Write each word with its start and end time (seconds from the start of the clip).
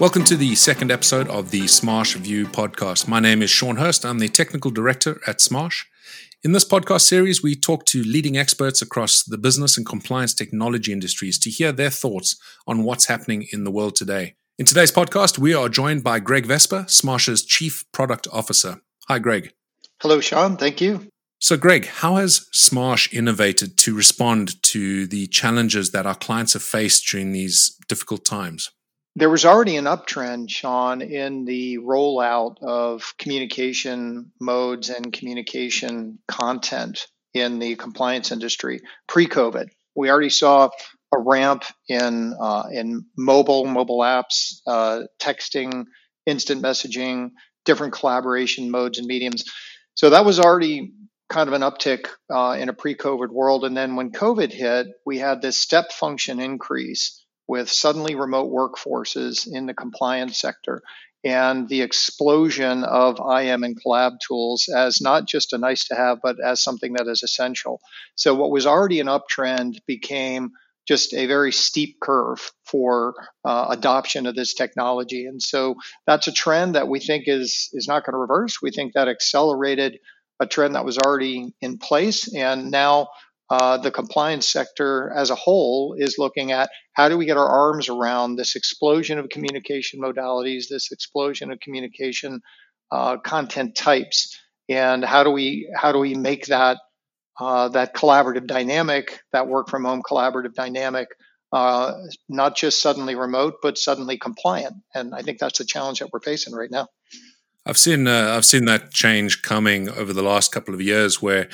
Welcome 0.00 0.24
to 0.24 0.36
the 0.36 0.54
second 0.54 0.90
episode 0.90 1.28
of 1.28 1.50
the 1.50 1.64
Smarsh 1.64 2.16
View 2.16 2.46
podcast. 2.46 3.06
My 3.06 3.20
name 3.20 3.42
is 3.42 3.50
Shaun 3.50 3.76
Hurst. 3.76 4.06
I'm 4.06 4.18
the 4.18 4.30
technical 4.30 4.70
director 4.70 5.20
at 5.26 5.40
Smarsh. 5.40 5.84
In 6.42 6.52
this 6.52 6.64
podcast 6.64 7.02
series, 7.02 7.42
we 7.42 7.54
talk 7.54 7.84
to 7.84 8.02
leading 8.02 8.38
experts 8.38 8.80
across 8.80 9.22
the 9.22 9.36
business 9.36 9.76
and 9.76 9.84
compliance 9.84 10.32
technology 10.32 10.90
industries 10.90 11.38
to 11.40 11.50
hear 11.50 11.70
their 11.70 11.90
thoughts 11.90 12.40
on 12.66 12.82
what's 12.82 13.04
happening 13.08 13.46
in 13.52 13.64
the 13.64 13.70
world 13.70 13.94
today. 13.94 14.36
In 14.58 14.64
today's 14.64 14.90
podcast, 14.90 15.36
we 15.36 15.52
are 15.52 15.68
joined 15.68 16.02
by 16.02 16.18
Greg 16.18 16.46
Vesper, 16.46 16.84
Smarsh's 16.84 17.44
Chief 17.44 17.84
Product 17.92 18.26
Officer. 18.32 18.80
Hi, 19.08 19.18
Greg. 19.18 19.52
Hello, 20.00 20.22
Shaun. 20.22 20.56
Thank 20.56 20.80
you. 20.80 21.08
So, 21.40 21.58
Greg, 21.58 21.84
how 21.84 22.16
has 22.16 22.48
Smarsh 22.54 23.12
innovated 23.12 23.76
to 23.76 23.94
respond 23.94 24.62
to 24.62 25.06
the 25.06 25.26
challenges 25.26 25.90
that 25.90 26.06
our 26.06 26.14
clients 26.14 26.54
have 26.54 26.62
faced 26.62 27.06
during 27.06 27.32
these 27.32 27.76
difficult 27.86 28.24
times? 28.24 28.70
There 29.16 29.30
was 29.30 29.44
already 29.44 29.76
an 29.76 29.86
uptrend, 29.86 30.50
Shaun, 30.50 31.02
in 31.02 31.44
the 31.44 31.78
rollout 31.78 32.62
of 32.62 33.14
communication 33.18 34.30
modes 34.40 34.88
and 34.88 35.12
communication 35.12 36.20
content 36.28 37.06
in 37.34 37.58
the 37.58 37.74
compliance 37.74 38.30
industry 38.30 38.80
pre 39.08 39.26
COVID. 39.26 39.68
We 39.96 40.10
already 40.10 40.30
saw 40.30 40.70
a 41.12 41.18
ramp 41.18 41.64
in, 41.88 42.34
uh, 42.40 42.68
in 42.72 43.04
mobile, 43.16 43.66
mobile 43.66 43.98
apps, 43.98 44.60
uh, 44.66 45.02
texting, 45.18 45.86
instant 46.24 46.62
messaging, 46.62 47.30
different 47.64 47.92
collaboration 47.92 48.70
modes 48.70 48.98
and 48.98 49.08
mediums. 49.08 49.44
So 49.94 50.10
that 50.10 50.24
was 50.24 50.38
already 50.38 50.92
kind 51.28 51.48
of 51.48 51.54
an 51.54 51.62
uptick 51.62 52.06
uh, 52.32 52.56
in 52.58 52.68
a 52.68 52.72
pre-COVID 52.72 53.28
world. 53.28 53.64
And 53.64 53.76
then 53.76 53.96
when 53.96 54.12
COVID 54.12 54.52
hit, 54.52 54.86
we 55.04 55.18
had 55.18 55.42
this 55.42 55.56
step 55.56 55.90
function 55.92 56.40
increase 56.40 57.19
with 57.50 57.68
suddenly 57.68 58.14
remote 58.14 58.48
workforces 58.48 59.48
in 59.50 59.66
the 59.66 59.74
compliance 59.74 60.40
sector 60.40 60.80
and 61.24 61.68
the 61.68 61.82
explosion 61.82 62.84
of 62.84 63.18
IM 63.18 63.64
and 63.64 63.76
collab 63.82 64.12
tools 64.24 64.68
as 64.72 65.00
not 65.00 65.26
just 65.26 65.52
a 65.52 65.58
nice 65.58 65.88
to 65.88 65.96
have, 65.96 66.18
but 66.22 66.36
as 66.38 66.62
something 66.62 66.92
that 66.92 67.08
is 67.08 67.24
essential. 67.24 67.80
So 68.14 68.36
what 68.36 68.52
was 68.52 68.68
already 68.68 69.00
an 69.00 69.08
uptrend 69.08 69.78
became 69.84 70.52
just 70.86 71.12
a 71.12 71.26
very 71.26 71.50
steep 71.50 71.96
curve 72.00 72.52
for 72.64 73.14
uh, 73.44 73.66
adoption 73.70 74.26
of 74.26 74.36
this 74.36 74.54
technology. 74.54 75.26
And 75.26 75.42
so 75.42 75.74
that's 76.06 76.28
a 76.28 76.32
trend 76.32 76.76
that 76.76 76.86
we 76.86 77.00
think 77.00 77.24
is 77.26 77.68
is 77.72 77.88
not 77.88 78.04
going 78.04 78.14
to 78.14 78.18
reverse. 78.18 78.62
We 78.62 78.70
think 78.70 78.92
that 78.92 79.08
accelerated 79.08 79.98
a 80.38 80.46
trend 80.46 80.76
that 80.76 80.84
was 80.84 80.98
already 80.98 81.52
in 81.60 81.78
place. 81.78 82.32
And 82.32 82.70
now 82.70 83.08
uh, 83.50 83.76
the 83.78 83.90
compliance 83.90 84.48
sector 84.48 85.12
as 85.14 85.30
a 85.30 85.34
whole 85.34 85.96
is 85.98 86.18
looking 86.18 86.52
at 86.52 86.70
how 86.92 87.08
do 87.08 87.18
we 87.18 87.26
get 87.26 87.36
our 87.36 87.48
arms 87.48 87.88
around 87.88 88.36
this 88.36 88.54
explosion 88.54 89.18
of 89.18 89.28
communication 89.28 90.00
modalities, 90.00 90.68
this 90.70 90.92
explosion 90.92 91.50
of 91.50 91.58
communication 91.58 92.40
uh, 92.92 93.16
content 93.18 93.74
types, 93.74 94.38
and 94.68 95.04
how 95.04 95.24
do 95.24 95.30
we 95.30 95.68
how 95.74 95.90
do 95.90 95.98
we 95.98 96.14
make 96.14 96.46
that 96.46 96.78
uh, 97.40 97.68
that 97.70 97.94
collaborative 97.94 98.46
dynamic, 98.46 99.20
that 99.32 99.48
work 99.48 99.68
from 99.68 99.84
home 99.84 100.02
collaborative 100.08 100.54
dynamic, 100.54 101.08
uh, 101.52 101.94
not 102.28 102.56
just 102.56 102.80
suddenly 102.80 103.16
remote, 103.16 103.54
but 103.62 103.78
suddenly 103.78 104.16
compliant. 104.16 104.76
And 104.94 105.14
I 105.14 105.22
think 105.22 105.38
that's 105.38 105.58
the 105.58 105.64
challenge 105.64 105.98
that 105.98 106.10
we're 106.12 106.20
facing 106.20 106.54
right 106.54 106.70
now. 106.70 106.86
I've 107.66 107.78
seen 107.78 108.06
uh, 108.06 108.34
I've 108.36 108.44
seen 108.44 108.64
that 108.66 108.92
change 108.92 109.42
coming 109.42 109.88
over 109.88 110.12
the 110.12 110.22
last 110.22 110.52
couple 110.52 110.72
of 110.72 110.80
years, 110.80 111.20
where 111.20 111.48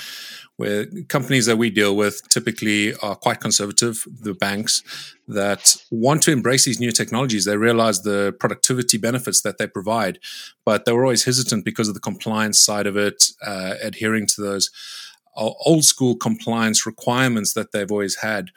where 0.56 0.86
companies 1.08 1.46
that 1.46 1.58
we 1.58 1.68
deal 1.68 1.94
with 1.94 2.26
typically 2.28 2.94
are 2.96 3.14
quite 3.14 3.40
conservative, 3.40 4.06
the 4.22 4.32
banks 4.32 4.82
that 5.28 5.76
want 5.90 6.22
to 6.22 6.32
embrace 6.32 6.64
these 6.64 6.80
new 6.80 6.90
technologies. 6.90 7.44
They 7.44 7.56
realize 7.56 8.02
the 8.02 8.34
productivity 8.40 8.96
benefits 8.96 9.42
that 9.42 9.58
they 9.58 9.66
provide, 9.66 10.18
but 10.64 10.84
they 10.84 10.92
were 10.92 11.04
always 11.04 11.24
hesitant 11.24 11.64
because 11.64 11.88
of 11.88 11.94
the 11.94 12.00
compliance 12.00 12.58
side 12.58 12.86
of 12.86 12.96
it, 12.96 13.32
uh, 13.44 13.74
adhering 13.82 14.26
to 14.28 14.40
those 14.40 14.70
old 15.36 15.84
school 15.84 16.16
compliance 16.16 16.86
requirements 16.86 17.52
that 17.52 17.72
they've 17.72 17.92
always 17.92 18.16
had. 18.16 18.50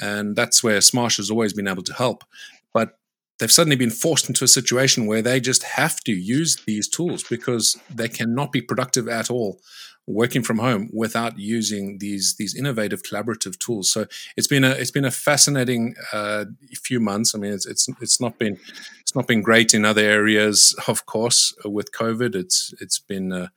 And 0.00 0.34
that's 0.34 0.64
where 0.64 0.78
Smarsh 0.78 1.18
has 1.18 1.30
always 1.30 1.52
been 1.52 1.68
able 1.68 1.82
to 1.82 1.92
help. 1.92 2.24
But 2.72 2.98
they've 3.38 3.52
suddenly 3.52 3.76
been 3.76 3.90
forced 3.90 4.28
into 4.28 4.44
a 4.44 4.48
situation 4.48 5.06
where 5.06 5.20
they 5.20 5.40
just 5.40 5.62
have 5.62 6.00
to 6.04 6.12
use 6.12 6.56
these 6.66 6.88
tools 6.88 7.22
because 7.22 7.76
they 7.94 8.08
cannot 8.08 8.50
be 8.50 8.62
productive 8.62 9.08
at 9.08 9.30
all 9.30 9.60
working 10.06 10.42
from 10.42 10.58
home 10.58 10.90
without 10.92 11.38
using 11.38 11.98
these 11.98 12.36
these 12.36 12.54
innovative 12.54 13.02
collaborative 13.02 13.58
tools. 13.58 13.90
So 13.90 14.06
it's 14.36 14.46
been 14.46 14.64
a 14.64 14.70
it's 14.70 14.90
been 14.90 15.04
a 15.04 15.10
fascinating 15.10 15.94
uh, 16.12 16.46
few 16.82 17.00
months. 17.00 17.34
I 17.34 17.38
mean, 17.38 17.52
it's 17.52 17.66
it's 17.66 17.88
it's 18.00 18.20
not 18.20 18.38
been 18.38 18.58
it's 19.00 19.14
not 19.14 19.26
been 19.26 19.42
great 19.42 19.74
in 19.74 19.84
other 19.84 20.02
areas, 20.02 20.74
of 20.88 21.06
course, 21.06 21.54
with 21.64 21.92
COVID. 21.92 22.34
It's 22.34 22.74
it's 22.80 22.98
been 22.98 23.32
uh, 23.32 23.48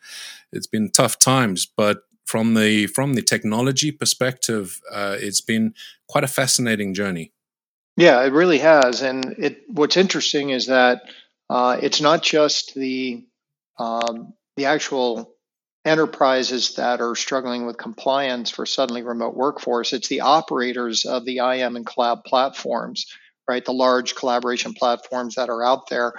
it's 0.51 0.67
been 0.67 0.89
tough 0.89 1.19
times, 1.19 1.65
but 1.65 2.03
from 2.25 2.53
the 2.53 2.87
from 2.87 3.13
the 3.13 3.21
technology 3.21 3.91
perspective, 3.91 4.81
uh, 4.91 5.17
it's 5.19 5.41
been 5.41 5.73
quite 6.07 6.23
a 6.23 6.27
fascinating 6.27 6.93
journey. 6.93 7.31
Yeah, 7.95 8.23
it 8.23 8.31
really 8.31 8.59
has. 8.59 9.01
And 9.01 9.35
it 9.39 9.63
what's 9.67 9.97
interesting 9.97 10.51
is 10.51 10.67
that 10.67 11.03
uh, 11.49 11.77
it's 11.81 12.01
not 12.01 12.21
just 12.21 12.75
the 12.75 13.25
um, 13.79 14.33
the 14.55 14.65
actual 14.65 15.36
enterprises 15.87 16.75
that 16.75 17.01
are 17.01 17.15
struggling 17.15 17.65
with 17.65 17.77
compliance 17.77 18.49
for 18.49 18.65
suddenly 18.65 19.03
remote 19.03 19.35
workforce. 19.35 19.93
It's 19.93 20.07
the 20.07 20.21
operators 20.21 21.05
of 21.05 21.25
the 21.25 21.37
IM 21.37 21.75
and 21.75 21.85
collab 21.85 22.25
platforms, 22.25 23.05
right? 23.47 23.63
The 23.63 23.73
large 23.73 24.15
collaboration 24.15 24.73
platforms 24.73 25.35
that 25.35 25.49
are 25.49 25.63
out 25.63 25.89
there 25.89 26.13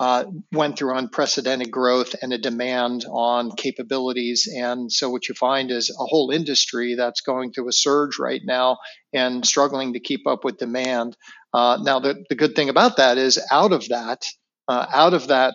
uh, 0.00 0.24
went 0.50 0.76
through 0.76 0.96
unprecedented 0.96 1.70
growth 1.70 2.16
and 2.20 2.32
a 2.32 2.38
demand 2.38 3.04
on 3.08 3.52
capabilities. 3.52 4.48
And 4.52 4.90
so, 4.90 5.08
what 5.10 5.28
you 5.28 5.34
find 5.36 5.70
is 5.70 5.90
a 5.90 6.04
whole 6.04 6.30
industry 6.30 6.96
that's 6.96 7.20
going 7.20 7.52
through 7.52 7.68
a 7.68 7.72
surge 7.72 8.18
right 8.18 8.40
now 8.44 8.78
and 9.12 9.46
struggling 9.46 9.92
to 9.92 10.00
keep 10.00 10.26
up 10.26 10.44
with 10.44 10.58
demand. 10.58 11.16
Uh, 11.54 11.78
now, 11.82 12.00
the, 12.00 12.24
the 12.28 12.34
good 12.34 12.56
thing 12.56 12.68
about 12.68 12.96
that 12.96 13.16
is 13.16 13.40
out 13.52 13.72
of 13.72 13.86
that, 13.90 14.26
uh, 14.66 14.86
out 14.92 15.14
of 15.14 15.28
that 15.28 15.54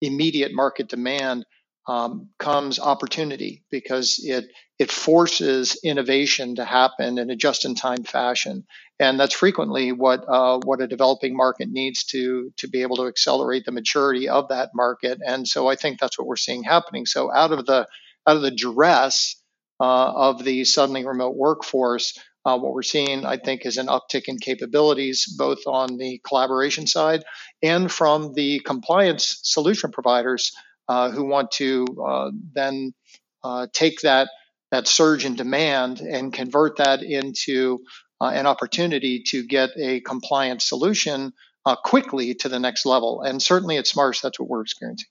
immediate 0.00 0.52
market 0.54 0.88
demand, 0.88 1.44
um, 1.88 2.28
comes 2.38 2.78
opportunity 2.78 3.64
because 3.70 4.20
it 4.22 4.44
it 4.78 4.92
forces 4.92 5.80
innovation 5.82 6.54
to 6.54 6.64
happen 6.64 7.18
in 7.18 7.30
a 7.30 7.36
just-in-time 7.36 8.04
fashion, 8.04 8.64
and 9.00 9.18
that's 9.18 9.34
frequently 9.34 9.90
what 9.90 10.24
uh, 10.28 10.60
what 10.64 10.82
a 10.82 10.86
developing 10.86 11.34
market 11.34 11.68
needs 11.70 12.04
to 12.04 12.52
to 12.58 12.68
be 12.68 12.82
able 12.82 12.96
to 12.96 13.06
accelerate 13.06 13.64
the 13.64 13.72
maturity 13.72 14.28
of 14.28 14.48
that 14.48 14.70
market. 14.74 15.18
And 15.26 15.48
so 15.48 15.66
I 15.66 15.76
think 15.76 15.98
that's 15.98 16.18
what 16.18 16.28
we're 16.28 16.36
seeing 16.36 16.62
happening. 16.62 17.06
So 17.06 17.32
out 17.32 17.52
of 17.52 17.64
the 17.64 17.88
out 18.26 18.36
of 18.36 18.42
the 18.42 18.50
duress 18.50 19.42
uh, 19.80 20.12
of 20.12 20.44
the 20.44 20.64
suddenly 20.64 21.06
remote 21.06 21.36
workforce, 21.36 22.18
uh, 22.44 22.58
what 22.58 22.74
we're 22.74 22.82
seeing, 22.82 23.24
I 23.24 23.38
think, 23.38 23.64
is 23.64 23.78
an 23.78 23.86
uptick 23.86 24.24
in 24.26 24.38
capabilities, 24.38 25.24
both 25.38 25.60
on 25.66 25.96
the 25.96 26.20
collaboration 26.22 26.86
side 26.86 27.24
and 27.62 27.90
from 27.90 28.34
the 28.34 28.60
compliance 28.60 29.40
solution 29.42 29.90
providers 29.90 30.52
uh, 30.88 31.10
who 31.10 31.24
want 31.24 31.50
to 31.52 31.86
uh, 32.04 32.30
then 32.54 32.92
uh, 33.44 33.66
take 33.72 34.00
that 34.00 34.28
that 34.70 34.86
surge 34.86 35.24
in 35.24 35.34
demand 35.34 36.00
and 36.00 36.32
convert 36.32 36.76
that 36.76 37.02
into 37.02 37.80
uh, 38.20 38.26
an 38.26 38.46
opportunity 38.46 39.22
to 39.22 39.46
get 39.46 39.70
a 39.78 40.00
compliant 40.00 40.60
solution 40.60 41.32
uh, 41.64 41.76
quickly 41.76 42.34
to 42.34 42.48
the 42.48 42.58
next 42.58 42.84
level. 42.84 43.22
And 43.22 43.42
certainly 43.42 43.78
at 43.78 43.86
Smarsh, 43.86 44.20
that's 44.20 44.38
what 44.38 44.48
we're 44.48 44.62
experiencing. 44.62 45.06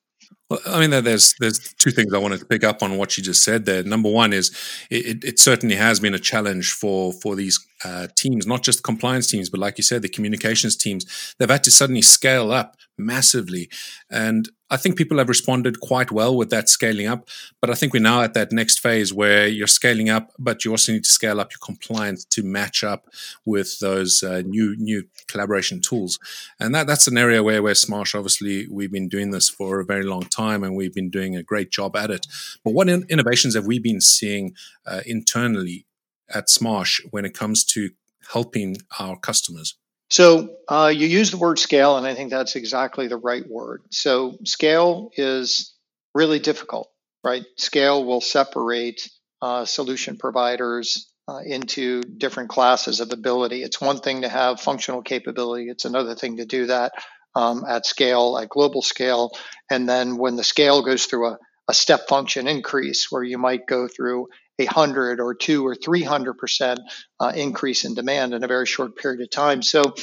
Well, 0.49 0.59
I 0.65 0.79
mean, 0.79 1.03
there's 1.03 1.35
there's 1.39 1.59
two 1.59 1.91
things 1.91 2.13
I 2.13 2.17
wanted 2.17 2.39
to 2.39 2.45
pick 2.45 2.63
up 2.63 2.81
on 2.81 2.97
what 2.97 3.17
you 3.17 3.23
just 3.23 3.43
said 3.43 3.65
there. 3.65 3.83
Number 3.83 4.09
one 4.09 4.33
is 4.33 4.55
it, 4.89 5.23
it 5.23 5.39
certainly 5.39 5.75
has 5.75 5.99
been 5.99 6.13
a 6.13 6.19
challenge 6.19 6.71
for 6.71 7.13
for 7.13 7.35
these 7.35 7.65
uh, 7.83 8.07
teams, 8.15 8.47
not 8.47 8.63
just 8.63 8.83
compliance 8.83 9.27
teams, 9.27 9.49
but 9.49 9.59
like 9.59 9.77
you 9.77 9.83
said, 9.83 10.01
the 10.01 10.09
communications 10.09 10.75
teams. 10.75 11.35
They've 11.37 11.49
had 11.49 11.63
to 11.65 11.71
suddenly 11.71 12.01
scale 12.01 12.51
up 12.51 12.77
massively, 12.97 13.69
and 14.09 14.49
I 14.69 14.77
think 14.77 14.97
people 14.97 15.17
have 15.17 15.29
responded 15.29 15.79
quite 15.79 16.11
well 16.11 16.35
with 16.35 16.49
that 16.49 16.67
scaling 16.67 17.07
up. 17.07 17.29
But 17.61 17.69
I 17.69 17.73
think 17.73 17.93
we're 17.93 18.01
now 18.01 18.21
at 18.21 18.33
that 18.33 18.51
next 18.51 18.79
phase 18.79 19.13
where 19.13 19.47
you're 19.47 19.67
scaling 19.67 20.09
up, 20.09 20.33
but 20.37 20.65
you 20.65 20.71
also 20.71 20.91
need 20.91 21.05
to 21.05 21.09
scale 21.09 21.39
up 21.39 21.51
your 21.51 21.59
compliance 21.59 22.25
to 22.25 22.43
match 22.43 22.83
up 22.83 23.07
with 23.45 23.79
those 23.79 24.23
uh, 24.23 24.43
new 24.45 24.75
new 24.77 25.05
collaboration 25.27 25.79
tools. 25.81 26.19
And 26.59 26.75
that 26.75 26.87
that's 26.87 27.07
an 27.07 27.17
area 27.17 27.43
where 27.43 27.63
where 27.63 27.73
Smarsh 27.73 28.15
obviously 28.15 28.67
we've 28.69 28.91
been 28.91 29.09
doing 29.09 29.31
this 29.31 29.49
for 29.49 29.79
a 29.79 29.85
very 29.85 30.03
long 30.03 30.23
time, 30.23 30.63
and 30.63 30.75
we've 30.75 30.93
been 30.93 31.09
doing 31.09 31.35
a 31.35 31.43
great 31.43 31.71
job 31.71 31.95
at 31.95 32.11
it. 32.11 32.27
But 32.63 32.73
what 32.73 32.89
in- 32.89 33.05
innovations 33.09 33.55
have 33.55 33.65
we 33.65 33.79
been 33.79 34.01
seeing 34.01 34.53
uh, 34.85 35.01
internally 35.05 35.85
at 36.33 36.47
Smarsh 36.47 36.99
when 37.11 37.25
it 37.25 37.33
comes 37.33 37.63
to 37.65 37.91
helping 38.31 38.77
our 38.99 39.17
customers? 39.17 39.75
So 40.09 40.55
uh, 40.69 40.91
you 40.95 41.07
use 41.07 41.31
the 41.31 41.37
word 41.37 41.59
scale, 41.59 41.97
and 41.97 42.07
I 42.07 42.15
think 42.15 42.29
that's 42.29 42.55
exactly 42.55 43.07
the 43.07 43.17
right 43.17 43.45
word. 43.47 43.83
So 43.91 44.37
scale 44.45 45.11
is 45.17 45.73
really 46.15 46.39
difficult, 46.39 46.89
right? 47.23 47.43
Scale 47.57 48.05
will 48.05 48.21
separate 48.21 49.09
uh, 49.41 49.65
solution 49.65 50.17
providers 50.17 51.11
uh, 51.27 51.39
into 51.45 52.01
different 52.01 52.49
classes 52.49 53.01
of 53.01 53.11
ability. 53.11 53.63
It's 53.63 53.81
one 53.81 53.99
thing 53.99 54.21
to 54.21 54.29
have 54.29 54.61
functional 54.61 55.01
capability; 55.01 55.69
it's 55.69 55.85
another 55.85 56.15
thing 56.15 56.37
to 56.37 56.45
do 56.45 56.67
that 56.67 56.93
um, 57.35 57.65
at 57.67 57.85
scale, 57.85 58.37
at 58.41 58.49
global 58.49 58.81
scale. 58.81 59.31
And 59.69 59.87
then 59.87 60.17
when 60.17 60.37
the 60.37 60.43
scale 60.43 60.81
goes 60.81 61.05
through 61.05 61.27
a, 61.27 61.37
a 61.67 61.73
step 61.73 62.07
function 62.07 62.47
increase, 62.47 63.07
where 63.11 63.23
you 63.23 63.37
might 63.37 63.67
go 63.67 63.87
through 63.87 64.27
a 64.59 64.65
hundred 64.65 65.19
or 65.19 65.35
two 65.35 65.65
or 65.65 65.75
three 65.75 66.03
hundred 66.03 66.37
percent 66.37 66.79
uh, 67.19 67.31
increase 67.35 67.85
in 67.85 67.93
demand 67.93 68.33
in 68.33 68.43
a 68.43 68.47
very 68.47 68.65
short 68.65 68.95
period 68.95 69.21
of 69.21 69.29
time. 69.29 69.61
So 69.61 69.93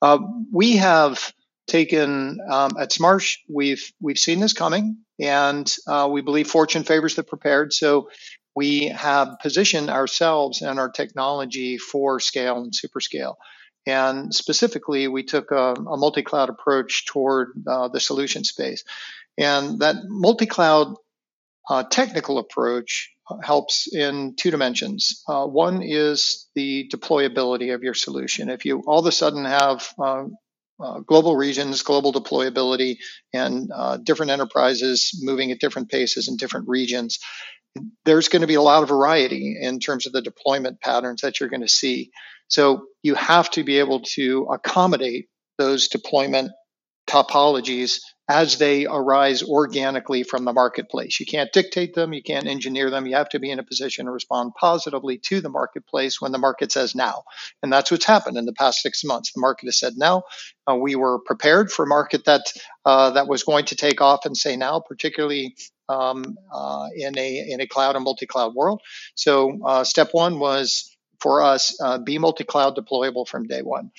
uh, 0.00 0.18
we 0.52 0.76
have 0.76 1.32
taken 1.68 2.38
um, 2.50 2.72
at 2.78 2.90
Smarsh, 2.90 3.38
we've 3.48 3.92
we've 4.00 4.18
seen 4.18 4.40
this 4.40 4.52
coming, 4.52 4.98
and 5.20 5.72
uh, 5.86 6.08
we 6.10 6.20
believe 6.22 6.48
fortune 6.48 6.84
favors 6.84 7.14
the 7.14 7.22
prepared. 7.22 7.72
So 7.72 8.08
we 8.54 8.88
have 8.88 9.36
positioned 9.40 9.88
ourselves 9.88 10.62
and 10.62 10.78
our 10.78 10.90
technology 10.90 11.78
for 11.78 12.20
scale 12.20 12.58
and 12.58 12.72
superscale. 12.72 13.36
And 13.86 14.34
specifically, 14.34 15.08
we 15.08 15.22
took 15.22 15.50
a, 15.50 15.74
a 15.74 15.96
multi 15.96 16.22
cloud 16.22 16.50
approach 16.50 17.06
toward 17.06 17.48
uh, 17.66 17.88
the 17.88 18.00
solution 18.00 18.44
space. 18.44 18.84
And 19.38 19.80
that 19.80 19.96
multi 20.08 20.46
cloud 20.46 20.94
uh, 21.68 21.84
technical 21.84 22.38
approach 22.38 23.10
helps 23.42 23.92
in 23.92 24.34
two 24.36 24.50
dimensions. 24.50 25.22
Uh, 25.28 25.46
one 25.46 25.82
is 25.82 26.48
the 26.54 26.90
deployability 26.92 27.74
of 27.74 27.82
your 27.82 27.94
solution. 27.94 28.50
If 28.50 28.64
you 28.64 28.82
all 28.86 28.98
of 28.98 29.06
a 29.06 29.12
sudden 29.12 29.44
have 29.44 29.88
uh, 29.98 30.24
uh, 30.80 31.00
global 31.00 31.36
regions, 31.36 31.82
global 31.82 32.12
deployability, 32.12 32.96
and 33.32 33.70
uh, 33.74 33.98
different 33.98 34.32
enterprises 34.32 35.18
moving 35.22 35.52
at 35.52 35.60
different 35.60 35.90
paces 35.90 36.28
in 36.28 36.36
different 36.36 36.68
regions, 36.68 37.18
there's 38.04 38.28
going 38.28 38.42
to 38.42 38.48
be 38.48 38.54
a 38.54 38.62
lot 38.62 38.82
of 38.82 38.88
variety 38.88 39.56
in 39.60 39.78
terms 39.78 40.06
of 40.06 40.12
the 40.12 40.22
deployment 40.22 40.80
patterns 40.80 41.22
that 41.22 41.40
you're 41.40 41.48
going 41.48 41.62
to 41.62 41.68
see. 41.68 42.10
So 42.48 42.86
you 43.02 43.14
have 43.14 43.50
to 43.52 43.64
be 43.64 43.78
able 43.78 44.02
to 44.14 44.48
accommodate 44.52 45.28
those 45.58 45.88
deployment 45.88 46.50
topologies 47.08 48.00
as 48.32 48.56
they 48.56 48.86
arise 48.86 49.42
organically 49.42 50.22
from 50.22 50.46
the 50.46 50.54
marketplace. 50.54 51.20
You 51.20 51.26
can't 51.26 51.52
dictate 51.52 51.92
them, 51.94 52.14
you 52.14 52.22
can't 52.22 52.46
engineer 52.46 52.88
them. 52.88 53.06
You 53.06 53.16
have 53.16 53.28
to 53.30 53.38
be 53.38 53.50
in 53.50 53.58
a 53.58 53.62
position 53.62 54.06
to 54.06 54.10
respond 54.10 54.52
positively 54.58 55.18
to 55.18 55.42
the 55.42 55.50
marketplace 55.50 56.18
when 56.18 56.32
the 56.32 56.38
market 56.38 56.72
says 56.72 56.94
now. 56.94 57.24
And 57.62 57.70
that's 57.70 57.90
what's 57.90 58.06
happened 58.06 58.38
in 58.38 58.46
the 58.46 58.54
past 58.54 58.80
six 58.80 59.04
months. 59.04 59.32
The 59.32 59.40
market 59.40 59.66
has 59.66 59.78
said 59.78 59.98
now. 59.98 60.22
Uh, 60.66 60.76
we 60.76 60.96
were 60.96 61.18
prepared 61.18 61.70
for 61.70 61.84
a 61.84 61.88
market 61.88 62.24
that 62.24 62.50
uh, 62.86 63.10
that 63.10 63.28
was 63.28 63.42
going 63.42 63.66
to 63.66 63.76
take 63.76 64.00
off 64.00 64.24
and 64.24 64.36
say 64.36 64.56
now, 64.56 64.80
particularly 64.80 65.54
um, 65.90 66.38
uh, 66.50 66.86
in 66.96 67.18
a 67.18 67.50
in 67.50 67.60
a 67.60 67.66
cloud 67.66 67.96
and 67.96 68.04
multi-cloud 68.04 68.54
world. 68.54 68.80
So 69.14 69.58
uh, 69.62 69.84
step 69.84 70.08
one 70.12 70.38
was 70.38 70.96
for 71.20 71.42
us 71.42 71.76
uh, 71.82 71.98
be 71.98 72.18
multi-cloud 72.18 72.76
deployable 72.76 73.28
from 73.28 73.46
day 73.46 73.60
one. 73.62 73.90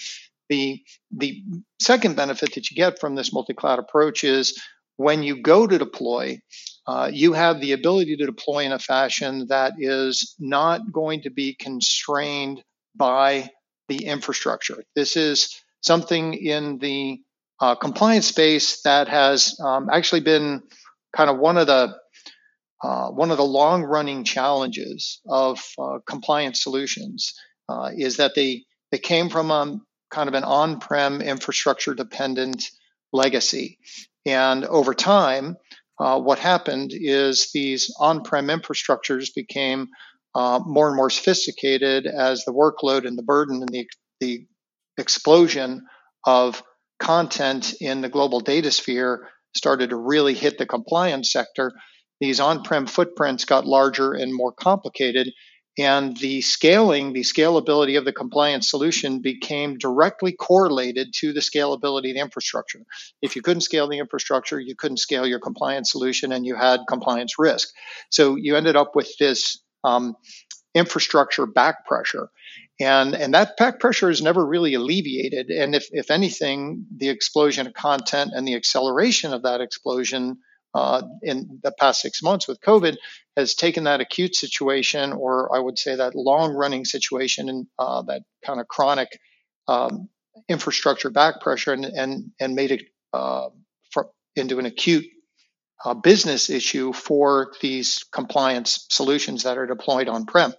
The 0.54 0.84
the 1.10 1.44
second 1.82 2.16
benefit 2.16 2.54
that 2.54 2.70
you 2.70 2.76
get 2.76 3.00
from 3.00 3.16
this 3.16 3.34
multi-cloud 3.34 3.80
approach 3.80 4.24
is 4.24 4.62
when 4.98 5.24
you 5.24 5.42
go 5.42 5.66
to 5.66 5.80
deploy, 5.80 6.40
uh, 6.86 7.10
you 7.12 7.34
have 7.34 7.60
the 7.60 7.72
ability 7.72 8.18
to 8.18 8.28
deploy 8.28 8.60
in 8.60 8.72
a 8.72 8.78
fashion 8.78 9.48
that 9.48 9.74
is 9.80 10.36
not 10.40 10.92
going 10.92 11.24
to 11.24 11.32
be 11.32 11.56
constrained 11.56 12.64
by 12.96 13.50
the 13.90 14.06
infrastructure. 14.06 14.84
This 14.96 15.18
is 15.18 15.60
something 15.82 16.36
in 16.36 16.78
the 16.78 17.20
uh, 17.60 17.74
compliance 17.74 18.28
space 18.28 18.84
that 18.84 19.08
has 19.08 19.60
um, 19.60 19.90
actually 19.92 20.22
been 20.22 20.62
kind 21.18 21.32
of 21.32 21.40
one 21.40 21.58
of 21.58 21.66
the 21.66 21.96
uh, 22.84 23.10
one 23.10 23.32
of 23.32 23.38
the 23.38 23.52
long 23.60 23.82
running 23.82 24.24
challenges 24.24 25.20
of 25.28 25.60
uh, 25.80 25.98
compliance 26.06 26.62
solutions 26.62 27.34
uh, 27.70 27.90
is 27.98 28.18
that 28.18 28.36
they 28.36 28.66
they 28.92 29.00
came 29.00 29.30
from 29.30 29.50
um, 29.50 29.82
kind 30.14 30.30
of 30.30 30.36
an 30.36 30.44
on 30.44 30.80
prem 30.80 31.22
infrastructure 31.22 31.94
dependent 31.94 32.70
legacy, 33.12 33.80
and 34.26 34.64
over 34.66 34.94
time, 34.94 35.58
uh, 36.00 36.20
what 36.20 36.40
happened 36.40 36.92
is 36.94 37.52
these 37.54 37.94
on 38.00 38.24
prem 38.24 38.48
infrastructures 38.48 39.34
became 39.36 39.90
uh, 40.36 40.60
more 40.66 40.88
and 40.88 40.96
more 40.96 41.10
sophisticated 41.10 42.06
as 42.08 42.46
the 42.46 42.54
workload 42.54 43.06
and 43.06 43.18
the 43.18 43.24
burden 43.24 43.62
and 43.62 43.70
the 43.70 43.88
the 44.20 44.46
explosion 44.98 45.82
of 46.26 46.64
content 47.00 47.74
in 47.82 48.02
the 48.02 48.10
global 48.10 48.40
data 48.40 48.72
sphere 48.72 49.28
started 49.56 49.90
to 49.90 49.96
really 49.96 50.34
hit 50.34 50.58
the 50.58 50.66
compliance 50.66 51.32
sector, 51.32 51.72
these 52.20 52.40
on 52.40 52.64
prem 52.64 52.86
footprints 52.86 53.46
got 53.46 53.66
larger 53.66 54.14
and 54.14 54.34
more 54.34 54.54
complicated. 54.54 55.30
And 55.78 56.16
the 56.18 56.42
scaling, 56.42 57.14
the 57.14 57.22
scalability 57.22 57.98
of 57.98 58.06
the 58.06 58.14
compliance 58.14 58.70
solution 58.70 59.22
became 59.22 59.80
directly 59.80 60.32
correlated 60.32 61.14
to 61.16 61.34
the 61.34 61.40
scalability 61.40 62.10
of 62.10 62.16
the 62.16 62.20
infrastructure. 62.20 62.82
If 63.24 63.36
you 63.36 63.42
couldn't 63.42 63.62
scale 63.62 63.88
the 63.88 63.98
infrastructure, 63.98 64.60
you 64.60 64.76
couldn't 64.76 64.98
scale 64.98 65.26
your 65.26 65.40
compliance 65.40 65.92
solution 65.92 66.32
and 66.32 66.46
you 66.46 66.56
had 66.56 66.82
compliance 66.88 67.40
risk. 67.40 67.70
So 68.10 68.36
you 68.36 68.56
ended 68.56 68.76
up 68.76 68.96
with 68.96 69.18
this 69.18 69.64
um, 69.84 70.16
infrastructure 70.76 71.48
back 71.48 71.86
pressure. 71.88 72.30
And, 72.80 73.16
and 73.16 73.34
that 73.34 73.58
back 73.58 73.80
pressure 73.80 74.10
is 74.10 74.22
never 74.22 74.46
really 74.46 74.76
alleviated. 74.76 75.50
And 75.50 75.74
if, 75.74 75.88
if 75.92 76.12
anything, 76.12 76.86
the 76.96 77.10
explosion 77.10 77.66
of 77.66 77.74
content 77.74 78.32
and 78.36 78.48
the 78.48 78.56
acceleration 78.56 79.34
of 79.34 79.44
that 79.44 79.62
explosion 79.62 80.38
uh, 80.74 81.04
in 81.22 81.60
the 81.64 81.72
past 81.72 82.02
six 82.02 82.22
months 82.24 82.48
with 82.48 82.60
COVID 82.62 82.96
has 83.38 83.56
taken 83.56 83.86
that 83.86 84.02
acute 84.02 84.36
situation, 84.36 85.14
or 85.14 85.56
I 85.56 85.60
would 85.60 85.78
say 85.78 85.96
that 85.96 86.16
long 86.16 86.54
running 86.54 86.86
situation, 86.86 87.50
and 87.50 87.68
uh, 87.80 88.02
that 88.04 88.24
kind 88.46 88.60
of 88.60 88.68
chronic 88.68 89.20
um, 89.68 90.10
infrastructure 90.50 91.10
back 91.10 91.42
pressure, 91.42 91.74
and, 91.74 91.86
and, 91.86 92.32
and 92.40 92.56
made 92.56 92.72
it 92.72 92.84
uh, 93.14 93.50
for, 93.92 94.10
into 94.36 94.60
an 94.60 94.66
acute 94.66 95.06
uh, 95.86 95.94
business 95.94 96.50
issue 96.50 96.94
for 96.94 97.54
these 97.62 98.06
compliance 98.12 98.86
solutions 98.90 99.44
that 99.44 99.58
are 99.58 99.68
deployed 99.68 100.08
on 100.08 100.26
prem. 100.26 100.54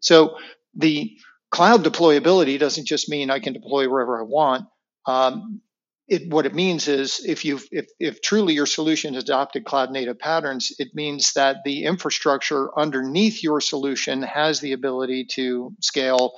So 0.00 0.36
the 0.74 1.16
cloud 1.50 1.84
deployability 1.84 2.58
doesn't 2.58 2.86
just 2.86 3.08
mean 3.08 3.30
I 3.30 3.40
can 3.40 3.54
deploy 3.54 3.88
wherever 3.88 4.18
I 4.18 4.22
want. 4.22 4.66
Um, 5.06 5.62
it, 6.08 6.30
what 6.32 6.46
it 6.46 6.54
means 6.54 6.88
is 6.88 7.22
if 7.24 7.44
you 7.44 7.60
if, 7.70 7.86
if 8.00 8.22
truly 8.22 8.54
your 8.54 8.66
solution 8.66 9.14
has 9.14 9.24
adopted 9.24 9.64
cloud 9.64 9.90
native 9.90 10.18
patterns, 10.18 10.72
it 10.78 10.88
means 10.94 11.32
that 11.34 11.58
the 11.64 11.84
infrastructure 11.84 12.76
underneath 12.78 13.42
your 13.42 13.60
solution 13.60 14.22
has 14.22 14.60
the 14.60 14.72
ability 14.72 15.26
to 15.32 15.74
scale 15.80 16.32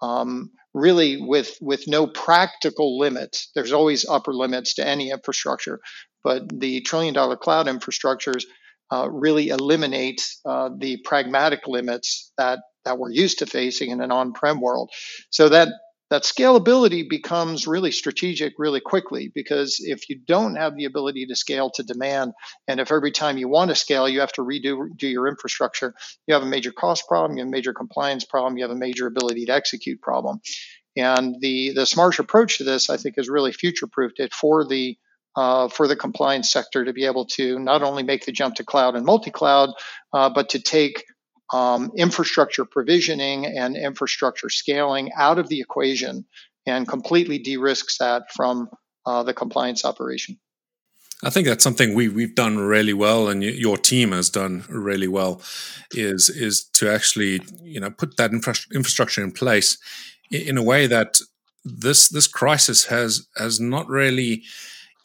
um, 0.00 0.50
really 0.74 1.16
with 1.20 1.56
with 1.60 1.88
no 1.88 2.06
practical 2.06 2.98
limits. 2.98 3.50
There's 3.54 3.72
always 3.72 4.08
upper 4.08 4.32
limits 4.32 4.74
to 4.74 4.86
any 4.86 5.10
infrastructure, 5.10 5.80
but 6.22 6.42
the 6.48 6.82
trillion 6.82 7.14
dollar 7.14 7.36
cloud 7.36 7.66
infrastructures 7.66 8.44
uh, 8.92 9.08
really 9.10 9.48
eliminate 9.48 10.22
uh, 10.44 10.70
the 10.78 10.98
pragmatic 11.04 11.66
limits 11.66 12.30
that 12.38 12.60
that 12.84 12.98
we're 12.98 13.10
used 13.10 13.40
to 13.40 13.46
facing 13.46 13.90
in 13.90 14.00
an 14.00 14.12
on-prem 14.12 14.60
world. 14.60 14.90
So 15.30 15.48
that 15.48 15.68
that 16.10 16.22
scalability 16.22 17.08
becomes 17.08 17.66
really 17.66 17.90
strategic 17.90 18.54
really 18.58 18.80
quickly 18.80 19.30
because 19.34 19.78
if 19.80 20.08
you 20.08 20.18
don't 20.24 20.54
have 20.56 20.76
the 20.76 20.84
ability 20.84 21.26
to 21.26 21.34
scale 21.34 21.70
to 21.70 21.82
demand, 21.82 22.32
and 22.68 22.78
if 22.78 22.92
every 22.92 23.10
time 23.10 23.38
you 23.38 23.48
want 23.48 23.70
to 23.70 23.74
scale, 23.74 24.08
you 24.08 24.20
have 24.20 24.32
to 24.32 24.42
redo 24.42 24.88
do 24.96 25.08
your 25.08 25.26
infrastructure, 25.26 25.94
you 26.26 26.34
have 26.34 26.42
a 26.42 26.46
major 26.46 26.72
cost 26.72 27.08
problem, 27.08 27.36
you 27.36 27.42
have 27.42 27.48
a 27.48 27.50
major 27.50 27.74
compliance 27.74 28.24
problem, 28.24 28.56
you 28.56 28.64
have 28.64 28.70
a 28.70 28.78
major 28.78 29.06
ability 29.06 29.46
to 29.46 29.52
execute 29.52 30.00
problem. 30.00 30.40
And 30.96 31.36
the 31.40 31.72
the 31.72 31.82
Smarsh 31.82 32.18
approach 32.20 32.58
to 32.58 32.64
this, 32.64 32.88
I 32.88 32.96
think, 32.96 33.16
has 33.16 33.28
really 33.28 33.52
future 33.52 33.86
proofed 33.86 34.20
it 34.20 34.32
for 34.32 34.66
the 34.66 34.96
uh, 35.36 35.68
for 35.68 35.86
the 35.86 35.96
compliance 35.96 36.50
sector 36.50 36.84
to 36.84 36.92
be 36.92 37.04
able 37.04 37.26
to 37.26 37.58
not 37.58 37.82
only 37.82 38.02
make 38.02 38.24
the 38.24 38.32
jump 38.32 38.54
to 38.54 38.64
cloud 38.64 38.96
and 38.96 39.04
multi 39.04 39.30
cloud, 39.30 39.70
uh, 40.12 40.30
but 40.30 40.50
to 40.50 40.60
take 40.60 41.04
um, 41.52 41.92
infrastructure 41.96 42.64
provisioning 42.64 43.46
and 43.46 43.76
infrastructure 43.76 44.48
scaling 44.48 45.10
out 45.16 45.38
of 45.38 45.48
the 45.48 45.60
equation 45.60 46.24
and 46.66 46.88
completely 46.88 47.38
de-risks 47.38 47.98
that 47.98 48.32
from 48.32 48.68
uh, 49.06 49.22
the 49.22 49.34
compliance 49.34 49.84
operation. 49.84 50.38
I 51.22 51.30
think 51.30 51.46
that's 51.46 51.64
something 51.64 51.94
we 51.94 52.08
we've 52.08 52.34
done 52.34 52.58
really 52.58 52.92
well, 52.92 53.28
and 53.28 53.42
your 53.42 53.78
team 53.78 54.12
has 54.12 54.28
done 54.28 54.64
really 54.68 55.08
well. 55.08 55.40
Is 55.92 56.28
is 56.28 56.64
to 56.74 56.90
actually 56.90 57.40
you 57.62 57.80
know 57.80 57.90
put 57.90 58.18
that 58.18 58.32
infra- 58.32 58.54
infrastructure 58.74 59.24
in 59.24 59.32
place 59.32 59.78
in 60.30 60.58
a 60.58 60.62
way 60.62 60.86
that 60.86 61.20
this 61.64 62.08
this 62.08 62.26
crisis 62.26 62.86
has 62.86 63.28
has 63.36 63.58
not 63.58 63.88
really 63.88 64.42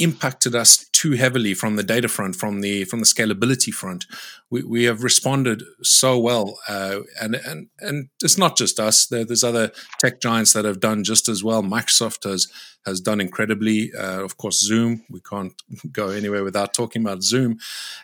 impacted 0.02 0.56
us 0.56 0.90
too 0.92 1.14
heavily 1.14 1.54
from 1.54 1.76
the 1.76 1.84
data 1.84 2.08
front, 2.08 2.36
from 2.36 2.62
the 2.62 2.86
from 2.86 3.00
the 3.00 3.06
scalability 3.06 3.72
front. 3.72 4.06
We, 4.50 4.64
we 4.64 4.84
have 4.86 5.04
responded 5.04 5.64
so 5.82 6.20
well, 6.20 6.60
uh, 6.68 7.00
and 7.22 7.36
and 7.36 7.68
and 7.80 8.10
it's 8.24 8.38
not 8.38 8.58
just 8.58 8.80
us. 8.80 9.06
There, 9.08 9.26
there's 9.26 9.44
other 9.44 9.72
tech 10.00 10.22
giants 10.22 10.54
that 10.54 10.66
have 10.66 10.80
done 10.80 11.04
just 11.04 11.28
as 11.30 11.44
well. 11.44 11.64
Microsoft 11.64 12.30
has 12.30 12.52
has 12.86 13.00
done 13.00 13.22
incredibly. 13.22 13.92
Uh, 13.94 14.24
of 14.24 14.38
course, 14.38 14.60
Zoom. 14.60 15.04
We 15.10 15.22
can't 15.22 15.54
go 15.92 16.10
anywhere 16.10 16.44
without 16.44 16.74
talking 16.74 17.02
about 17.02 17.24
Zoom, 17.24 17.60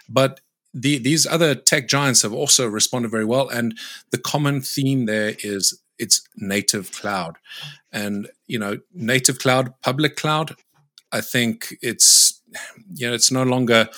but. 0.10 0.39
The, 0.74 1.00
these 1.00 1.25
other 1.25 1.56
tech 1.56 1.88
giants 1.88 2.22
have 2.22 2.34
also 2.34 2.68
responded 2.68 3.10
very 3.10 3.25
well, 3.25 3.50
and 3.50 3.75
the 4.12 4.20
common 4.20 4.62
theme 4.62 5.08
there 5.08 5.34
is 5.39 5.82
it's 5.98 6.22
native 6.36 6.92
cloud, 6.92 7.38
and 7.92 8.30
you 8.46 8.60
know 8.60 8.77
native 8.94 9.39
cloud, 9.39 9.74
public 9.82 10.18
cloud 10.18 10.56
I 11.12 11.22
think 11.22 11.76
it's 11.82 12.42
you 12.94 13.08
know 13.08 13.14
it's 13.14 13.32
no 13.32 13.44
longer 13.44 13.90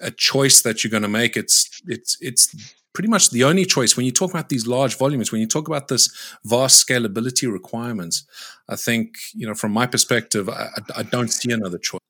a 0.00 0.10
choice 0.10 0.62
that 0.62 0.82
you're 0.82 0.90
going 0.90 1.02
to 1.02 1.08
make. 1.08 1.36
It's 1.36 1.80
it's 1.86 2.16
it's 2.20 2.74
pretty 2.92 3.08
much 3.08 3.30
the 3.30 3.44
only 3.44 3.66
choice 3.66 3.96
when 3.96 4.06
you 4.06 4.12
talk 4.12 4.30
about 4.30 4.48
these 4.48 4.66
large 4.66 4.96
volumes. 4.96 5.30
When 5.30 5.40
you 5.40 5.46
talk 5.46 5.68
about 5.68 5.88
this 5.88 6.10
vast 6.44 6.86
scalability 6.86 7.50
requirements, 7.52 8.24
I 8.68 8.76
think 8.76 9.16
you 9.34 9.46
know 9.46 9.54
from 9.54 9.72
my 9.72 9.86
perspective, 9.86 10.48
I, 10.48 10.70
I 10.96 11.02
don't 11.02 11.28
see 11.28 11.52
another 11.52 11.78
choice. 11.78 12.00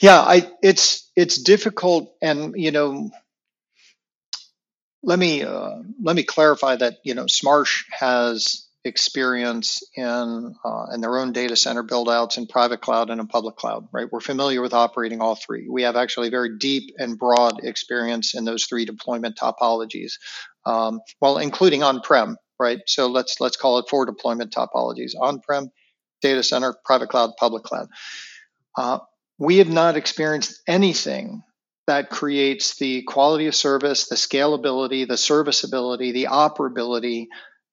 Yeah, 0.00 0.20
I 0.20 0.50
it's 0.62 1.10
it's 1.16 1.42
difficult, 1.42 2.14
and 2.20 2.54
you 2.56 2.70
know, 2.70 3.10
let 5.02 5.18
me 5.18 5.42
uh, 5.42 5.76
let 6.02 6.16
me 6.16 6.24
clarify 6.24 6.76
that 6.76 6.98
you 7.04 7.14
know 7.14 7.24
Smarsh 7.24 7.84
has 7.90 8.65
experience 8.86 9.82
in 9.94 10.54
uh, 10.64 10.86
in 10.92 11.00
their 11.00 11.18
own 11.18 11.32
data 11.32 11.56
center 11.56 11.84
buildouts 11.84 12.38
in 12.38 12.46
private 12.46 12.80
cloud 12.80 13.10
and 13.10 13.20
in 13.20 13.26
public 13.26 13.56
cloud. 13.56 13.88
Right, 13.92 14.06
we're 14.10 14.20
familiar 14.20 14.62
with 14.62 14.72
operating 14.72 15.20
all 15.20 15.34
three. 15.34 15.68
We 15.68 15.82
have 15.82 15.96
actually 15.96 16.30
very 16.30 16.56
deep 16.58 16.94
and 16.98 17.18
broad 17.18 17.64
experience 17.64 18.34
in 18.34 18.44
those 18.44 18.64
three 18.64 18.84
deployment 18.84 19.36
topologies, 19.36 20.14
um, 20.64 21.00
well, 21.20 21.38
including 21.38 21.82
on-prem. 21.82 22.36
Right, 22.58 22.80
so 22.86 23.08
let's 23.08 23.40
let's 23.40 23.56
call 23.56 23.78
it 23.78 23.86
four 23.90 24.06
deployment 24.06 24.52
topologies: 24.52 25.12
on-prem, 25.20 25.70
data 26.22 26.42
center, 26.42 26.74
private 26.84 27.10
cloud, 27.10 27.32
public 27.38 27.64
cloud. 27.64 27.88
Uh, 28.76 28.98
we 29.38 29.58
have 29.58 29.68
not 29.68 29.96
experienced 29.96 30.62
anything 30.66 31.42
that 31.86 32.10
creates 32.10 32.76
the 32.78 33.02
quality 33.02 33.46
of 33.46 33.54
service, 33.54 34.08
the 34.08 34.16
scalability, 34.16 35.06
the 35.06 35.16
serviceability, 35.16 36.12
the 36.12 36.24
operability 36.24 37.26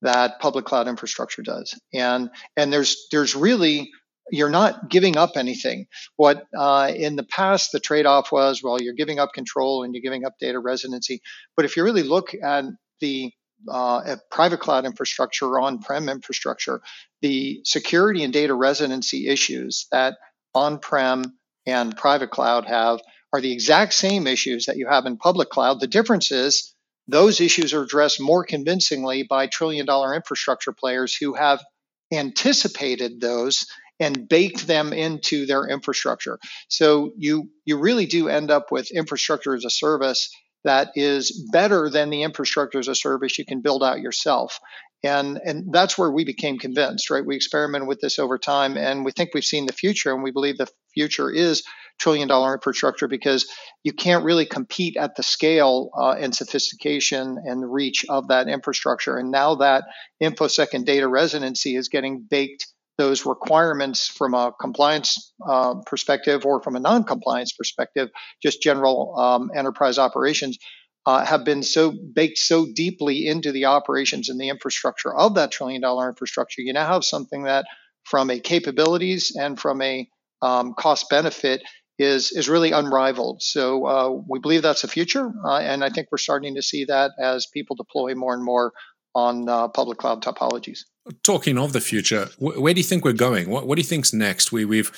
that 0.03 0.39
public 0.39 0.65
cloud 0.65 0.87
infrastructure 0.87 1.41
does. 1.41 1.77
And 1.93 2.29
and 2.55 2.71
there's 2.71 3.07
there's 3.11 3.35
really 3.35 3.91
you're 4.31 4.49
not 4.49 4.89
giving 4.89 5.17
up 5.17 5.31
anything. 5.35 5.87
What 6.15 6.45
uh, 6.57 6.91
in 6.95 7.15
the 7.15 7.23
past 7.25 7.71
the 7.71 7.79
trade-off 7.79 8.31
was, 8.31 8.61
well, 8.63 8.81
you're 8.81 8.93
giving 8.93 9.19
up 9.19 9.33
control 9.33 9.83
and 9.83 9.93
you're 9.93 10.01
giving 10.01 10.25
up 10.25 10.33
data 10.39 10.59
residency. 10.59 11.21
But 11.55 11.65
if 11.65 11.75
you 11.75 11.83
really 11.83 12.03
look 12.03 12.33
at 12.41 12.65
the 13.01 13.31
uh, 13.69 14.01
at 14.05 14.19
private 14.29 14.59
cloud 14.59 14.85
infrastructure 14.85 15.47
or 15.47 15.59
on-prem 15.61 16.09
infrastructure, 16.09 16.81
the 17.21 17.61
security 17.63 18.23
and 18.23 18.33
data 18.33 18.53
residency 18.53 19.27
issues 19.27 19.87
that 19.91 20.15
on-prem 20.53 21.37
and 21.65 21.95
private 21.95 22.29
cloud 22.29 22.65
have 22.65 22.99
are 23.31 23.41
the 23.41 23.53
exact 23.53 23.93
same 23.93 24.27
issues 24.27 24.65
that 24.65 24.77
you 24.77 24.87
have 24.87 25.05
in 25.05 25.17
public 25.17 25.49
cloud. 25.49 25.79
The 25.79 25.87
difference 25.87 26.31
is 26.31 26.72
those 27.07 27.41
issues 27.41 27.73
are 27.73 27.83
addressed 27.83 28.21
more 28.21 28.43
convincingly 28.43 29.23
by 29.23 29.47
trillion 29.47 29.85
dollar 29.85 30.13
infrastructure 30.15 30.71
players 30.71 31.15
who 31.15 31.33
have 31.33 31.63
anticipated 32.11 33.19
those 33.19 33.65
and 33.99 34.27
baked 34.27 34.67
them 34.67 34.91
into 34.93 35.45
their 35.45 35.67
infrastructure. 35.67 36.39
So 36.67 37.13
you 37.17 37.49
you 37.65 37.77
really 37.77 38.05
do 38.05 38.27
end 38.27 38.51
up 38.51 38.71
with 38.71 38.91
infrastructure 38.91 39.55
as 39.55 39.65
a 39.65 39.69
service 39.69 40.29
that 40.63 40.91
is 40.95 41.47
better 41.51 41.89
than 41.89 42.09
the 42.09 42.23
infrastructure 42.23 42.79
as 42.79 42.87
a 42.87 42.95
service 42.95 43.37
you 43.37 43.45
can 43.45 43.61
build 43.61 43.83
out 43.83 43.99
yourself. 43.99 44.59
And, 45.03 45.39
and 45.43 45.73
that's 45.73 45.97
where 45.97 46.11
we 46.11 46.23
became 46.23 46.57
convinced, 46.57 47.09
right? 47.09 47.25
We 47.25 47.35
experimented 47.35 47.89
with 47.89 47.99
this 47.99 48.19
over 48.19 48.37
time 48.37 48.77
and 48.77 49.03
we 49.03 49.11
think 49.11 49.31
we've 49.33 49.43
seen 49.43 49.65
the 49.65 49.73
future 49.73 50.13
and 50.13 50.23
we 50.23 50.31
believe 50.31 50.57
the 50.57 50.69
future 50.93 51.29
is 51.29 51.63
trillion 52.03 52.27
dollar 52.27 52.53
infrastructure 52.53 53.07
because 53.07 53.47
you 53.83 53.93
can't 53.93 54.25
really 54.25 54.45
compete 54.45 54.97
at 54.97 55.15
the 55.15 55.23
scale 55.23 55.89
uh, 55.97 56.15
and 56.19 56.35
sophistication 56.35 57.37
and 57.45 57.63
the 57.63 57.67
reach 57.67 58.05
of 58.09 58.27
that 58.27 58.49
infrastructure. 58.49 59.15
And 59.17 59.31
now 59.31 59.55
that 59.55 59.85
InfoSec 60.21 60.73
and 60.73 60.85
data 60.85 61.07
residency 61.07 61.75
is 61.77 61.87
getting 61.87 62.27
baked 62.29 62.67
those 62.97 63.25
requirements 63.25 64.07
from 64.07 64.33
a 64.33 64.53
compliance 64.59 65.33
uh, 65.47 65.75
perspective 65.85 66.45
or 66.45 66.61
from 66.61 66.75
a 66.75 66.79
non-compliance 66.79 67.53
perspective, 67.53 68.09
just 68.41 68.61
general 68.61 69.17
um, 69.17 69.49
enterprise 69.55 69.97
operations, 69.97 70.57
uh, 71.05 71.25
have 71.25 71.43
been 71.43 71.63
so 71.63 71.91
baked 71.91 72.37
so 72.37 72.67
deeply 72.75 73.27
into 73.27 73.51
the 73.51 73.65
operations 73.65 74.29
and 74.29 74.39
the 74.39 74.49
infrastructure 74.49 75.13
of 75.13 75.35
that 75.35 75.51
trillion 75.51 75.81
dollar 75.81 76.09
infrastructure. 76.09 76.61
You 76.61 76.73
now 76.73 76.87
have 76.87 77.03
something 77.03 77.43
that, 77.43 77.65
from 78.03 78.29
a 78.29 78.39
capabilities 78.39 79.35
and 79.35 79.59
from 79.59 79.81
a 79.81 80.07
um, 80.41 80.73
cost 80.77 81.09
benefit, 81.09 81.63
is 81.99 82.31
is 82.31 82.49
really 82.49 82.71
unrivaled. 82.71 83.41
So 83.41 83.85
uh, 83.85 84.09
we 84.27 84.39
believe 84.39 84.61
that's 84.61 84.81
the 84.81 84.87
future, 84.87 85.31
uh, 85.45 85.59
and 85.59 85.83
I 85.83 85.89
think 85.89 86.07
we're 86.11 86.17
starting 86.17 86.55
to 86.55 86.61
see 86.61 86.85
that 86.85 87.11
as 87.19 87.45
people 87.45 87.75
deploy 87.75 88.15
more 88.15 88.33
and 88.33 88.43
more 88.43 88.73
on 89.15 89.47
uh, 89.47 89.67
public 89.67 89.99
cloud 89.99 90.23
topologies. 90.23 90.79
Talking 91.23 91.57
of 91.57 91.73
the 91.73 91.81
future, 91.81 92.29
wh- 92.37 92.59
where 92.59 92.73
do 92.73 92.79
you 92.79 92.83
think 92.83 93.05
we're 93.05 93.13
going? 93.13 93.49
What, 93.49 93.67
what 93.67 93.75
do 93.75 93.81
you 93.81 93.87
think's 93.87 94.13
next? 94.13 94.51
We, 94.51 94.65
we've, 94.65 94.91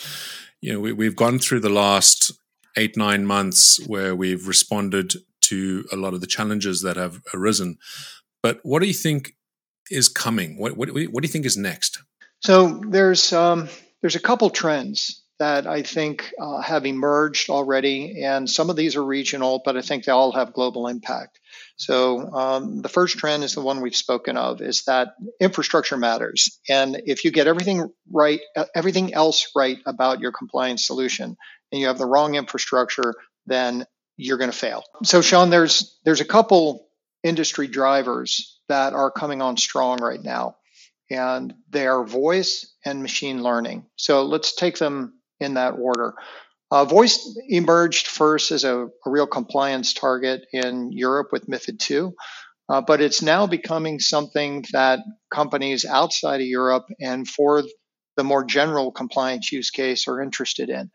you 0.62 0.72
know, 0.72 0.80
we, 0.80 0.94
we've 0.94 1.16
gone 1.16 1.40
through 1.40 1.62
the 1.62 1.70
last 1.70 2.32
eight 2.78 2.96
nine 2.96 3.26
months 3.26 3.86
where 3.88 4.16
we've 4.16 4.48
responded 4.48 5.14
to 5.42 5.86
a 5.92 5.96
lot 5.96 6.14
of 6.14 6.22
the 6.22 6.28
challenges 6.28 6.82
that 6.82 6.96
have 6.96 7.22
arisen. 7.34 7.78
But 8.42 8.60
what 8.64 8.82
do 8.82 8.88
you 8.88 8.94
think 8.94 9.34
is 9.92 10.08
coming? 10.08 10.58
What 10.58 10.78
what, 10.78 10.90
what 10.90 11.22
do 11.22 11.28
you 11.28 11.32
think 11.32 11.46
is 11.46 11.58
next? 11.58 12.02
So 12.42 12.82
there's 12.88 13.34
um, 13.34 13.68
there's 14.02 14.16
a 14.16 14.20
couple 14.20 14.50
trends 14.50 15.24
that 15.40 15.68
I 15.68 15.82
think 15.82 16.34
uh, 16.40 16.62
have 16.62 16.86
emerged 16.86 17.50
already, 17.50 18.24
and 18.24 18.50
some 18.50 18.70
of 18.70 18.76
these 18.76 18.96
are 18.96 19.04
regional, 19.04 19.62
but 19.66 19.76
I 19.76 19.82
think 19.82 20.06
they 20.06 20.12
all 20.12 20.32
have 20.32 20.54
global 20.54 20.88
impact. 20.88 21.40
So 21.78 22.32
um, 22.34 22.82
the 22.82 22.90
first 22.90 23.18
trend 23.18 23.44
is 23.44 23.54
the 23.54 23.62
one 23.62 23.82
we've 23.82 23.96
spoken 23.96 24.38
of: 24.38 24.62
is 24.62 24.84
that 24.86 25.16
infrastructure 25.42 25.98
matters, 25.98 26.60
and 26.70 27.02
if 27.06 27.26
you 27.26 27.32
get 27.32 27.48
everything 27.48 27.92
right, 28.12 28.40
uh, 28.56 28.66
everything 28.74 29.14
else 29.14 29.52
right 29.56 29.80
about 29.86 30.22
your 30.22 30.32
compliance 30.32 30.86
solution, 30.88 31.36
and 31.72 31.82
you 31.82 31.88
have 31.88 31.98
the 31.98 32.06
wrong 32.06 32.36
infrastructure, 32.36 33.14
then 33.46 33.86
you're 34.18 34.38
going 34.38 34.52
to 34.52 34.58
fail. 34.58 34.84
So 35.04 35.22
Shaun, 35.22 35.50
there's 35.50 36.00
there's 36.06 36.22
a 36.22 36.26
couple 36.26 36.88
industry 37.24 37.68
drivers 37.68 38.60
that 38.70 38.94
are 38.94 39.12
coming 39.12 39.42
on 39.42 39.58
strong 39.58 39.98
right 40.02 40.24
now, 40.24 40.56
and 41.10 41.54
they 41.70 41.88
are 41.88 42.06
voice 42.06 42.74
and 42.86 43.02
machine 43.02 43.44
learning. 43.44 43.86
So 43.98 44.24
let's 44.24 44.56
take 44.56 44.78
them 44.78 45.15
in 45.40 45.56
that 45.56 45.72
order. 45.72 46.14
Uh, 46.72 46.86
voice 46.86 47.38
emerged 47.48 48.08
first 48.08 48.52
as 48.52 48.64
a, 48.64 48.86
a, 48.86 48.90
real 49.06 49.28
compliance 49.28 49.94
target 49.94 50.46
in 50.52 50.92
Europe 50.92 51.30
with 51.32 51.48
MIFID 51.48 51.92
II, 51.92 52.12
uh, 52.70 52.82
but 52.82 53.02
it's 53.02 53.22
now 53.22 53.46
becoming 53.46 54.00
something 54.00 54.66
that 54.72 55.00
companies 55.32 55.86
outside 55.86 56.42
of 56.42 56.48
Europe 56.48 56.86
and 57.00 57.28
for 57.28 57.64
the 58.18 58.24
more 58.24 58.44
general 58.44 58.92
compliance 58.92 59.52
use 59.52 59.70
case 59.70 60.08
are 60.08 60.22
interested 60.22 60.70
in. 60.70 60.90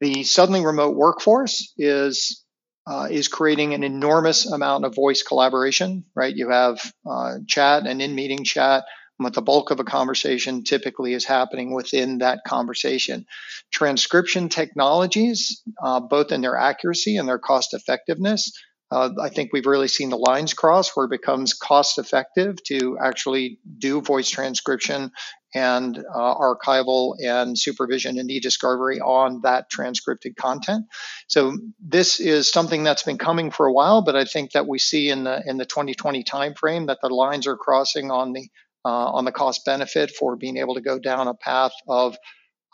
The 0.00 0.24
suddenly 0.24 0.64
remote 0.64 0.96
workforce 0.96 1.72
is 1.78 2.42
uh, 2.88 3.08
is 3.10 3.26
creating 3.26 3.74
an 3.74 3.82
enormous 3.82 4.46
amount 4.46 4.84
of 4.84 4.94
voice 4.94 5.22
collaboration. 5.22 6.04
Right, 6.14 6.34
you 6.34 6.50
have 6.50 6.80
uh, 7.08 7.38
chat 7.46 7.86
and 7.86 8.02
in 8.02 8.14
meeting 8.14 8.44
chat 8.44 8.84
but 9.18 9.34
the 9.34 9.42
bulk 9.42 9.70
of 9.70 9.80
a 9.80 9.84
conversation 9.84 10.64
typically 10.64 11.14
is 11.14 11.24
happening 11.24 11.74
within 11.74 12.18
that 12.18 12.40
conversation. 12.46 13.26
Transcription 13.72 14.48
technologies, 14.48 15.62
uh, 15.82 16.00
both 16.00 16.32
in 16.32 16.40
their 16.40 16.56
accuracy 16.56 17.16
and 17.16 17.28
their 17.28 17.38
cost 17.38 17.74
effectiveness, 17.74 18.52
uh, 18.90 19.10
I 19.20 19.30
think 19.30 19.52
we've 19.52 19.66
really 19.66 19.88
seen 19.88 20.10
the 20.10 20.16
lines 20.16 20.54
cross 20.54 20.94
where 20.94 21.06
it 21.06 21.10
becomes 21.10 21.54
cost 21.54 21.98
effective 21.98 22.62
to 22.64 22.96
actually 23.02 23.58
do 23.78 24.00
voice 24.00 24.30
transcription 24.30 25.10
and 25.54 25.98
uh, 25.98 26.34
archival 26.34 27.16
and 27.20 27.58
supervision 27.58 28.18
and 28.18 28.30
e-discovery 28.30 29.00
on 29.00 29.40
that 29.42 29.70
transcripted 29.70 30.36
content. 30.36 30.84
So 31.28 31.56
this 31.80 32.20
is 32.20 32.50
something 32.50 32.84
that's 32.84 33.02
been 33.02 33.18
coming 33.18 33.50
for 33.50 33.66
a 33.66 33.72
while, 33.72 34.02
but 34.02 34.14
I 34.14 34.24
think 34.24 34.52
that 34.52 34.68
we 34.68 34.78
see 34.78 35.08
in 35.08 35.24
the 35.24 35.42
in 35.46 35.56
the 35.56 35.64
2020 35.64 36.22
timeframe 36.22 36.86
that 36.86 36.98
the 37.02 37.08
lines 37.08 37.46
are 37.46 37.56
crossing 37.56 38.10
on 38.10 38.34
the 38.34 38.48
on 38.88 39.24
the 39.24 39.32
cost 39.32 39.64
benefit 39.64 40.10
for 40.10 40.36
being 40.36 40.56
able 40.56 40.74
to 40.74 40.80
go 40.80 40.98
down 40.98 41.28
a 41.28 41.34
path 41.34 41.72
of 41.88 42.16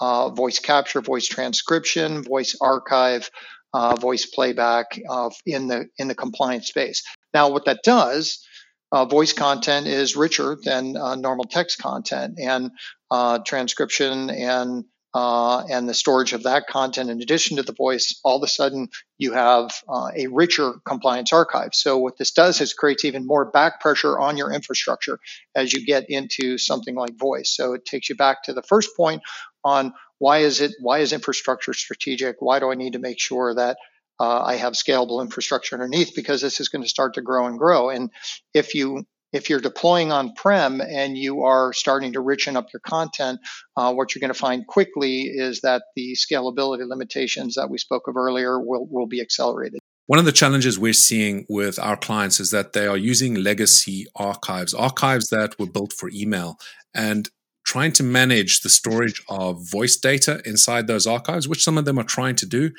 uh, 0.00 0.30
voice 0.30 0.58
capture, 0.58 1.00
voice 1.00 1.26
transcription, 1.26 2.22
voice 2.22 2.56
archive, 2.60 3.30
uh, 3.72 3.96
voice 3.96 4.26
playback 4.26 4.98
in 5.46 5.68
the 5.68 5.86
in 5.98 6.08
the 6.08 6.14
compliance 6.14 6.68
space. 6.68 7.02
Now, 7.32 7.50
what 7.50 7.64
that 7.64 7.80
does, 7.82 8.44
uh, 8.92 9.06
voice 9.06 9.32
content 9.32 9.86
is 9.86 10.16
richer 10.16 10.56
than 10.62 10.96
uh, 10.96 11.14
normal 11.14 11.46
text 11.46 11.78
content, 11.78 12.38
and 12.38 12.70
uh, 13.10 13.38
transcription 13.38 14.28
and 14.28 14.84
uh, 15.14 15.64
and 15.70 15.88
the 15.88 15.94
storage 15.94 16.32
of 16.32 16.44
that 16.44 16.66
content 16.66 17.10
in 17.10 17.20
addition 17.20 17.56
to 17.56 17.62
the 17.62 17.74
voice, 17.74 18.18
all 18.24 18.36
of 18.36 18.42
a 18.42 18.48
sudden 18.48 18.88
you 19.18 19.32
have 19.32 19.70
uh, 19.88 20.08
a 20.16 20.26
richer 20.28 20.74
compliance 20.86 21.32
archive. 21.32 21.74
So 21.74 21.98
what 21.98 22.16
this 22.16 22.32
does 22.32 22.60
is 22.60 22.72
creates 22.72 23.04
even 23.04 23.26
more 23.26 23.50
back 23.50 23.80
pressure 23.80 24.18
on 24.18 24.36
your 24.36 24.52
infrastructure 24.52 25.18
as 25.54 25.72
you 25.72 25.84
get 25.84 26.06
into 26.08 26.56
something 26.56 26.94
like 26.94 27.18
voice. 27.18 27.54
So 27.54 27.74
it 27.74 27.84
takes 27.84 28.08
you 28.08 28.16
back 28.16 28.44
to 28.44 28.52
the 28.52 28.62
first 28.62 28.96
point 28.96 29.22
on 29.64 29.92
why 30.18 30.38
is 30.38 30.60
it 30.60 30.72
why 30.80 31.00
is 31.00 31.12
infrastructure 31.12 31.74
strategic? 31.74 32.36
Why 32.40 32.58
do 32.58 32.70
I 32.70 32.74
need 32.74 32.94
to 32.94 32.98
make 32.98 33.20
sure 33.20 33.54
that 33.54 33.76
uh, 34.20 34.40
I 34.40 34.54
have 34.54 34.74
scalable 34.74 35.20
infrastructure 35.20 35.74
underneath 35.74 36.14
because 36.14 36.40
this 36.40 36.60
is 36.60 36.68
going 36.68 36.82
to 36.82 36.88
start 36.88 37.14
to 37.14 37.22
grow 37.22 37.46
and 37.46 37.58
grow. 37.58 37.90
And 37.90 38.10
if 38.54 38.74
you 38.74 39.04
if 39.32 39.48
you're 39.48 39.60
deploying 39.60 40.12
on 40.12 40.34
prem 40.34 40.80
and 40.80 41.16
you 41.16 41.42
are 41.42 41.72
starting 41.72 42.12
to 42.12 42.20
richen 42.20 42.56
up 42.56 42.72
your 42.72 42.80
content, 42.80 43.40
uh, 43.76 43.92
what 43.92 44.14
you're 44.14 44.20
going 44.20 44.32
to 44.32 44.38
find 44.38 44.66
quickly 44.66 45.22
is 45.22 45.60
that 45.62 45.84
the 45.96 46.14
scalability 46.14 46.86
limitations 46.86 47.54
that 47.54 47.70
we 47.70 47.78
spoke 47.78 48.08
of 48.08 48.16
earlier 48.16 48.60
will, 48.60 48.86
will 48.90 49.06
be 49.06 49.20
accelerated. 49.20 49.80
One 50.06 50.18
of 50.18 50.24
the 50.24 50.32
challenges 50.32 50.78
we're 50.78 50.92
seeing 50.92 51.46
with 51.48 51.78
our 51.78 51.96
clients 51.96 52.40
is 52.40 52.50
that 52.50 52.72
they 52.72 52.86
are 52.86 52.96
using 52.96 53.36
legacy 53.36 54.06
archives, 54.16 54.74
archives 54.74 55.28
that 55.28 55.58
were 55.58 55.66
built 55.66 55.92
for 55.92 56.10
email, 56.12 56.58
and 56.94 57.30
trying 57.64 57.92
to 57.92 58.02
manage 58.02 58.60
the 58.60 58.68
storage 58.68 59.22
of 59.28 59.70
voice 59.70 59.96
data 59.96 60.42
inside 60.44 60.86
those 60.86 61.06
archives, 61.06 61.48
which 61.48 61.62
some 61.62 61.78
of 61.78 61.84
them 61.84 61.98
are 61.98 62.04
trying 62.04 62.34
to 62.36 62.46
do. 62.46 62.72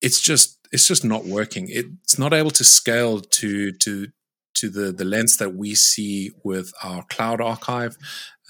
It's 0.00 0.20
just 0.20 0.58
it's 0.72 0.88
just 0.88 1.04
not 1.04 1.26
working. 1.26 1.66
It's 1.68 2.18
not 2.18 2.32
able 2.32 2.50
to 2.52 2.64
scale 2.64 3.20
to 3.20 3.72
to 3.72 4.08
to 4.54 4.68
the 4.68 4.92
the 4.92 5.04
lens 5.04 5.36
that 5.36 5.54
we 5.54 5.74
see 5.74 6.30
with 6.42 6.72
our 6.82 7.04
cloud 7.04 7.40
archive, 7.40 7.96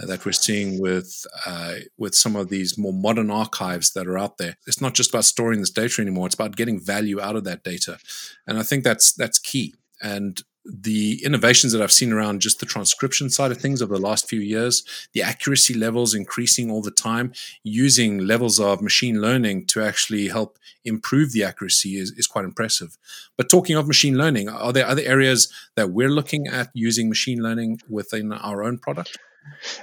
uh, 0.00 0.06
that 0.06 0.24
we're 0.24 0.32
seeing 0.32 0.80
with 0.80 1.26
uh, 1.46 1.76
with 1.96 2.14
some 2.14 2.36
of 2.36 2.48
these 2.48 2.78
more 2.78 2.92
modern 2.92 3.30
archives 3.30 3.92
that 3.92 4.06
are 4.06 4.18
out 4.18 4.38
there. 4.38 4.56
It's 4.66 4.80
not 4.80 4.94
just 4.94 5.10
about 5.10 5.24
storing 5.24 5.60
this 5.60 5.70
data 5.70 6.00
anymore; 6.00 6.26
it's 6.26 6.34
about 6.34 6.56
getting 6.56 6.80
value 6.80 7.20
out 7.20 7.36
of 7.36 7.44
that 7.44 7.62
data, 7.62 7.98
and 8.46 8.58
I 8.58 8.62
think 8.62 8.84
that's 8.84 9.12
that's 9.12 9.38
key. 9.38 9.74
And 10.00 10.40
the 10.68 11.24
innovations 11.24 11.72
that 11.72 11.82
I've 11.82 11.92
seen 11.92 12.12
around 12.12 12.40
just 12.40 12.60
the 12.60 12.66
transcription 12.66 13.30
side 13.30 13.50
of 13.50 13.58
things 13.58 13.80
over 13.80 13.96
the 13.96 14.02
last 14.02 14.28
few 14.28 14.40
years, 14.40 14.84
the 15.12 15.22
accuracy 15.22 15.74
levels 15.74 16.14
increasing 16.14 16.70
all 16.70 16.82
the 16.82 16.90
time, 16.90 17.32
using 17.62 18.18
levels 18.18 18.60
of 18.60 18.82
machine 18.82 19.20
learning 19.20 19.66
to 19.66 19.82
actually 19.82 20.28
help 20.28 20.58
improve 20.84 21.32
the 21.32 21.44
accuracy 21.44 21.96
is, 21.96 22.12
is 22.12 22.26
quite 22.26 22.44
impressive. 22.44 22.98
But 23.36 23.48
talking 23.48 23.76
of 23.76 23.86
machine 23.86 24.16
learning, 24.16 24.48
are 24.48 24.72
there 24.72 24.86
other 24.86 25.02
areas 25.02 25.52
that 25.74 25.90
we're 25.90 26.10
looking 26.10 26.46
at 26.46 26.70
using 26.74 27.08
machine 27.08 27.42
learning 27.42 27.80
within 27.88 28.32
our 28.32 28.62
own 28.62 28.78
product? 28.78 29.18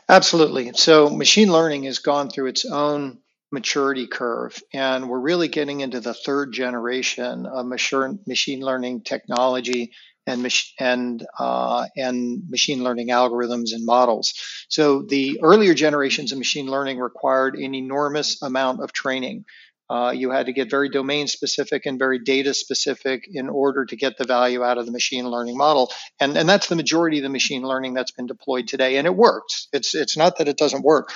Absolutely. 0.08 0.74
So, 0.74 1.10
machine 1.10 1.52
learning 1.52 1.84
has 1.84 1.98
gone 1.98 2.30
through 2.30 2.48
its 2.48 2.66
own 2.66 3.20
maturity 3.52 4.06
curve, 4.06 4.62
and 4.74 5.10
we're 5.10 5.20
really 5.20 5.48
getting 5.48 5.80
into 5.80 6.00
the 6.00 6.14
third 6.14 6.52
generation 6.52 7.48
of 7.48 7.66
machine 7.66 8.62
learning 8.62 9.02
technology 9.02 9.92
and 10.28 10.52
and 10.80 11.26
uh, 11.40 11.86
and 11.96 12.44
machine 12.50 12.84
learning 12.84 13.10
algorithms 13.10 13.74
and 13.74 13.86
models. 13.86 14.34
So 14.70 15.02
the 15.02 15.40
earlier 15.44 15.74
generations 15.74 16.32
of 16.32 16.38
machine 16.38 16.68
learning 16.68 17.00
required 17.00 17.56
an 17.56 17.76
enormous 17.76 18.42
amount 18.42 18.82
of 18.82 18.92
training. 18.92 19.46
Uh, 19.88 20.12
you 20.16 20.32
had 20.32 20.48
to 20.48 20.54
get 20.54 20.70
very 20.70 20.90
domain 20.90 21.28
specific 21.28 21.86
and 21.86 22.00
very 22.00 22.18
data 22.18 22.54
specific 22.56 23.28
in 23.32 23.50
order 23.50 23.86
to 23.86 23.96
get 23.96 24.18
the 24.18 24.26
value 24.26 24.64
out 24.64 24.80
of 24.80 24.88
the 24.88 24.92
machine 24.92 25.28
learning 25.30 25.56
model. 25.56 25.92
And, 26.20 26.36
and 26.36 26.50
that's 26.50 26.68
the 26.68 26.76
majority 26.76 27.18
of 27.18 27.24
the 27.24 27.30
machine 27.30 27.62
learning 27.62 27.94
that's 27.94 28.12
been 28.12 28.26
deployed 28.26 28.68
today. 28.68 28.98
And 28.98 29.06
it 29.06 29.16
works. 29.16 29.68
It's, 29.74 29.94
it's 29.94 30.18
not 30.18 30.40
that 30.40 30.48
it 30.48 30.58
doesn't 30.58 30.84
work. 30.84 31.12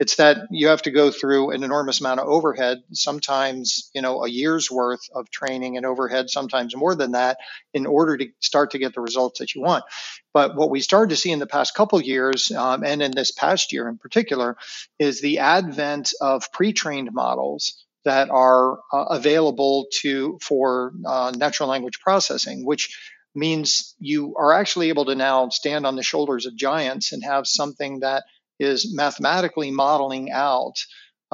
It's 0.00 0.16
that 0.16 0.38
you 0.50 0.68
have 0.68 0.82
to 0.82 0.90
go 0.90 1.10
through 1.12 1.52
an 1.52 1.62
enormous 1.62 2.00
amount 2.00 2.18
of 2.18 2.26
overhead, 2.26 2.78
sometimes, 2.92 3.90
you 3.94 4.02
know, 4.02 4.24
a 4.24 4.28
year's 4.28 4.68
worth 4.70 5.02
of 5.14 5.30
training 5.30 5.76
and 5.76 5.86
overhead, 5.86 6.28
sometimes 6.30 6.74
more 6.76 6.96
than 6.96 7.12
that, 7.12 7.38
in 7.72 7.86
order 7.86 8.16
to 8.16 8.28
start 8.40 8.72
to 8.72 8.78
get 8.78 8.94
the 8.94 9.00
results 9.00 9.38
that 9.38 9.54
you 9.54 9.62
want. 9.62 9.84
But 10.32 10.56
what 10.56 10.70
we 10.70 10.80
started 10.80 11.10
to 11.10 11.16
see 11.16 11.30
in 11.30 11.38
the 11.38 11.46
past 11.46 11.74
couple 11.74 12.00
years, 12.00 12.50
um, 12.50 12.82
and 12.84 13.02
in 13.02 13.12
this 13.12 13.30
past 13.30 13.72
year 13.72 13.88
in 13.88 13.98
particular, 13.98 14.56
is 14.98 15.20
the 15.20 15.38
advent 15.38 16.12
of 16.20 16.50
pre-trained 16.52 17.10
models 17.12 17.84
that 18.04 18.30
are 18.30 18.78
uh, 18.92 19.04
available 19.10 19.86
to 20.00 20.38
for 20.42 20.92
uh, 21.06 21.32
natural 21.36 21.68
language 21.68 22.00
processing, 22.00 22.66
which 22.66 22.98
means 23.34 23.94
you 23.98 24.34
are 24.36 24.52
actually 24.52 24.88
able 24.88 25.06
to 25.06 25.14
now 25.14 25.48
stand 25.48 25.86
on 25.86 25.96
the 25.96 26.02
shoulders 26.02 26.46
of 26.46 26.56
giants 26.56 27.12
and 27.12 27.24
have 27.24 27.46
something 27.46 28.00
that 28.00 28.24
is 28.58 28.94
mathematically 28.94 29.70
modeling 29.70 30.30
out 30.30 30.76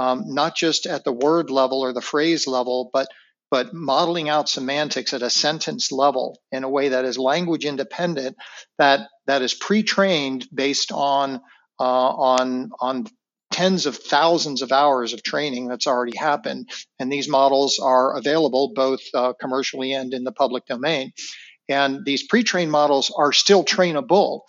um, 0.01 0.25
not 0.27 0.57
just 0.57 0.87
at 0.87 1.05
the 1.05 1.13
word 1.13 1.51
level 1.51 1.83
or 1.83 1.93
the 1.93 2.01
phrase 2.01 2.47
level, 2.47 2.91
but 2.93 3.09
but 3.51 3.75
modeling 3.75 4.29
out 4.29 4.49
semantics 4.49 5.13
at 5.13 5.23
a 5.23 5.31
sentence 5.31 5.91
level 5.91 6.39
in 6.53 6.63
a 6.63 6.69
way 6.69 6.91
that 6.91 7.05
is 7.05 7.19
language 7.19 7.65
independent, 7.65 8.37
that 8.79 9.09
that 9.27 9.43
is 9.43 9.55
pre-trained 9.55 10.47
based 10.55 10.93
on 10.93 11.41
uh, 11.79 11.83
on 11.83 12.71
on 12.81 13.07
tens 13.51 13.87
of 13.87 13.97
thousands 13.97 14.63
of 14.63 14.71
hours 14.71 15.13
of 15.13 15.23
training 15.25 15.67
that's 15.67 15.89
already 15.89 16.17
happened, 16.17 16.71
and 16.99 17.13
these 17.13 17.29
models 17.29 17.79
are 17.79 18.17
available 18.17 18.73
both 18.75 19.01
uh, 19.13 19.33
commercially 19.41 19.93
and 19.93 20.15
in 20.15 20.25
the 20.25 20.33
public 20.33 20.65
domain. 20.67 21.13
And 21.69 22.05
these 22.05 22.27
pre-trained 22.27 22.73
models 22.73 23.13
are 23.17 23.33
still 23.33 23.65
trainable, 23.65 24.41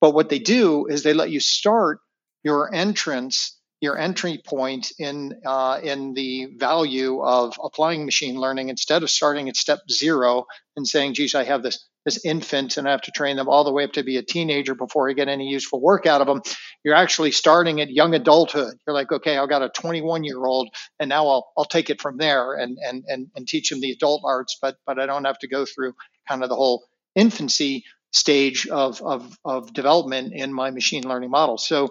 but 0.00 0.14
what 0.14 0.28
they 0.28 0.38
do 0.38 0.86
is 0.86 1.02
they 1.02 1.14
let 1.14 1.30
you 1.30 1.40
start 1.40 2.00
your 2.44 2.72
entrance 2.74 3.58
your 3.80 3.96
entry 3.96 4.42
point 4.44 4.92
in 4.98 5.40
uh, 5.46 5.78
in 5.82 6.14
the 6.14 6.48
value 6.56 7.22
of 7.22 7.54
applying 7.62 8.04
machine 8.04 8.36
learning 8.38 8.68
instead 8.70 9.02
of 9.02 9.10
starting 9.10 9.48
at 9.48 9.56
step 9.56 9.80
zero 9.90 10.46
and 10.76 10.86
saying, 10.86 11.14
"Geez, 11.14 11.34
I 11.34 11.44
have 11.44 11.62
this 11.62 11.86
this 12.04 12.24
infant 12.24 12.76
and 12.76 12.88
I 12.88 12.92
have 12.92 13.02
to 13.02 13.10
train 13.10 13.36
them 13.36 13.48
all 13.48 13.64
the 13.64 13.72
way 13.72 13.84
up 13.84 13.92
to 13.92 14.02
be 14.02 14.16
a 14.16 14.22
teenager 14.22 14.74
before 14.74 15.08
I 15.08 15.12
get 15.12 15.28
any 15.28 15.48
useful 15.48 15.80
work 15.80 16.06
out 16.06 16.20
of 16.20 16.26
them." 16.26 16.42
You're 16.84 16.94
actually 16.94 17.30
starting 17.30 17.80
at 17.80 17.90
young 17.90 18.14
adulthood. 18.14 18.74
You're 18.86 18.94
like, 18.94 19.12
"Okay, 19.12 19.36
I've 19.38 19.48
got 19.48 19.62
a 19.62 19.68
21 19.68 20.24
year 20.24 20.44
old, 20.44 20.68
and 20.98 21.08
now 21.08 21.28
I'll 21.28 21.52
I'll 21.56 21.64
take 21.64 21.88
it 21.88 22.00
from 22.00 22.16
there 22.16 22.54
and 22.54 22.78
and 22.84 23.04
and 23.06 23.28
and 23.36 23.46
teach 23.46 23.70
them 23.70 23.80
the 23.80 23.92
adult 23.92 24.22
arts, 24.24 24.58
but 24.60 24.76
but 24.86 24.98
I 24.98 25.06
don't 25.06 25.24
have 25.24 25.38
to 25.40 25.48
go 25.48 25.64
through 25.64 25.94
kind 26.28 26.42
of 26.42 26.48
the 26.48 26.56
whole 26.56 26.84
infancy." 27.14 27.84
stage 28.10 28.66
of, 28.66 29.02
of, 29.02 29.38
of 29.44 29.70
development 29.74 30.32
in 30.32 30.50
my 30.50 30.70
machine 30.70 31.06
learning 31.06 31.28
model. 31.28 31.58
So 31.58 31.90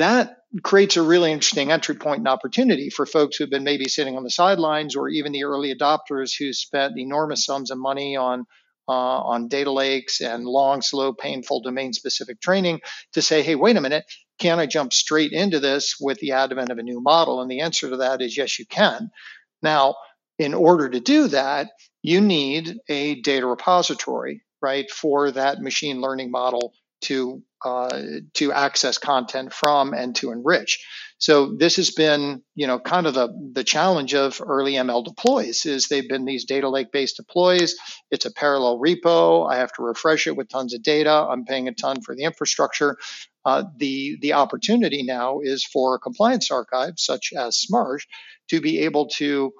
that 0.00 0.36
creates 0.62 0.96
a 0.96 1.02
really 1.02 1.30
interesting 1.30 1.70
entry 1.70 1.94
point 1.94 2.18
and 2.18 2.28
opportunity 2.28 2.90
for 2.90 3.06
folks 3.06 3.36
who've 3.36 3.50
been 3.50 3.64
maybe 3.64 3.88
sitting 3.88 4.16
on 4.16 4.24
the 4.24 4.30
sidelines 4.30 4.96
or 4.96 5.08
even 5.08 5.32
the 5.32 5.44
early 5.44 5.74
adopters 5.74 6.32
who 6.36 6.52
spent 6.52 6.98
enormous 6.98 7.44
sums 7.44 7.70
of 7.70 7.78
money 7.78 8.16
on 8.16 8.44
uh, 8.88 8.92
on 8.92 9.46
data 9.46 9.70
lakes 9.70 10.20
and 10.20 10.44
long, 10.44 10.82
slow, 10.82 11.12
painful 11.12 11.62
domain 11.62 11.92
specific 11.92 12.40
training 12.40 12.80
to 13.12 13.22
say, 13.22 13.40
hey, 13.42 13.54
wait 13.54 13.76
a 13.76 13.80
minute, 13.80 14.04
can 14.40 14.58
I 14.58 14.66
jump 14.66 14.92
straight 14.92 15.30
into 15.30 15.60
this 15.60 15.94
with 16.00 16.18
the 16.18 16.32
advent 16.32 16.70
of 16.70 16.78
a 16.78 16.82
new 16.82 17.00
model? 17.00 17.40
And 17.40 17.48
the 17.48 17.60
answer 17.60 17.88
to 17.88 17.98
that 17.98 18.20
is 18.20 18.36
yes, 18.36 18.58
you 18.58 18.66
can. 18.66 19.12
Now, 19.62 19.94
in 20.40 20.54
order 20.54 20.88
to 20.88 20.98
do 20.98 21.28
that, 21.28 21.68
you 22.02 22.20
need 22.20 22.78
a 22.88 23.20
data 23.20 23.46
repository, 23.46 24.42
right, 24.60 24.90
for 24.90 25.30
that 25.30 25.60
machine 25.60 26.00
learning 26.00 26.32
model 26.32 26.72
to 27.02 27.42
uh, 27.64 28.02
to 28.34 28.52
access 28.52 28.98
content 28.98 29.52
from 29.52 29.92
and 29.92 30.16
to 30.16 30.32
enrich. 30.32 30.84
So 31.18 31.54
this 31.54 31.76
has 31.76 31.90
been, 31.90 32.42
you 32.54 32.66
know, 32.66 32.78
kind 32.78 33.06
of 33.06 33.12
the 33.12 33.28
the 33.52 33.64
challenge 33.64 34.14
of 34.14 34.40
early 34.44 34.72
ML 34.72 35.04
deploys 35.04 35.66
is 35.66 35.88
they've 35.88 36.08
been 36.08 36.24
these 36.24 36.46
data 36.46 36.68
lake 36.68 36.92
based 36.92 37.16
deploys. 37.16 37.74
It's 38.10 38.24
a 38.24 38.32
parallel 38.32 38.78
repo. 38.78 39.50
I 39.50 39.58
have 39.58 39.72
to 39.74 39.82
refresh 39.82 40.26
it 40.26 40.36
with 40.36 40.48
tons 40.48 40.74
of 40.74 40.82
data. 40.82 41.10
I'm 41.10 41.44
paying 41.44 41.68
a 41.68 41.74
ton 41.74 42.00
for 42.00 42.14
the 42.14 42.24
infrastructure. 42.24 42.96
Uh, 43.44 43.64
the 43.76 44.16
the 44.22 44.32
opportunity 44.32 45.02
now 45.02 45.40
is 45.40 45.64
for 45.64 45.98
compliance 45.98 46.50
archive 46.50 46.94
such 46.96 47.32
as 47.36 47.58
Smarsh 47.58 48.04
to 48.48 48.60
be 48.60 48.80
able 48.80 49.08
to 49.08 49.52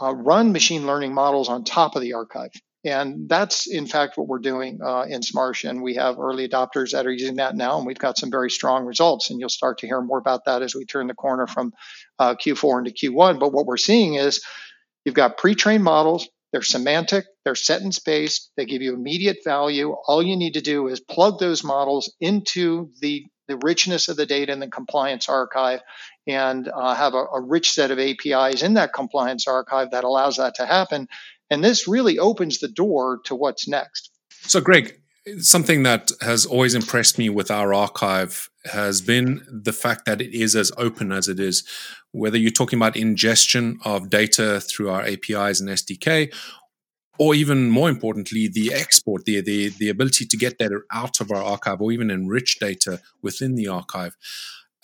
uh, 0.00 0.14
run 0.14 0.52
machine 0.52 0.86
learning 0.86 1.14
models 1.14 1.48
on 1.48 1.64
top 1.64 1.96
of 1.96 2.02
the 2.02 2.14
archive. 2.14 2.52
And 2.84 3.28
that's 3.28 3.66
in 3.68 3.86
fact 3.86 4.18
what 4.18 4.26
we're 4.26 4.40
doing 4.40 4.80
uh, 4.84 5.02
in 5.08 5.20
Smarsh. 5.20 5.68
And 5.68 5.82
we 5.82 5.94
have 5.94 6.18
early 6.18 6.48
adopters 6.48 6.92
that 6.92 7.06
are 7.06 7.12
using 7.12 7.36
that 7.36 7.54
now, 7.54 7.78
and 7.78 7.86
we've 7.86 7.98
got 7.98 8.18
some 8.18 8.30
very 8.30 8.50
strong 8.50 8.84
results. 8.84 9.30
And 9.30 9.38
you'll 9.38 9.48
start 9.48 9.78
to 9.78 9.86
hear 9.86 10.00
more 10.00 10.18
about 10.18 10.46
that 10.46 10.62
as 10.62 10.74
we 10.74 10.84
turn 10.84 11.06
the 11.06 11.14
corner 11.14 11.46
from 11.46 11.72
uh, 12.18 12.34
Q4 12.34 12.80
into 12.80 12.90
Q1. 12.90 13.38
But 13.38 13.52
what 13.52 13.66
we're 13.66 13.76
seeing 13.76 14.14
is 14.14 14.42
you've 15.04 15.14
got 15.14 15.38
pre 15.38 15.54
trained 15.54 15.84
models, 15.84 16.28
they're 16.52 16.62
semantic, 16.62 17.24
they're 17.44 17.54
sentence 17.54 18.00
based, 18.00 18.50
they 18.56 18.66
give 18.66 18.82
you 18.82 18.94
immediate 18.94 19.38
value. 19.44 19.94
All 20.06 20.22
you 20.22 20.36
need 20.36 20.54
to 20.54 20.60
do 20.60 20.88
is 20.88 21.00
plug 21.00 21.38
those 21.38 21.62
models 21.62 22.12
into 22.20 22.90
the 23.00 23.26
the 23.48 23.58
richness 23.62 24.08
of 24.08 24.16
the 24.16 24.24
data 24.24 24.52
in 24.52 24.60
the 24.60 24.68
compliance 24.68 25.28
archive 25.28 25.80
and 26.26 26.68
uh, 26.68 26.94
have 26.94 27.14
a, 27.14 27.24
a, 27.32 27.40
rich 27.40 27.72
set 27.72 27.90
of 27.90 27.98
APIs 27.98 28.62
in 28.62 28.74
that 28.74 28.92
compliance 28.92 29.48
archive 29.48 29.90
that 29.90 30.04
allows 30.04 30.36
that 30.36 30.54
to 30.56 30.66
happen. 30.66 31.08
And 31.50 31.64
this 31.64 31.88
really 31.88 32.18
opens 32.18 32.58
the 32.58 32.68
door 32.68 33.20
to 33.24 33.34
what's 33.34 33.66
next. 33.66 34.10
So, 34.42 34.60
Greg, 34.60 35.00
something 35.38 35.82
that 35.82 36.10
has 36.20 36.46
always 36.46 36.74
impressed 36.74 37.18
me 37.18 37.28
with 37.28 37.50
our 37.50 37.74
archive 37.74 38.50
has 38.64 39.00
been 39.00 39.44
the 39.48 39.72
fact 39.72 40.04
that 40.06 40.20
it 40.20 40.34
is 40.34 40.56
as 40.56 40.72
open 40.76 41.12
as 41.12 41.28
it 41.28 41.40
is. 41.40 41.64
Whether 42.12 42.38
you're 42.38 42.50
talking 42.50 42.78
about 42.78 42.96
ingestion 42.96 43.78
of 43.84 44.10
data 44.10 44.60
through 44.60 44.90
our 44.90 45.02
APIs 45.02 45.60
and 45.60 45.68
SDK, 45.68 46.32
or 47.18 47.34
even 47.34 47.70
more 47.70 47.88
importantly, 47.88 48.48
the 48.48 48.72
export, 48.72 49.24
the, 49.24 49.40
the, 49.40 49.68
the 49.68 49.88
ability 49.88 50.26
to 50.26 50.36
get 50.36 50.58
data 50.58 50.80
out 50.90 51.20
of 51.20 51.30
our 51.30 51.42
archive 51.42 51.80
or 51.80 51.92
even 51.92 52.10
enrich 52.10 52.58
data 52.58 53.00
within 53.22 53.54
the 53.54 53.68
archive. 53.68 54.16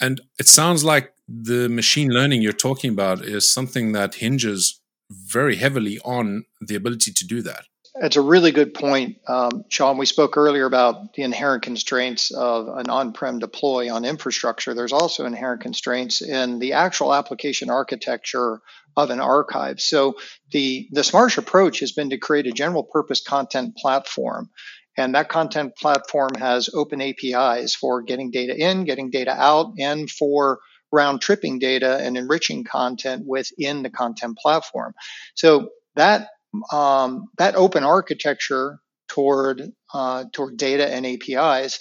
And 0.00 0.20
it 0.38 0.46
sounds 0.46 0.84
like 0.84 1.12
the 1.28 1.68
machine 1.68 2.08
learning 2.08 2.40
you're 2.40 2.52
talking 2.52 2.90
about 2.90 3.22
is 3.22 3.52
something 3.52 3.92
that 3.92 4.16
hinges 4.16 4.80
very 5.10 5.56
heavily 5.56 5.98
on 6.04 6.44
the 6.60 6.74
ability 6.74 7.12
to 7.12 7.26
do 7.26 7.42
that. 7.42 7.64
it's 8.00 8.16
a 8.16 8.20
really 8.20 8.52
good 8.52 8.74
point, 8.74 9.16
um, 9.26 9.64
Shaun. 9.68 9.98
We 9.98 10.06
spoke 10.06 10.36
earlier 10.36 10.66
about 10.66 11.14
the 11.14 11.22
inherent 11.22 11.62
constraints 11.62 12.30
of 12.30 12.68
an 12.68 12.88
on-prem 12.88 13.40
deploy 13.40 13.92
on 13.92 14.04
infrastructure. 14.04 14.72
There's 14.72 14.92
also 14.92 15.26
inherent 15.26 15.62
constraints 15.62 16.22
in 16.22 16.60
the 16.60 16.74
actual 16.74 17.12
application 17.12 17.70
architecture 17.70 18.60
of 18.96 19.10
an 19.10 19.20
archive. 19.20 19.80
So 19.80 20.14
the 20.52 20.88
the 20.92 21.02
Smarsh 21.02 21.38
approach 21.38 21.80
has 21.80 21.92
been 21.92 22.10
to 22.10 22.18
create 22.18 22.46
a 22.46 22.52
general 22.52 22.84
purpose 22.84 23.20
content 23.20 23.76
platform. 23.76 24.50
And 24.96 25.14
that 25.14 25.28
content 25.28 25.76
platform 25.76 26.34
has 26.38 26.70
open 26.74 27.00
APIs 27.00 27.74
for 27.74 28.02
getting 28.02 28.32
data 28.32 28.56
in, 28.56 28.84
getting 28.84 29.10
data 29.10 29.30
out, 29.30 29.74
and 29.78 30.10
for 30.10 30.58
round 30.92 31.20
tripping 31.20 31.58
data 31.58 31.98
and 31.98 32.16
enriching 32.16 32.64
content 32.64 33.24
within 33.26 33.82
the 33.82 33.90
content 33.90 34.38
platform. 34.38 34.94
So 35.34 35.70
that 35.96 36.28
um, 36.72 37.26
that 37.38 37.56
open 37.56 37.84
architecture 37.84 38.78
toward 39.08 39.62
uh, 39.92 40.24
toward 40.32 40.56
data 40.56 40.86
and 40.88 41.06
APIs 41.06 41.80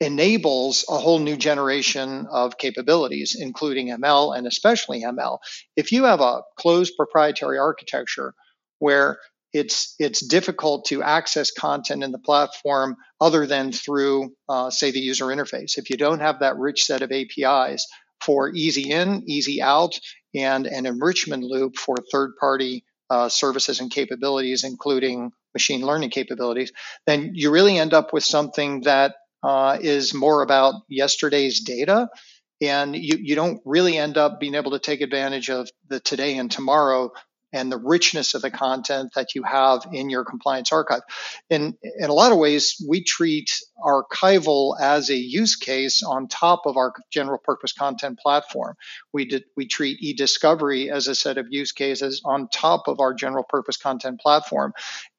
enables 0.00 0.84
a 0.88 0.96
whole 0.96 1.18
new 1.18 1.36
generation 1.36 2.26
of 2.30 2.56
capabilities, 2.56 3.36
including 3.38 3.88
ML 3.88 4.36
and 4.36 4.46
especially 4.46 5.02
ML. 5.02 5.38
If 5.76 5.90
you 5.90 6.04
have 6.04 6.20
a 6.20 6.42
closed 6.56 6.94
proprietary 6.96 7.58
architecture 7.58 8.34
where 8.78 9.18
it's 9.52 9.94
it's 9.98 10.24
difficult 10.24 10.86
to 10.86 11.02
access 11.02 11.50
content 11.50 12.04
in 12.04 12.12
the 12.12 12.18
platform 12.18 12.96
other 13.20 13.46
than 13.46 13.72
through, 13.72 14.34
uh, 14.48 14.70
say, 14.70 14.90
the 14.90 15.00
user 15.00 15.26
interface. 15.26 15.78
If 15.78 15.90
you 15.90 15.96
don't 15.96 16.20
have 16.20 16.40
that 16.40 16.58
rich 16.58 16.84
set 16.84 17.02
of 17.02 17.10
APIs 17.10 17.86
for 18.20 18.50
easy 18.54 18.90
in, 18.90 19.22
easy 19.26 19.62
out, 19.62 19.98
and 20.34 20.66
an 20.66 20.86
enrichment 20.86 21.42
loop 21.42 21.76
for 21.76 21.96
third-party 22.12 22.84
uh, 23.10 23.28
services 23.28 23.80
and 23.80 23.90
capabilities, 23.90 24.64
including 24.64 25.32
machine 25.54 25.80
learning 25.80 26.10
capabilities, 26.10 26.72
then 27.06 27.32
you 27.34 27.50
really 27.50 27.78
end 27.78 27.94
up 27.94 28.12
with 28.12 28.24
something 28.24 28.82
that 28.82 29.14
uh, 29.42 29.78
is 29.80 30.12
more 30.12 30.42
about 30.42 30.74
yesterday's 30.88 31.60
data. 31.60 32.08
And 32.60 32.94
you, 32.96 33.16
you 33.20 33.34
don't 33.36 33.60
really 33.64 33.96
end 33.96 34.18
up 34.18 34.40
being 34.40 34.56
able 34.56 34.72
to 34.72 34.78
take 34.80 35.00
advantage 35.00 35.48
of 35.48 35.70
the 35.88 36.00
today 36.00 36.36
and 36.36 36.50
tomorrow 36.50 37.10
and 37.52 37.72
the 37.72 37.78
richness 37.78 38.34
of 38.34 38.42
the 38.42 38.50
content 38.50 39.12
that 39.14 39.34
you 39.34 39.42
have 39.42 39.86
in 39.92 40.10
your 40.10 40.24
compliance 40.24 40.72
archive. 40.72 41.00
In, 41.48 41.76
in 41.82 42.10
a 42.10 42.14
lot 42.14 42.32
of 42.32 42.38
ways, 42.38 42.82
we 42.86 43.02
treat 43.02 43.60
archival 43.82 44.78
as 44.80 45.10
a 45.10 45.16
use 45.16 45.56
case 45.56 46.02
on 46.02 46.28
top 46.28 46.66
of 46.66 46.76
our 46.76 46.92
general 47.10 47.38
purpose 47.38 47.72
content 47.72 48.18
platform. 48.18 48.74
We 49.12 49.24
did, 49.26 49.44
we 49.56 49.66
treat 49.66 50.02
e-discovery 50.02 50.90
as 50.90 51.08
a 51.08 51.14
set 51.14 51.38
of 51.38 51.46
use 51.50 51.72
cases 51.72 52.22
on 52.24 52.48
top 52.48 52.88
of 52.88 53.00
our 53.00 53.14
general 53.14 53.44
purpose 53.44 53.76
content 53.76 54.20
platform. 54.20 54.72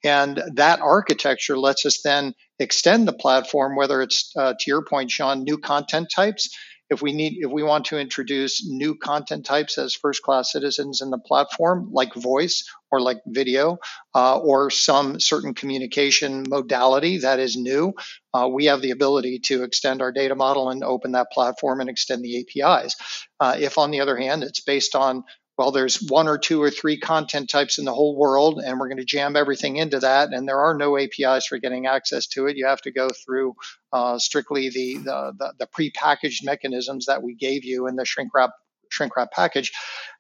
And 0.03 0.41
that 0.55 0.81
architecture 0.81 1.57
lets 1.57 1.85
us 1.85 2.01
then 2.03 2.33
extend 2.59 3.07
the 3.07 3.13
platform, 3.13 3.75
whether 3.75 4.01
it's 4.01 4.33
uh, 4.35 4.53
to 4.59 4.63
your 4.67 4.83
point, 4.83 5.11
Shaun, 5.11 5.43
new 5.43 5.57
content 5.57 6.09
types 6.13 6.49
if 6.89 7.01
we 7.01 7.13
need 7.13 7.37
if 7.39 7.51
we 7.51 7.63
want 7.63 7.85
to 7.85 7.99
introduce 7.99 8.65
new 8.67 8.95
content 8.95 9.45
types 9.45 9.77
as 9.77 9.93
first 9.93 10.23
class 10.23 10.51
citizens 10.51 11.01
in 11.01 11.09
the 11.09 11.17
platform 11.17 11.89
like 11.91 12.13
voice 12.15 12.63
or 12.91 12.99
like 12.99 13.19
video 13.27 13.77
uh, 14.15 14.37
or 14.39 14.69
some 14.69 15.19
certain 15.19 15.53
communication 15.53 16.43
modality 16.47 17.19
that 17.19 17.39
is 17.39 17.55
new 17.55 17.93
uh, 18.33 18.47
we 18.51 18.65
have 18.65 18.81
the 18.81 18.91
ability 18.91 19.39
to 19.39 19.63
extend 19.63 20.01
our 20.01 20.11
data 20.11 20.35
model 20.35 20.69
and 20.69 20.83
open 20.83 21.11
that 21.13 21.31
platform 21.31 21.79
and 21.81 21.89
extend 21.89 22.23
the 22.23 22.39
apis 22.39 22.95
uh, 23.39 23.55
if 23.59 23.77
on 23.77 23.91
the 23.91 24.01
other 24.01 24.17
hand 24.17 24.43
it's 24.43 24.61
based 24.61 24.95
on 24.95 25.23
well, 25.59 25.71
there's 25.71 26.01
one 26.01 26.29
or 26.29 26.37
two 26.37 26.63
or 26.63 26.69
three 26.69 26.97
content 26.97 27.49
types 27.49 27.79
in 27.79 27.83
the 27.83 27.93
whole 27.93 28.15
world, 28.15 28.61
and 28.65 28.79
we're 28.79 28.87
going 28.87 28.95
to 28.97 29.03
jam 29.03 29.35
everything 29.35 29.75
into 29.75 29.99
that. 29.99 30.29
And 30.31 30.47
there 30.47 30.61
are 30.61 30.73
no 30.73 30.97
APIs 30.97 31.47
for 31.47 31.57
getting 31.57 31.85
access 31.85 32.27
to 32.27 32.47
it. 32.47 32.55
You 32.55 32.65
have 32.67 32.81
to 32.83 32.93
go 32.93 33.09
through 33.09 33.55
uh, 33.91 34.19
strictly 34.19 34.69
the, 34.69 34.99
the, 34.99 35.33
the, 35.37 35.53
the 35.59 35.67
prepackaged 35.67 36.45
mechanisms 36.45 37.07
that 37.07 37.23
we 37.23 37.35
gave 37.35 37.65
you 37.65 37.87
in 37.87 37.97
the 37.97 38.05
shrink 38.05 38.33
wrap 38.33 38.51
shrink 38.89 39.15
wrap 39.15 39.31
package, 39.31 39.71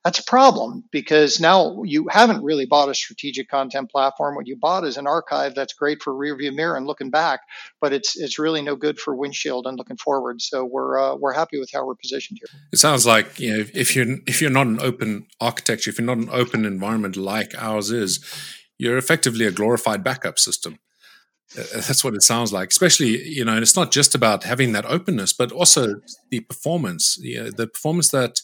that's 0.03 0.19
a 0.19 0.23
problem 0.23 0.85
because 0.91 1.39
now 1.39 1.83
you 1.83 2.07
haven't 2.09 2.43
really 2.43 2.65
bought 2.65 2.89
a 2.89 2.93
strategic 2.93 3.49
content 3.49 3.91
platform. 3.91 4.35
What 4.35 4.47
you 4.47 4.55
bought 4.55 4.85
is 4.85 4.95
an 4.97 5.07
archive 5.07 5.55
that's 5.55 5.73
great 5.73 6.01
for 6.01 6.13
rearview 6.13 6.53
mirror 6.53 6.77
and 6.77 6.87
looking 6.87 7.09
back, 7.09 7.41
but 7.81 7.91
it's 7.91 8.17
it's 8.17 8.39
really 8.39 8.61
no 8.61 8.75
good 8.75 8.97
for 8.97 9.13
windshield 9.13 9.67
and 9.67 9.77
looking 9.77 9.97
forward. 9.97 10.41
So 10.41 10.63
we're 10.63 10.97
uh, 10.97 11.15
we're 11.15 11.33
happy 11.33 11.59
with 11.59 11.69
how 11.73 11.85
we're 11.85 11.95
positioned 11.95 12.39
here. 12.41 12.61
It 12.71 12.77
sounds 12.79 13.05
like 13.05 13.39
you 13.39 13.51
know 13.51 13.65
if 13.73 13.95
you're 13.95 14.17
if 14.25 14.41
you're 14.41 14.49
not 14.49 14.67
an 14.67 14.79
open 14.79 15.27
architecture, 15.41 15.89
if 15.89 15.99
you're 15.99 16.05
not 16.05 16.17
an 16.17 16.29
open 16.31 16.65
environment 16.65 17.17
like 17.17 17.53
ours 17.57 17.91
is, 17.91 18.23
you're 18.77 18.97
effectively 18.97 19.45
a 19.45 19.51
glorified 19.51 20.03
backup 20.03 20.39
system. 20.39 20.79
Uh, 21.57 21.63
that's 21.73 22.03
what 22.03 22.13
it 22.13 22.21
sounds 22.21 22.53
like 22.53 22.69
especially 22.69 23.27
you 23.27 23.43
know 23.43 23.53
and 23.53 23.63
it's 23.63 23.75
not 23.75 23.91
just 23.91 24.13
about 24.13 24.43
having 24.43 24.71
that 24.71 24.85
openness 24.85 25.33
but 25.33 25.51
also 25.51 25.95
the 26.29 26.41
performance 26.41 27.17
know, 27.19 27.49
the 27.49 27.65
performance 27.65 28.09
that 28.09 28.41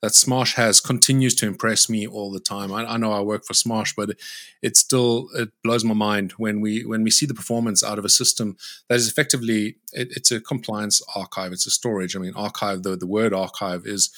that 0.00 0.12
Smarsh 0.12 0.54
has 0.54 0.80
continues 0.80 1.34
to 1.36 1.46
impress 1.46 1.88
me 1.88 2.06
all 2.06 2.30
the 2.30 2.40
time. 2.40 2.72
I, 2.72 2.84
I, 2.84 2.96
know 2.96 3.12
I 3.12 3.20
work 3.20 3.44
for 3.44 3.52
Smarsh, 3.52 3.94
but 3.96 4.16
it 4.62 4.76
still 4.76 5.28
it 5.34 5.50
blows 5.64 5.84
my 5.84 5.94
mind 5.94 6.32
when 6.32 6.60
we 6.60 6.84
when 6.84 7.02
we 7.02 7.10
see 7.10 7.26
the 7.26 7.34
performance 7.34 7.82
out 7.82 7.98
of 7.98 8.04
a 8.04 8.08
system 8.08 8.56
that 8.88 8.96
is 8.96 9.08
effectively 9.08 9.76
it, 9.92 10.08
it's 10.16 10.30
a 10.30 10.40
compliance 10.40 11.02
archive. 11.16 11.52
It's 11.52 11.66
a 11.66 11.70
storage. 11.70 12.14
I 12.14 12.20
mean, 12.20 12.34
archive. 12.36 12.82
The 12.82 12.96
the 12.96 13.06
word 13.06 13.34
archive 13.34 13.86
is 13.86 14.10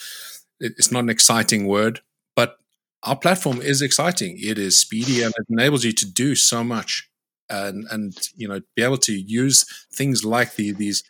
it, 0.61 0.73
it's 0.77 0.93
not 0.93 1.05
an 1.05 1.11
exciting 1.11 1.66
word, 1.66 2.01
but 2.37 2.59
our 3.03 3.16
platform 3.16 3.62
is 3.62 3.81
exciting. 3.81 4.37
It 4.38 4.59
is 4.59 4.79
speedy 4.79 5.23
and 5.23 5.33
it 5.37 5.47
enables 5.49 5.85
you 5.85 5.93
to 5.93 6.07
do 6.07 6.35
so 6.35 6.62
much 6.62 7.10
and 7.50 7.86
and 7.90 8.30
you 8.36 8.48
know 8.48 8.60
be 8.74 8.82
able 8.82 8.98
to 8.98 9.12
use 9.12 9.66
things 9.92 10.24
like 10.24 10.54
the, 10.54 10.72
these 10.72 11.02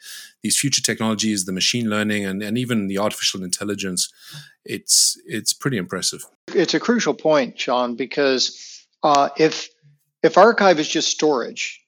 these 0.42 0.59
future 0.59 0.83
technologies, 0.83 1.44
the 1.44 1.53
machine 1.53 1.90
learning, 1.90 2.24
and, 2.24 2.42
and 2.42 2.57
even 2.57 2.87
the 2.87 2.98
artificial 2.98 3.44
intelligence. 3.44 4.12
It's 4.64 5.20
it's 5.26 5.53
pretty 5.53 5.76
impressive. 5.76 6.24
It's 6.55 6.74
a 6.74 6.81
crucial 6.81 7.14
point, 7.14 7.59
Shaun, 7.59 7.94
because 7.96 8.85
uh, 9.03 9.29
if 9.37 9.68
if 10.22 10.37
archive 10.38 10.79
is 10.79 10.88
just 10.88 11.09
storage, 11.09 11.81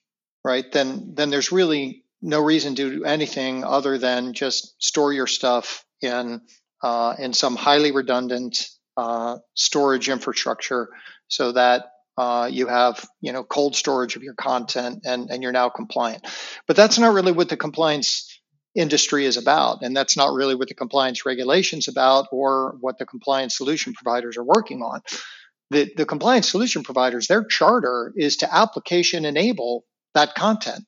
right, 0.45 0.71
then 0.73 1.15
then 1.15 1.31
there's 1.31 1.53
really 1.53 2.05
no 2.21 2.41
reason 2.41 2.75
to 2.77 2.91
do 2.99 3.05
anything 3.05 3.65
other 3.65 3.99
than 3.99 4.33
just 4.33 4.83
store 4.83 5.13
your 5.13 5.27
stuff 5.27 5.85
in 6.01 6.41
uh, 6.83 7.15
in 7.19 7.33
some 7.33 7.57
highly 7.57 7.93
redundant 7.93 8.69
uh, 8.97 9.39
storage 9.55 10.09
infrastructure 10.09 10.89
so 11.29 11.53
that 11.53 11.92
uh, 12.17 12.49
you 12.51 12.67
have 12.67 13.05
you 13.21 13.33
know 13.33 13.45
cold 13.45 13.75
storage 13.75 14.17
of 14.17 14.23
your 14.23 14.35
content 14.35 15.03
and, 15.05 15.31
and 15.31 15.43
you're 15.43 15.53
now 15.53 15.69
compliant. 15.69 16.27
But 16.67 16.77
that's 16.77 16.99
not 16.99 17.15
really 17.15 17.33
what 17.33 17.49
the 17.49 17.57
compliance 17.57 18.41
industry 18.75 19.27
is 19.27 19.37
about 19.37 19.83
and 19.83 19.95
that's 19.95 20.17
not 20.17 20.33
really 20.33 20.55
what 20.55 20.69
the 20.69 20.75
compliance 20.75 21.27
regulations 21.27 21.89
about 21.89 22.29
or 22.33 22.77
what 22.81 22.99
the 22.99 23.05
compliance 23.05 23.57
solution 23.57 23.93
providers 23.93 24.39
are 24.39 24.45
working 24.45 24.81
on. 24.81 25.01
The, 25.71 25.93
the 25.97 26.07
compliance 26.07 26.51
solution 26.51 26.83
providers 26.83 27.27
their 27.27 27.45
charter 27.45 28.13
is 28.17 28.39
to 28.39 28.55
application 28.55 29.25
enable 29.25 29.85
that 30.15 30.35
content 30.35 30.85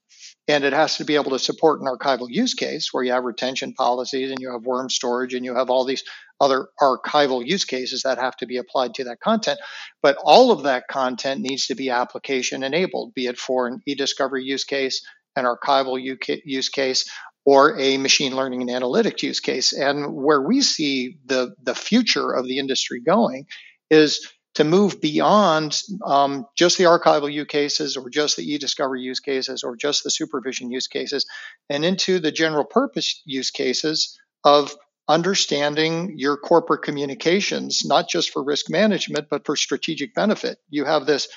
and 0.47 0.65
it 0.65 0.73
has 0.73 0.99
to 0.99 1.05
be 1.05 1.15
able 1.15 1.31
to 1.31 1.39
support 1.39 1.81
an 1.81 1.87
archival 1.87 2.27
use 2.29 2.55
case 2.55 2.93
where 2.93 3.05
you 3.05 3.13
have 3.13 3.25
retention 3.25 3.73
policies 3.73 4.31
and 4.31 4.41
you 4.41 4.53
have 4.53 4.65
worm 4.65 4.91
storage 4.91 5.35
and 5.35 5.45
you 5.45 5.55
have 5.55 5.71
all 5.71 5.85
these 5.85 6.05
other 6.45 6.69
archival 6.81 7.47
use 7.47 7.65
cases 7.65 8.03
that 8.03 8.19
have 8.19 8.37
to 8.37 8.47
be 8.47 8.59
applied 8.59 8.95
to 8.95 9.05
that 9.05 9.21
content. 9.21 9.59
But 10.03 10.17
all 10.23 10.53
of 10.53 10.65
that 10.65 10.89
content 10.89 11.41
needs 11.41 11.67
to 11.69 11.75
be 11.75 11.91
application 11.91 12.63
enabled, 12.63 13.15
be 13.15 13.27
it 13.27 13.39
for 13.39 13.67
an 13.67 13.81
e-discovery 13.87 14.45
use 14.45 14.65
case, 14.65 15.03
an 15.37 15.47
archival 15.47 15.99
use 16.45 16.69
case, 16.69 17.11
or 17.47 17.79
a 17.79 17.97
machine 17.97 18.37
learning 18.37 18.63
and 18.63 18.71
analytics 18.71 19.23
use 19.23 19.41
case. 19.41 19.73
And 19.73 20.15
where 20.15 20.41
we 20.41 20.61
see 20.61 21.19
the, 21.27 21.55
the 21.63 21.75
future 21.75 22.33
of 22.33 22.47
the 22.47 22.59
industry 22.59 23.01
going 23.01 23.47
is 23.91 24.27
to 24.55 24.65
move 24.65 25.01
beyond 25.01 25.77
um, 26.05 26.47
just 26.57 26.79
the 26.79 26.85
archival 26.85 27.33
use 27.33 27.47
cases 27.49 27.97
or 27.97 28.09
just 28.09 28.37
the 28.37 28.53
e-discovery 28.53 29.03
use 29.03 29.21
cases 29.21 29.63
or 29.65 29.77
just 29.77 30.05
the 30.05 30.11
supervision 30.11 30.71
use 30.71 30.87
cases 30.87 31.27
and 31.69 31.85
into 31.85 32.21
the 32.21 32.33
general 32.33 32.65
purpose 32.65 33.21
use 33.25 33.51
cases 33.51 34.19
of 34.45 34.77
understanding 35.09 36.15
your 36.17 36.37
corporate 36.37 36.83
communications, 36.83 37.83
not 37.85 38.09
just 38.09 38.31
for 38.31 38.43
risk 38.43 38.71
management, 38.71 39.29
but 39.31 39.45
for 39.45 39.57
strategic 39.57 40.15
benefit. 40.15 40.59
You 40.71 40.85
have 40.85 41.07
this 41.07 41.29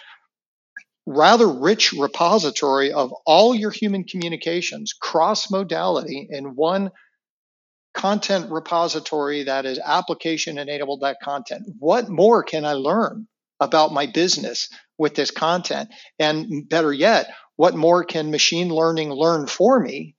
rather 1.06 1.48
rich 1.48 1.94
repository 1.94 2.92
of 2.92 3.14
all 3.26 3.56
your 3.56 3.72
human 3.72 4.04
communications, 4.04 4.94
cross 4.94 5.50
modality, 5.50 6.28
in 6.30 6.56
one 6.56 6.92
content 7.94 8.52
repository 8.52 9.44
that 9.44 9.66
is 9.66 9.80
application 9.84 10.58
enabled 10.58 11.02
that 11.02 11.18
content. 11.24 11.64
What 11.80 12.10
more 12.10 12.44
can 12.44 12.66
I 12.66 12.74
learn 12.74 13.28
about 13.60 13.94
my 13.94 14.06
business 14.06 14.70
with 14.98 15.16
this 15.16 15.32
content? 15.32 15.90
And 16.20 16.68
better 16.70 16.94
yet, 16.94 17.34
what 17.56 17.74
more 17.74 18.04
can 18.04 18.30
machine 18.30 18.70
learning 18.70 19.12
learn 19.12 19.48
for 19.48 19.80
me 19.80 20.17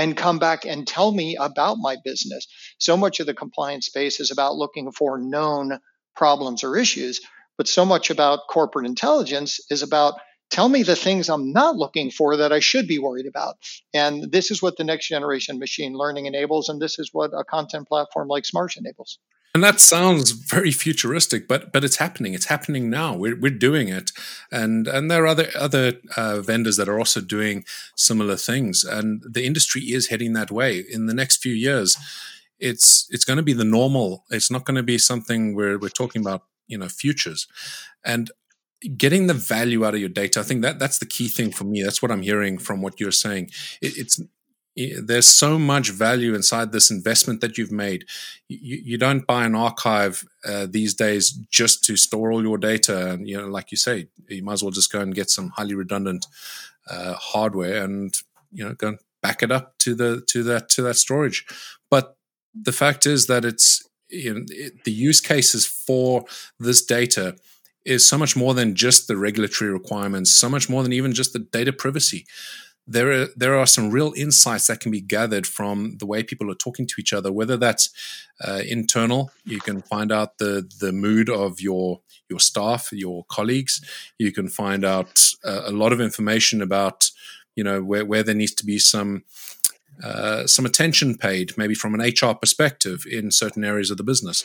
and 0.00 0.16
come 0.16 0.38
back 0.38 0.64
and 0.64 0.86
tell 0.86 1.12
me 1.12 1.36
about 1.36 1.76
my 1.78 1.94
business. 2.02 2.46
So 2.78 2.96
much 2.96 3.20
of 3.20 3.26
the 3.26 3.34
compliance 3.34 3.84
space 3.84 4.18
is 4.18 4.30
about 4.30 4.56
looking 4.56 4.90
for 4.92 5.18
known 5.18 5.78
problems 6.16 6.64
or 6.64 6.78
issues, 6.78 7.20
but 7.58 7.68
so 7.68 7.84
much 7.84 8.08
about 8.08 8.48
corporate 8.48 8.86
intelligence 8.86 9.60
is 9.68 9.82
about 9.82 10.14
tell 10.48 10.70
me 10.70 10.84
the 10.84 10.96
things 10.96 11.28
I'm 11.28 11.52
not 11.52 11.76
looking 11.76 12.10
for 12.10 12.38
that 12.38 12.50
I 12.50 12.60
should 12.60 12.88
be 12.88 12.98
worried 12.98 13.26
about. 13.26 13.56
And 13.92 14.32
this 14.32 14.50
is 14.50 14.62
what 14.62 14.78
the 14.78 14.84
next 14.84 15.06
generation 15.06 15.58
machine 15.58 15.92
learning 15.92 16.24
enables, 16.24 16.70
and 16.70 16.80
this 16.80 16.98
is 16.98 17.10
what 17.12 17.32
a 17.38 17.44
content 17.44 17.86
platform 17.86 18.28
like 18.28 18.44
Smarsh 18.44 18.78
enables. 18.78 19.18
And 19.52 19.64
that 19.64 19.80
sounds 19.80 20.30
very 20.30 20.70
futuristic, 20.70 21.48
but 21.48 21.72
but 21.72 21.82
it's 21.82 21.96
happening. 21.96 22.34
It's 22.34 22.46
happening 22.46 22.88
now. 22.88 23.16
We're 23.16 23.38
we're 23.38 23.50
doing 23.50 23.88
it, 23.88 24.12
and 24.52 24.86
and 24.86 25.10
there 25.10 25.24
are 25.24 25.26
other 25.26 25.48
other 25.58 25.94
uh, 26.16 26.40
vendors 26.40 26.76
that 26.76 26.88
are 26.88 26.98
also 26.98 27.20
doing 27.20 27.64
similar 27.96 28.36
things, 28.36 28.84
and 28.84 29.24
the 29.28 29.44
industry 29.44 29.82
is 29.82 30.06
heading 30.06 30.34
that 30.34 30.52
way. 30.52 30.84
In 30.88 31.06
the 31.06 31.14
next 31.14 31.38
few 31.38 31.52
years, 31.52 31.96
it's 32.60 33.08
it's 33.10 33.24
going 33.24 33.38
to 33.38 33.42
be 33.42 33.52
the 33.52 33.64
normal. 33.64 34.24
It's 34.30 34.52
not 34.52 34.64
going 34.64 34.76
to 34.76 34.84
be 34.84 34.98
something 34.98 35.56
where 35.56 35.78
we're 35.78 35.88
talking 35.88 36.22
about 36.22 36.44
you 36.68 36.78
know 36.78 36.88
futures, 36.88 37.48
and 38.04 38.30
getting 38.96 39.26
the 39.26 39.34
value 39.34 39.84
out 39.84 39.94
of 39.94 40.00
your 40.00 40.08
data. 40.08 40.40
I 40.40 40.42
think 40.44 40.62
that 40.62 40.78
that's 40.78 40.98
the 40.98 41.06
key 41.06 41.28
thing 41.28 41.50
for 41.50 41.64
me. 41.64 41.82
That's 41.82 42.00
what 42.00 42.12
I'm 42.12 42.22
hearing 42.22 42.56
from 42.56 42.82
what 42.82 43.00
you're 43.00 43.10
saying. 43.10 43.50
It, 43.82 43.98
it's 43.98 44.20
there's 44.76 45.28
so 45.28 45.58
much 45.58 45.90
value 45.90 46.34
inside 46.34 46.72
this 46.72 46.90
investment 46.90 47.40
that 47.40 47.58
you've 47.58 47.72
made. 47.72 48.04
You, 48.48 48.80
you 48.82 48.98
don't 48.98 49.26
buy 49.26 49.44
an 49.44 49.54
archive 49.54 50.24
uh, 50.44 50.66
these 50.70 50.94
days 50.94 51.32
just 51.50 51.84
to 51.84 51.96
store 51.96 52.32
all 52.32 52.42
your 52.42 52.58
data. 52.58 53.10
And, 53.10 53.28
you 53.28 53.36
know, 53.36 53.48
like 53.48 53.70
you 53.70 53.76
say, 53.76 54.08
you 54.28 54.42
might 54.42 54.54
as 54.54 54.62
well 54.62 54.70
just 54.70 54.92
go 54.92 55.00
and 55.00 55.14
get 55.14 55.28
some 55.30 55.50
highly 55.50 55.74
redundant 55.74 56.26
uh, 56.88 57.14
hardware 57.14 57.84
and, 57.84 58.14
you 58.52 58.64
know, 58.64 58.74
go 58.74 58.88
and 58.88 58.98
back 59.22 59.42
it 59.42 59.50
up 59.50 59.76
to 59.78 59.94
the, 59.94 60.22
to 60.28 60.42
that, 60.44 60.68
to 60.70 60.82
that 60.82 60.96
storage. 60.96 61.44
But 61.90 62.16
the 62.54 62.72
fact 62.72 63.06
is 63.06 63.26
that 63.26 63.44
it's, 63.44 63.86
you 64.08 64.32
know, 64.32 64.40
it, 64.48 64.84
the 64.84 64.92
use 64.92 65.20
cases 65.20 65.66
for 65.66 66.24
this 66.58 66.84
data 66.84 67.36
is 67.84 68.06
so 68.06 68.16
much 68.16 68.36
more 68.36 68.54
than 68.54 68.74
just 68.74 69.08
the 69.08 69.16
regulatory 69.16 69.70
requirements, 69.70 70.30
so 70.30 70.48
much 70.48 70.68
more 70.68 70.82
than 70.82 70.92
even 70.92 71.12
just 71.12 71.32
the 71.32 71.38
data 71.38 71.72
privacy 71.72 72.26
there 72.90 73.12
are 73.12 73.28
there 73.36 73.56
are 73.56 73.68
some 73.68 73.90
real 73.90 74.12
insights 74.16 74.66
that 74.66 74.80
can 74.80 74.90
be 74.90 75.00
gathered 75.00 75.46
from 75.46 75.96
the 75.98 76.06
way 76.06 76.24
people 76.24 76.50
are 76.50 76.56
talking 76.56 76.88
to 76.88 76.94
each 76.98 77.12
other. 77.12 77.30
Whether 77.30 77.56
that's 77.56 77.88
uh, 78.44 78.62
internal, 78.66 79.30
you 79.44 79.60
can 79.60 79.80
find 79.82 80.10
out 80.10 80.38
the 80.38 80.68
the 80.80 80.92
mood 80.92 81.30
of 81.30 81.60
your 81.60 82.00
your 82.28 82.40
staff, 82.40 82.90
your 82.92 83.24
colleagues. 83.28 83.80
You 84.18 84.32
can 84.32 84.48
find 84.48 84.84
out 84.84 85.22
uh, 85.44 85.62
a 85.66 85.70
lot 85.70 85.92
of 85.92 86.00
information 86.00 86.60
about 86.60 87.10
you 87.54 87.62
know 87.62 87.80
where 87.80 88.04
where 88.04 88.24
there 88.24 88.34
needs 88.34 88.54
to 88.54 88.66
be 88.66 88.78
some. 88.78 89.24
Uh, 90.02 90.46
some 90.46 90.64
attention 90.64 91.14
paid, 91.14 91.52
maybe 91.58 91.74
from 91.74 91.94
an 91.94 92.00
HR 92.00 92.32
perspective, 92.32 93.04
in 93.10 93.30
certain 93.30 93.62
areas 93.62 93.90
of 93.90 93.98
the 93.98 94.02
business. 94.02 94.44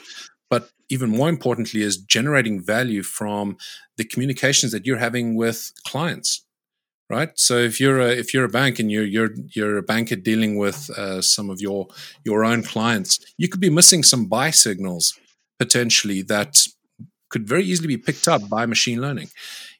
But 0.50 0.70
even 0.90 1.10
more 1.10 1.30
importantly, 1.30 1.82
is 1.82 1.96
generating 1.96 2.62
value 2.62 3.04
from 3.04 3.56
the 3.96 4.04
communications 4.04 4.74
that 4.74 4.86
you're 4.86 4.98
having 4.98 5.36
with 5.36 5.72
clients 5.88 6.45
right? 7.10 7.30
So 7.36 7.58
if 7.58 7.80
you're 7.80 8.00
a, 8.00 8.10
if 8.10 8.34
you're 8.34 8.46
a 8.46 8.50
bank 8.50 8.80
and 8.80 8.91
you're 8.91 9.06
you're 9.06 9.32
you're 9.54 9.78
a 9.78 9.84
banker 9.84 10.15
dealing 10.15 10.58
with 10.58 10.89
uh, 10.91 11.22
some 11.22 11.50
of 11.50 11.62
your 11.62 11.88
your 12.24 12.44
own 12.44 12.63
clients, 12.63 13.20
you 13.38 13.48
could 13.48 13.62
be 13.62 13.70
missing 13.70 14.04
some 14.04 14.26
buy 14.26 14.52
signals 14.52 15.18
potentially 15.60 16.22
that 16.24 16.68
could 17.30 17.48
very 17.48 17.63
easily 17.63 17.88
be 17.88 17.98
picked 17.98 18.28
up 18.28 18.48
by 18.50 18.65
machine 18.65 19.02
learning. 19.02 19.30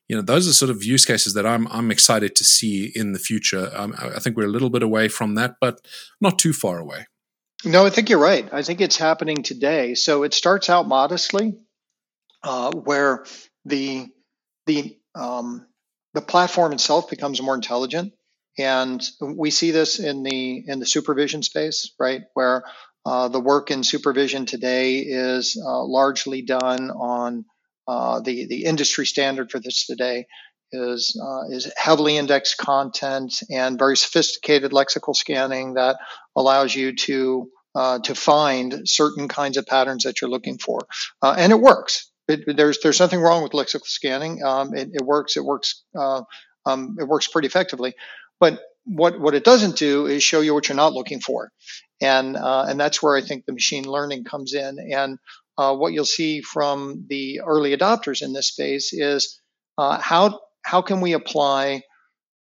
You 0.08 0.16
know, 0.16 0.22
those 0.22 0.48
are 0.48 0.54
sort 0.54 0.70
of 0.70 0.84
use 0.84 1.06
cases 1.06 1.34
that 1.34 1.46
I'm 1.46 1.68
I'm 1.68 1.92
excited 1.92 2.36
to 2.36 2.44
see 2.44 2.92
in 2.96 3.14
the 3.14 3.20
future. 3.20 3.72
Um, 3.74 3.96
I 3.98 4.20
think 4.20 4.38
we're 4.38 4.46
a 4.46 4.56
little 4.56 4.70
bit 4.70 4.84
away 4.84 5.08
from 5.08 5.36
that, 5.36 5.56
but 5.60 5.80
not 6.22 6.38
too 6.38 6.54
far 6.54 6.78
away. 6.78 7.08
No, 7.64 7.86
I 7.86 7.90
think 7.90 8.10
you're 8.10 8.20
right. 8.20 8.48
I 8.52 8.62
think 8.62 8.82
it's 8.82 8.98
happening 8.98 9.42
today. 9.42 9.96
So 9.96 10.22
it 10.22 10.36
starts 10.36 10.70
out 10.70 10.88
modestly, 10.88 11.56
uh, 12.44 12.72
where 12.72 13.26
the 13.66 14.08
the 14.68 15.00
um, 15.16 15.66
the 16.16 16.22
platform 16.22 16.72
itself 16.72 17.10
becomes 17.10 17.42
more 17.42 17.56
intelligent. 17.56 18.14
And 18.58 19.04
we 19.22 19.52
see 19.52 19.72
this 19.72 20.00
in 20.00 20.24
the 20.24 20.64
in 20.66 20.80
the 20.80 20.86
supervision 20.86 21.44
space, 21.44 21.92
right, 22.00 22.22
where 22.34 22.64
uh, 23.06 23.28
the 23.28 23.40
work 23.40 23.70
in 23.70 23.84
supervision 23.84 24.46
today 24.46 25.00
is 25.00 25.62
uh, 25.62 25.84
largely 25.84 26.42
done 26.42 26.90
on 26.90 27.46
uh, 27.88 28.22
the 28.22 28.48
the 28.48 28.64
industry 28.64 29.06
standard 29.06 29.52
for 29.52 29.60
this 29.60 29.86
today 29.86 30.26
is 30.72 31.20
uh, 31.22 31.50
is 31.50 31.72
heavily 31.76 32.18
indexed 32.18 32.58
content 32.58 33.44
and 33.52 33.78
very 33.78 33.98
sophisticated 33.98 34.72
lexical 34.72 35.16
scanning 35.16 35.74
that 35.74 35.98
allows 36.36 36.74
you 36.74 36.96
to 36.96 37.50
uh, 37.76 38.00
to 38.00 38.16
find 38.16 38.88
certain 38.88 39.28
kinds 39.28 39.58
of 39.58 39.66
patterns 39.66 40.04
that 40.04 40.22
you're 40.22 40.30
looking 40.30 40.58
for, 40.58 40.80
uh, 41.22 41.36
and 41.38 41.52
it 41.52 41.60
works. 41.60 42.10
It, 42.28 42.58
there's 42.58 42.80
there's 42.82 43.00
nothing 43.00 43.22
wrong 43.22 43.44
with 43.44 43.52
lexical 43.52 43.86
scanning. 43.86 44.44
Um, 44.44 44.74
it, 44.74 44.90
it, 44.94 45.06
works. 45.06 45.38
It 45.38 45.46
works. 45.46 45.84
Uh, 45.98 46.24
um, 46.66 46.96
it 47.00 47.08
works 47.08 47.28
pretty 47.28 47.48
effectively. 47.48 47.94
But 48.40 48.60
what 48.86 49.20
what 49.20 49.36
it 49.36 49.44
doesn't 49.44 49.78
do 49.78 50.08
is 50.08 50.24
show 50.24 50.42
you 50.42 50.54
what 50.54 50.68
you're 50.68 50.76
not 50.76 50.94
looking 50.94 51.20
for, 51.20 51.52
and 52.02 52.36
uh, 52.36 52.66
and 52.68 52.80
that's 52.80 53.02
where 53.02 53.16
I 53.16 53.22
think 53.22 53.46
the 53.46 53.54
machine 53.54 53.86
learning 53.86 54.24
comes 54.24 54.54
in. 54.54 54.78
And 54.92 55.18
uh, 55.58 55.76
what 55.76 55.94
you'll 55.94 56.06
see 56.06 56.42
from 56.42 57.06
the 57.10 57.42
early 57.46 57.76
adopters 57.76 58.22
in 58.22 58.34
this 58.34 58.50
space 58.50 58.92
is 58.94 59.40
uh, 59.78 60.00
how 60.00 60.40
how 60.64 60.82
can 60.82 61.02
we 61.02 61.14
apply 61.14 61.84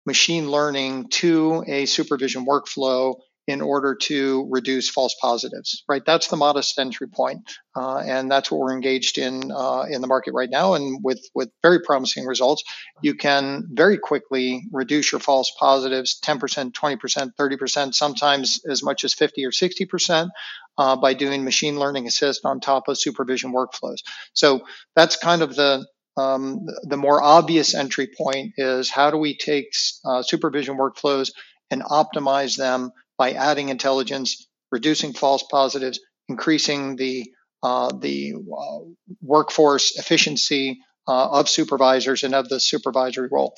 machine 0.06 0.50
learning 0.50 1.08
to 1.10 1.62
a 1.66 1.86
supervision 1.86 2.46
workflow 2.46 3.14
in 3.48 3.62
order 3.62 3.94
to 3.94 4.46
reduce 4.50 4.90
false 4.90 5.16
positives, 5.18 5.82
right? 5.88 6.04
That's 6.04 6.28
the 6.28 6.36
modest 6.36 6.78
entry 6.78 7.08
point, 7.08 7.50
uh, 7.74 8.02
and 8.06 8.30
that's 8.30 8.50
what 8.50 8.60
we're 8.60 8.74
engaged 8.74 9.16
in 9.16 9.50
uh, 9.50 9.86
in 9.90 10.02
the 10.02 10.06
market 10.06 10.34
right 10.34 10.50
now. 10.50 10.74
And 10.74 11.02
with 11.02 11.26
with 11.34 11.50
very 11.62 11.80
promising 11.80 12.26
results, 12.26 12.62
you 13.00 13.14
can 13.14 13.64
very 13.72 13.96
quickly 13.96 14.66
reduce 14.70 15.10
your 15.10 15.20
false 15.20 15.50
positives 15.58 16.20
10%, 16.22 16.72
20%, 16.72 17.30
30%, 17.40 17.94
sometimes 17.94 18.60
as 18.68 18.82
much 18.82 19.02
as 19.02 19.14
50 19.14 19.46
or 19.46 19.50
60%. 19.50 20.28
Uh, 20.76 20.94
by 20.94 21.12
doing 21.12 21.42
machine 21.42 21.76
learning 21.76 22.06
assist 22.06 22.44
on 22.44 22.60
top 22.60 22.86
of 22.86 22.96
supervision 22.96 23.52
workflows. 23.52 23.96
So 24.32 24.60
that's 24.94 25.16
kind 25.16 25.42
of 25.42 25.56
the 25.56 25.84
um, 26.16 26.66
the 26.84 26.96
more 26.96 27.20
obvious 27.20 27.74
entry 27.74 28.08
point 28.16 28.52
is 28.58 28.88
how 28.88 29.10
do 29.10 29.16
we 29.16 29.36
take 29.36 29.70
uh, 30.04 30.22
supervision 30.22 30.76
workflows 30.76 31.30
and 31.70 31.82
optimize 31.82 32.56
them 32.56 32.92
by 33.18 33.32
adding 33.32 33.68
intelligence, 33.68 34.46
reducing 34.70 35.12
false 35.12 35.42
positives, 35.42 36.00
increasing 36.28 36.96
the 36.96 37.26
uh, 37.62 37.90
the 37.98 38.34
uh, 38.34 38.78
workforce 39.20 39.98
efficiency 39.98 40.80
uh, 41.08 41.28
of 41.30 41.48
supervisors 41.48 42.22
and 42.22 42.34
of 42.34 42.48
the 42.48 42.60
supervisory 42.60 43.28
role. 43.30 43.54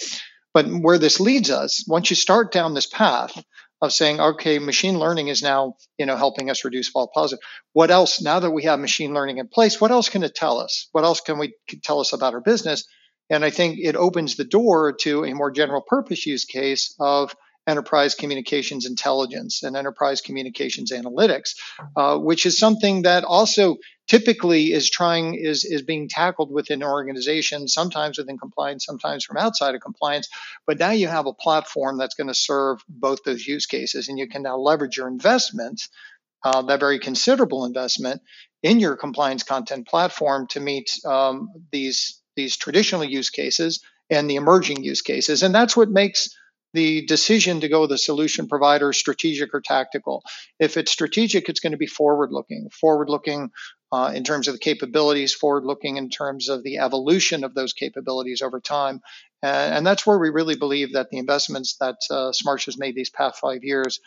But 0.55 0.67
where 0.67 0.99
this 0.99 1.21
leads 1.21 1.51
us, 1.51 1.85
once 1.87 2.09
you 2.09 2.17
start 2.17 2.51
down 2.51 2.73
this 2.73 2.87
path 2.87 3.33
of 3.83 3.93
saying, 3.93 4.21
okay, 4.21 4.59
machine 4.59 4.99
learning 4.99 5.29
is 5.29 5.43
now 5.43 5.75
you 5.99 6.07
know 6.07 6.17
helping 6.17 6.51
us 6.51 6.65
reduce 6.65 6.89
false 6.89 7.11
positive. 7.15 7.43
What 7.73 7.91
else? 7.91 8.21
Now 8.21 8.41
that 8.41 8.51
we 8.51 8.65
have 8.65 8.81
machine 8.81 9.15
learning 9.15 9.39
in 9.39 9.49
place, 9.49 9.81
what 9.81 9.91
else 9.91 10.09
can 10.09 10.23
it 10.23 10.35
tell 10.35 10.59
us? 10.59 10.89
What 10.93 11.05
else 11.05 11.21
can 11.21 11.39
we 11.39 11.55
tell 11.83 12.01
us 12.01 12.13
about 12.13 12.35
our 12.35 12.41
business? 12.41 12.85
And 13.31 13.45
I 13.45 13.51
think 13.51 13.79
it 13.79 13.95
opens 13.95 14.35
the 14.35 14.45
door 14.45 14.93
to 15.03 15.25
a 15.25 15.35
more 15.35 15.53
general 15.53 15.83
purpose 15.87 16.27
use 16.27 16.45
case 16.45 16.95
of 16.99 17.35
enterprise 17.71 18.15
communications 18.15 18.85
intelligence 18.85 19.63
and 19.63 19.77
enterprise 19.77 20.21
communications 20.21 20.93
analytics, 20.93 21.55
uh, 21.97 22.19
which 22.19 22.45
is 22.45 22.59
something 22.59 23.03
that 23.03 23.25
also 23.25 23.77
typically 24.09 24.73
is 24.73 24.91
trying 24.91 25.35
is 25.35 25.65
is 25.65 25.83
being 25.83 26.09
tackled 26.09 26.51
within 26.53 26.83
organizations, 26.83 27.73
sometimes 27.73 28.19
within 28.19 28.37
compliance, 28.37 28.85
sometimes 28.85 29.25
from 29.25 29.37
outside 29.37 29.75
of 29.75 29.81
compliance. 29.81 30.29
But 30.67 30.79
now 30.79 30.91
you 30.91 31.07
have 31.07 31.27
a 31.27 31.33
platform 31.33 31.97
that's 31.97 32.17
going 32.17 32.27
to 32.27 32.35
serve 32.35 32.81
both 32.89 33.21
those 33.25 33.47
use 33.47 33.67
cases, 33.67 34.09
and 34.09 34.19
you 34.19 34.29
can 34.29 34.43
now 34.43 34.59
leverage 34.59 34.97
your 34.97 35.09
investment. 35.09 35.81
Uh, 36.43 36.63
that 36.63 36.81
very 36.81 36.99
considerable 36.99 37.67
investment 37.67 38.23
in 38.63 38.81
your 38.81 38.97
compliance 38.97 39.43
content 39.43 39.87
platform 39.87 40.47
to 40.47 40.59
meet 40.59 40.99
um, 41.05 41.51
these 41.71 42.19
these 42.35 42.57
traditional 42.57 43.05
use 43.05 43.29
cases 43.29 43.85
and 44.09 44.29
the 44.29 44.37
emerging 44.37 44.83
use 44.83 45.03
cases, 45.03 45.43
and 45.43 45.55
that's 45.55 45.77
what 45.77 45.91
makes 45.91 46.31
the 46.73 47.05
decision 47.07 47.61
to 47.61 47.69
go 47.69 47.83
with 47.83 47.93
a 47.93 47.99
solution 47.99 48.49
provider 48.49 48.93
strategic 48.93 49.55
or 49.55 49.61
tactical. 49.61 50.23
If 50.59 50.77
it's 50.77 50.93
strategic, 50.93 51.49
it's 51.49 51.61
going 51.61 51.73
to 51.73 51.79
be 51.79 51.87
forward 51.87 52.31
looking, 52.33 52.69
forward 52.71 53.09
looking 53.09 53.51
uh, 53.93 54.13
in 54.15 54.23
terms 54.23 54.47
of 54.47 54.55
the 54.55 54.61
capabilities, 54.61 55.35
forward 55.35 55.65
looking 55.65 55.97
in 55.97 56.11
terms 56.11 56.49
of 56.49 56.63
the 56.63 56.79
evolution 56.79 57.43
of 57.43 57.55
those 57.55 57.73
capabilities 57.73 58.41
over 58.43 58.61
time. 58.61 59.01
And, 59.43 59.75
and 59.75 59.87
that's 59.87 60.07
where 60.07 60.19
we 60.19 60.31
really 60.31 60.57
believe 60.57 60.93
that 60.93 61.11
the 61.11 61.19
investments 61.19 61.77
that 61.81 61.97
uh, 62.11 62.33
has 62.47 62.79
made 62.79 62.95
these 62.95 63.11
past 63.11 63.41
five 63.41 63.65
years 63.65 63.99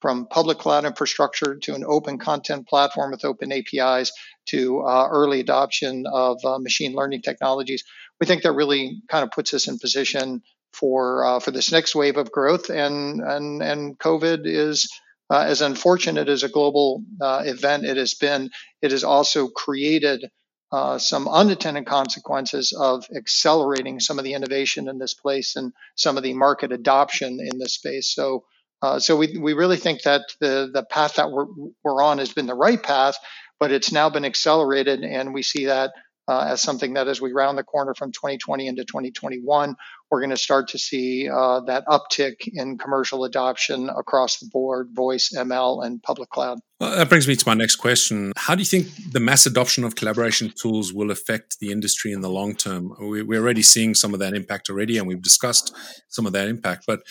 from 0.00 0.26
public 0.26 0.58
cloud 0.58 0.84
infrastructure 0.84 1.56
to 1.56 1.74
an 1.74 1.84
open 1.86 2.18
content 2.18 2.68
platform 2.68 3.12
with 3.12 3.24
open 3.24 3.52
APIs 3.52 4.12
to 4.46 4.80
uh, 4.80 5.06
early 5.08 5.38
adoption 5.38 6.04
of 6.12 6.44
uh, 6.44 6.58
machine 6.58 6.92
learning 6.92 7.22
technologies. 7.22 7.84
We 8.20 8.26
think 8.26 8.42
that 8.42 8.52
really 8.52 9.00
kind 9.08 9.22
of 9.22 9.30
puts 9.30 9.54
us 9.54 9.68
in 9.68 9.78
position 9.78 10.42
for 10.72 11.24
uh, 11.24 11.40
for 11.40 11.50
this 11.50 11.72
next 11.72 11.94
wave 11.94 12.16
of 12.16 12.32
growth. 12.32 12.70
And 12.70 13.20
and 13.20 13.62
and 13.62 13.98
COVID 13.98 14.42
is 14.44 14.88
uh, 15.30 15.44
as 15.46 15.62
unfortunate 15.62 16.28
as 16.28 16.42
a 16.42 16.48
global 16.48 17.02
uh, 17.20 17.42
event 17.44 17.84
it 17.84 17.96
has 17.96 18.14
been. 18.14 18.50
It 18.80 18.90
has 18.90 19.04
also 19.04 19.48
created 19.48 20.24
uh, 20.72 20.98
some 20.98 21.28
unintended 21.28 21.84
consequences 21.84 22.72
of 22.72 23.04
accelerating 23.14 24.00
some 24.00 24.18
of 24.18 24.24
the 24.24 24.32
innovation 24.32 24.88
in 24.88 24.98
this 24.98 25.12
place 25.12 25.54
and 25.56 25.72
some 25.96 26.16
of 26.16 26.22
the 26.22 26.32
market 26.32 26.72
adoption 26.72 27.38
in 27.40 27.58
this 27.58 27.74
space. 27.74 28.14
So, 28.14 28.44
uh, 28.80 28.98
so 28.98 29.16
we, 29.16 29.36
we 29.38 29.52
really 29.52 29.76
think 29.76 30.02
that 30.02 30.22
the, 30.40 30.70
the 30.72 30.82
path 30.82 31.16
that 31.16 31.30
we're, 31.30 31.44
we're 31.84 32.02
on 32.02 32.18
has 32.18 32.32
been 32.32 32.46
the 32.46 32.54
right 32.54 32.82
path, 32.82 33.16
but 33.60 33.70
it's 33.70 33.92
now 33.92 34.08
been 34.08 34.24
accelerated, 34.24 35.04
and 35.04 35.34
we 35.34 35.42
see 35.42 35.66
that 35.66 35.92
uh, 36.32 36.44
as 36.46 36.62
something 36.62 36.94
that 36.94 37.08
as 37.08 37.20
we 37.20 37.32
round 37.32 37.58
the 37.58 37.62
corner 37.62 37.94
from 37.94 38.10
2020 38.10 38.66
into 38.66 38.84
2021, 38.84 39.76
we're 40.10 40.20
going 40.20 40.30
to 40.30 40.36
start 40.36 40.68
to 40.68 40.78
see 40.78 41.28
uh, 41.28 41.60
that 41.60 41.84
uptick 41.86 42.48
in 42.52 42.78
commercial 42.78 43.24
adoption 43.24 43.90
across 43.90 44.38
the 44.38 44.46
board, 44.50 44.88
voice, 44.92 45.32
ML, 45.36 45.84
and 45.84 46.02
public 46.02 46.30
cloud. 46.30 46.58
Well, 46.80 46.96
that 46.96 47.08
brings 47.08 47.28
me 47.28 47.36
to 47.36 47.44
my 47.46 47.54
next 47.54 47.76
question. 47.76 48.32
How 48.36 48.54
do 48.54 48.62
you 48.62 48.66
think 48.66 48.86
the 49.12 49.20
mass 49.20 49.44
adoption 49.44 49.84
of 49.84 49.94
collaboration 49.94 50.52
tools 50.60 50.92
will 50.92 51.10
affect 51.10 51.58
the 51.60 51.70
industry 51.70 52.12
in 52.12 52.22
the 52.22 52.30
long 52.30 52.54
term? 52.54 52.94
We're 52.98 53.40
already 53.40 53.62
seeing 53.62 53.94
some 53.94 54.14
of 54.14 54.20
that 54.20 54.32
impact 54.32 54.70
already, 54.70 54.96
and 54.96 55.06
we've 55.06 55.22
discussed 55.22 55.74
some 56.08 56.26
of 56.26 56.32
that 56.32 56.48
impact, 56.48 56.84
but 56.86 57.02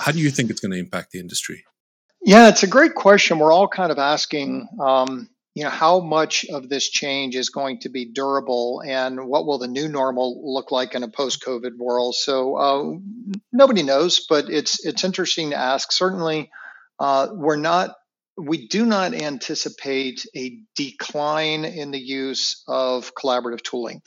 how 0.00 0.10
do 0.10 0.18
you 0.18 0.30
think 0.30 0.50
it's 0.50 0.60
going 0.60 0.72
to 0.72 0.78
impact 0.78 1.12
the 1.12 1.20
industry? 1.20 1.64
Yeah, 2.22 2.48
it's 2.48 2.64
a 2.64 2.66
great 2.66 2.94
question. 2.94 3.38
We're 3.38 3.52
all 3.52 3.68
kind 3.68 3.92
of 3.92 3.98
asking. 3.98 4.68
Um, 4.80 5.28
you 5.58 5.64
know 5.64 5.70
how 5.70 5.98
much 5.98 6.44
of 6.44 6.68
this 6.68 6.88
change 6.88 7.34
is 7.34 7.50
going 7.50 7.80
to 7.80 7.88
be 7.88 8.04
durable 8.04 8.80
and 8.86 9.26
what 9.26 9.44
will 9.44 9.58
the 9.58 9.66
new 9.66 9.88
normal 9.88 10.54
look 10.54 10.70
like 10.70 10.94
in 10.94 11.02
a 11.02 11.08
post-covid 11.08 11.76
world? 11.76 12.14
So 12.14 12.56
uh, 12.56 12.98
nobody 13.52 13.82
knows 13.82 14.24
but 14.28 14.48
it's 14.48 14.86
it's 14.86 15.02
interesting 15.02 15.50
to 15.50 15.56
ask. 15.56 15.90
Certainly 15.90 16.48
uh, 17.00 17.26
we're 17.32 17.56
not 17.56 17.96
we 18.36 18.68
do 18.68 18.86
not 18.86 19.14
anticipate 19.14 20.24
a 20.36 20.60
decline 20.76 21.64
in 21.64 21.90
the 21.90 21.98
use 21.98 22.62
of 22.68 23.12
collaborative 23.16 23.62
tooling. 23.62 24.00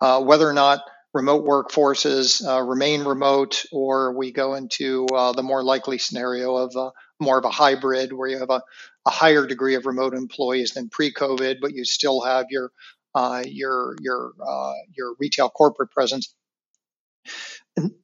Uh, 0.00 0.20
whether 0.20 0.48
or 0.48 0.52
not 0.52 0.80
remote 1.14 1.44
workforces 1.44 2.44
uh, 2.44 2.60
remain 2.60 3.04
remote 3.04 3.64
or 3.70 4.16
we 4.16 4.32
go 4.32 4.54
into 4.54 5.06
uh, 5.14 5.32
the 5.32 5.44
more 5.44 5.62
likely 5.62 5.98
scenario 5.98 6.56
of 6.56 6.76
uh, 6.76 6.90
more 7.20 7.38
of 7.38 7.44
a 7.44 7.50
hybrid 7.50 8.12
where 8.12 8.28
you 8.28 8.38
have 8.38 8.50
a 8.50 8.62
a 9.08 9.10
higher 9.10 9.46
degree 9.46 9.74
of 9.74 9.86
remote 9.86 10.12
employees 10.12 10.72
than 10.72 10.90
pre-COVID, 10.90 11.56
but 11.62 11.74
you 11.74 11.84
still 11.86 12.20
have 12.20 12.44
your 12.50 12.70
uh, 13.14 13.42
your 13.46 13.96
your 14.00 14.32
uh, 14.46 14.74
your 14.94 15.14
retail 15.18 15.48
corporate 15.48 15.90
presence. 15.90 16.34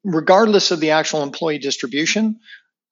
Regardless 0.03 0.71
of 0.71 0.81
the 0.81 0.93
actual 0.93 1.23
employee 1.23 1.59
distribution, 1.59 2.41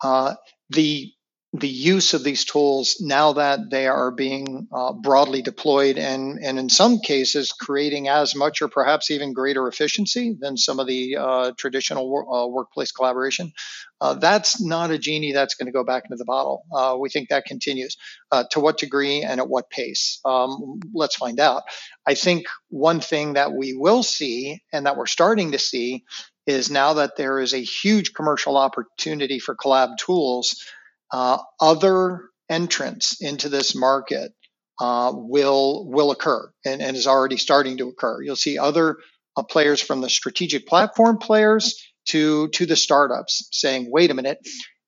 uh, 0.05 0.35
the 0.69 1.11
the 1.55 1.69
use 1.69 2.15
of 2.15 2.25
these 2.25 2.47
tools 2.47 2.97
now 2.99 3.35
that 3.35 3.69
they 3.71 3.87
are 3.87 4.11
being 4.11 4.69
uh, 4.73 4.95
broadly 4.95 5.43
deployed 5.43 5.99
and, 5.99 6.39
and 6.43 6.59
in 6.59 6.71
some 6.71 6.99
cases 7.01 7.53
creating 7.53 8.09
as 8.09 8.35
much 8.35 8.63
or 8.63 8.69
perhaps 8.69 9.11
even 9.11 9.35
greater 9.35 9.69
efficiency 9.69 10.35
than 10.41 10.57
some 10.57 10.81
of 10.81 10.87
the 10.87 11.17
uh, 11.19 11.53
traditional 11.59 12.09
wor- 12.09 12.35
uh, 12.35 12.47
workplace 12.47 12.91
collaboration. 12.91 13.53
Uh, 14.01 14.15
that's 14.15 14.63
not 14.63 14.91
a 14.91 14.99
genie 14.99 15.33
that's 15.33 15.55
going 15.55 15.67
to 15.67 15.73
go 15.73 15.85
back 15.85 16.05
into 16.05 16.17
the 16.17 16.25
bottle. 16.25 16.65
Uh, 16.75 16.97
we 16.99 17.11
think 17.11 17.29
that 17.29 17.45
continues. 17.45 17.99
Uh, 18.31 18.45
to 18.51 18.59
what 18.59 18.79
degree 18.79 19.23
and 19.23 19.39
at 19.39 19.49
what 19.49 19.69
pace? 19.69 20.21
Um, 20.25 20.81
let's 20.95 21.17
find 21.17 21.39
out. 21.39 21.65
I 22.07 22.15
think 22.15 22.47
one 22.71 23.01
thing 23.01 23.35
that 23.35 23.53
we 23.53 23.75
will 23.75 24.03
see 24.03 24.63
and 24.73 24.87
that 24.87 24.97
we're 24.97 25.07
starting 25.07 25.53
to 25.53 25.59
see 25.59 26.05
is 26.47 26.71
now 26.71 26.95
that 26.95 27.17
there 27.17 27.39
is 27.41 27.53
a 27.53 27.63
huge 27.63 28.15
commercial 28.15 28.57
opportunity 28.57 29.39
for 29.39 29.55
collab 29.55 29.99
tools 29.99 30.65
uh, 31.13 31.39
other 31.61 32.23
entrants 32.49 33.21
into 33.21 33.49
this 33.49 33.75
market 33.75 34.33
uh, 34.81 35.13
will 35.15 35.87
will 35.89 36.11
occur 36.11 36.51
and, 36.65 36.83
and, 36.83 36.97
is 36.97 37.07
already 37.07 37.37
starting 37.37 37.77
to 37.77 37.89
occur. 37.89 38.23
You'll 38.23 38.37
see 38.37 38.59
other 38.59 38.97
uh, 39.37 39.43
players 39.43 39.81
from 39.81 40.01
the 40.01 40.09
strategic 40.09 40.67
platform 40.67 41.19
players 41.19 41.81
to 42.07 42.49
to 42.49 42.67
the 42.67 42.77
startups 42.77 43.49
saying, 43.53 43.91
"Wait 43.91 44.11
a 44.11 44.15
minute, 44.15 44.39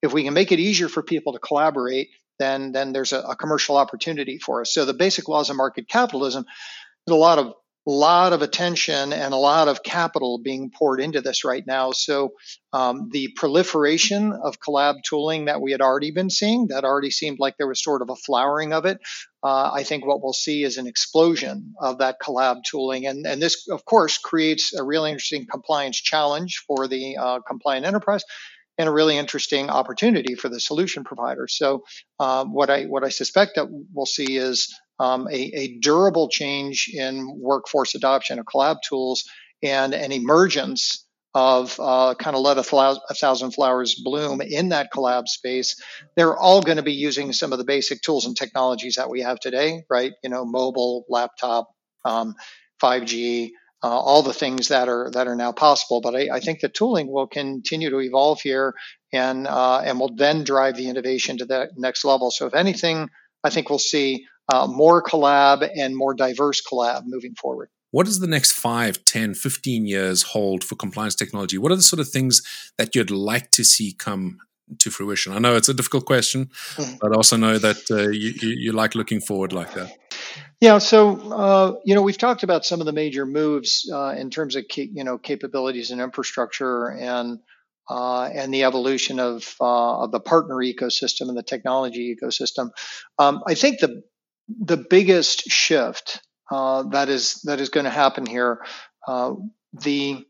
if 0.02 0.12
we 0.12 0.24
can 0.24 0.34
make 0.34 0.52
it 0.52 0.58
easier 0.58 0.88
for 0.88 1.02
people 1.02 1.34
to 1.34 1.38
collaborate, 1.38 2.08
then 2.38 2.72
then 2.72 2.92
there's 2.92 3.12
a, 3.12 3.20
a 3.20 3.36
commercial 3.36 3.76
opportunity 3.76 4.38
for 4.38 4.62
us." 4.62 4.72
So 4.72 4.84
the 4.84 4.94
basic 4.94 5.28
laws 5.28 5.50
of 5.50 5.56
market 5.56 5.88
capitalism. 5.88 6.44
A 7.06 7.14
lot 7.14 7.38
of 7.38 7.52
lot 7.90 8.32
of 8.32 8.42
attention 8.42 9.12
and 9.12 9.34
a 9.34 9.38
lot 9.38 9.68
of 9.68 9.82
capital 9.82 10.38
being 10.42 10.70
poured 10.70 11.00
into 11.00 11.20
this 11.20 11.44
right 11.44 11.64
now. 11.66 11.92
So 11.92 12.32
um, 12.72 13.10
the 13.12 13.28
proliferation 13.36 14.32
of 14.32 14.58
collab 14.58 14.96
tooling 15.06 15.46
that 15.46 15.60
we 15.60 15.72
had 15.72 15.82
already 15.82 16.10
been 16.10 16.30
seeing, 16.30 16.68
that 16.68 16.84
already 16.84 17.10
seemed 17.10 17.38
like 17.38 17.56
there 17.56 17.68
was 17.68 17.82
sort 17.82 18.02
of 18.02 18.08
a 18.08 18.16
flowering 18.16 18.72
of 18.72 18.86
it. 18.86 18.98
Uh, 19.42 19.70
I 19.72 19.82
think 19.82 20.06
what 20.06 20.22
we'll 20.22 20.32
see 20.32 20.64
is 20.64 20.78
an 20.78 20.86
explosion 20.86 21.74
of 21.78 21.98
that 21.98 22.16
collab 22.22 22.62
tooling, 22.64 23.06
and 23.06 23.26
and 23.26 23.42
this 23.42 23.68
of 23.68 23.84
course 23.84 24.16
creates 24.16 24.72
a 24.72 24.82
really 24.82 25.10
interesting 25.10 25.46
compliance 25.50 26.00
challenge 26.00 26.64
for 26.66 26.88
the 26.88 27.18
uh, 27.18 27.40
compliant 27.46 27.84
enterprise 27.84 28.24
and 28.78 28.88
a 28.88 28.92
really 28.92 29.16
interesting 29.16 29.70
opportunity 29.70 30.34
for 30.34 30.48
the 30.48 30.58
solution 30.58 31.04
provider. 31.04 31.46
So, 31.46 31.84
um, 32.18 32.52
what 32.52 32.70
I 32.70 32.84
what 32.84 33.04
I 33.04 33.10
suspect 33.10 33.52
that 33.56 33.68
we'll 33.70 34.06
see 34.06 34.36
is 34.36 34.74
um, 34.98 35.28
a, 35.28 35.34
a, 35.34 35.78
durable 35.78 36.28
change 36.28 36.90
in 36.92 37.38
workforce 37.40 37.94
adoption 37.94 38.38
of 38.38 38.46
collab 38.46 38.76
tools 38.86 39.24
and 39.62 39.92
an 39.92 40.12
emergence 40.12 41.04
of 41.34 41.78
uh, 41.80 42.14
kind 42.14 42.36
of 42.36 42.42
let 42.42 42.58
a, 42.58 43.00
a, 43.10 43.14
thousand 43.14 43.50
flowers 43.50 43.96
bloom 43.96 44.40
in 44.40 44.68
that 44.68 44.92
collab 44.92 45.26
space. 45.26 45.74
They're 46.16 46.36
all 46.36 46.62
going 46.62 46.76
to 46.76 46.82
be 46.82 46.92
using 46.92 47.32
some 47.32 47.52
of 47.52 47.58
the 47.58 47.64
basic 47.64 48.02
tools 48.02 48.24
and 48.24 48.36
technologies 48.36 48.94
that 48.96 49.10
we 49.10 49.22
have 49.22 49.40
today, 49.40 49.82
right? 49.90 50.12
You 50.22 50.30
know, 50.30 50.44
mobile, 50.44 51.04
laptop, 51.08 51.70
um, 52.04 52.36
5G. 52.82 53.50
Uh, 53.82 53.88
all 53.88 54.22
the 54.22 54.32
things 54.32 54.68
that 54.68 54.88
are 54.88 55.10
that 55.10 55.26
are 55.26 55.36
now 55.36 55.52
possible, 55.52 56.00
but 56.00 56.14
I, 56.14 56.36
I 56.36 56.40
think 56.40 56.60
the 56.60 56.70
tooling 56.70 57.06
will 57.06 57.26
continue 57.26 57.90
to 57.90 58.00
evolve 58.00 58.40
here, 58.40 58.72
and 59.12 59.46
uh, 59.46 59.80
and 59.80 60.00
will 60.00 60.14
then 60.16 60.42
drive 60.42 60.76
the 60.78 60.88
innovation 60.88 61.36
to 61.36 61.44
the 61.44 61.68
next 61.76 62.02
level. 62.02 62.30
So, 62.30 62.46
if 62.46 62.54
anything, 62.54 63.10
I 63.44 63.50
think 63.50 63.68
we'll 63.68 63.78
see 63.78 64.24
uh, 64.52 64.66
more 64.66 65.02
collab 65.02 65.68
and 65.76 65.96
more 65.96 66.14
diverse 66.14 66.62
collab 66.62 67.02
moving 67.06 67.34
forward. 67.34 67.70
What 67.90 68.06
does 68.06 68.18
the 68.18 68.26
next 68.26 68.52
5, 68.52 69.04
10, 69.04 69.34
15 69.34 69.86
years 69.86 70.22
hold 70.22 70.64
for 70.64 70.74
compliance 70.74 71.14
technology? 71.14 71.58
What 71.58 71.70
are 71.70 71.76
the 71.76 71.82
sort 71.82 72.00
of 72.00 72.08
things 72.08 72.42
that 72.76 72.94
you'd 72.94 73.12
like 73.12 73.52
to 73.52 73.62
see 73.62 73.92
come 73.92 74.38
to 74.80 74.90
fruition? 74.90 75.32
I 75.32 75.38
know 75.38 75.54
it's 75.54 75.68
a 75.68 75.74
difficult 75.74 76.04
question, 76.04 76.46
mm-hmm. 76.74 76.96
but 77.00 77.12
I 77.12 77.14
also 77.14 77.36
know 77.36 77.56
that 77.56 77.88
uh, 77.90 78.08
you, 78.08 78.32
you, 78.42 78.48
you, 78.48 78.72
like 78.72 78.96
looking 78.96 79.20
forward 79.20 79.52
like 79.52 79.74
that. 79.74 79.92
Yeah, 80.60 80.78
so 80.78 81.32
uh, 81.32 81.74
you 81.84 81.94
know 81.94 82.02
we've 82.02 82.18
talked 82.18 82.42
about 82.42 82.64
some 82.64 82.80
of 82.80 82.86
the 82.86 82.92
major 82.92 83.26
moves 83.26 83.88
uh, 83.92 84.14
in 84.18 84.30
terms 84.30 84.56
of 84.56 84.64
ca- 84.68 84.90
you 84.92 85.04
know 85.04 85.18
capabilities 85.18 85.92
and 85.92 86.00
infrastructure 86.00 86.90
and 86.90 87.38
uh, 87.88 88.24
and 88.24 88.52
the 88.52 88.64
evolution 88.64 89.20
of 89.20 89.54
uh, 89.60 90.02
of 90.02 90.10
the 90.10 90.20
partner 90.20 90.56
ecosystem 90.56 91.28
and 91.28 91.36
the 91.36 91.42
technology 91.42 92.16
ecosystem. 92.16 92.70
Um, 93.18 93.42
I 93.46 93.54
think 93.54 93.80
the 93.80 94.02
the 94.48 94.76
biggest 94.76 95.50
shift 95.50 96.20
uh, 96.50 96.82
that 96.84 97.08
is 97.08 97.40
that 97.44 97.60
is 97.60 97.70
going 97.70 97.84
to 97.84 97.90
happen 97.90 98.26
here. 98.26 98.64
Uh, 99.06 99.34
the 99.72 100.24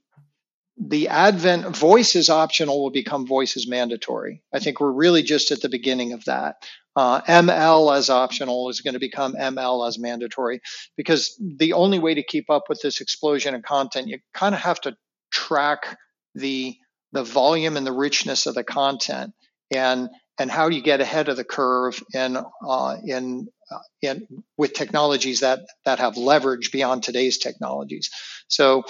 the 0.76 1.08
advent 1.08 1.76
voice 1.76 2.16
is 2.16 2.28
optional 2.28 2.82
will 2.82 2.90
become 2.90 3.26
voice 3.26 3.56
is 3.56 3.68
mandatory. 3.68 4.42
I 4.52 4.58
think 4.58 4.80
we're 4.80 4.90
really 4.90 5.22
just 5.22 5.52
at 5.52 5.60
the 5.60 5.68
beginning 5.68 6.12
of 6.12 6.24
that. 6.24 6.56
Uh, 6.96 7.20
ML 7.22 7.96
as 7.96 8.10
optional 8.10 8.68
is 8.68 8.80
going 8.80 8.94
to 8.94 9.00
become 9.00 9.34
ML 9.34 9.86
as 9.86 9.98
mandatory 9.98 10.60
because 10.96 11.40
the 11.40 11.72
only 11.72 11.98
way 11.98 12.14
to 12.14 12.22
keep 12.22 12.50
up 12.50 12.64
with 12.68 12.80
this 12.80 13.00
explosion 13.00 13.54
of 13.54 13.62
content, 13.62 14.08
you 14.08 14.18
kind 14.32 14.54
of 14.54 14.60
have 14.60 14.80
to 14.82 14.96
track 15.30 15.98
the 16.34 16.76
the 17.12 17.24
volume 17.24 17.76
and 17.76 17.86
the 17.86 17.92
richness 17.92 18.46
of 18.46 18.54
the 18.54 18.64
content 18.64 19.32
and 19.74 20.08
and 20.38 20.50
how 20.50 20.68
do 20.68 20.76
you 20.76 20.82
get 20.82 21.00
ahead 21.00 21.28
of 21.28 21.36
the 21.36 21.44
curve 21.44 22.02
in 22.12 22.36
uh, 22.36 22.96
in 23.04 23.48
uh, 23.70 23.78
in 24.02 24.26
with 24.56 24.74
technologies 24.74 25.40
that 25.40 25.60
that 25.84 25.98
have 25.98 26.16
leverage 26.16 26.72
beyond 26.72 27.02
today's 27.02 27.38
technologies. 27.38 28.10
So 28.48 28.84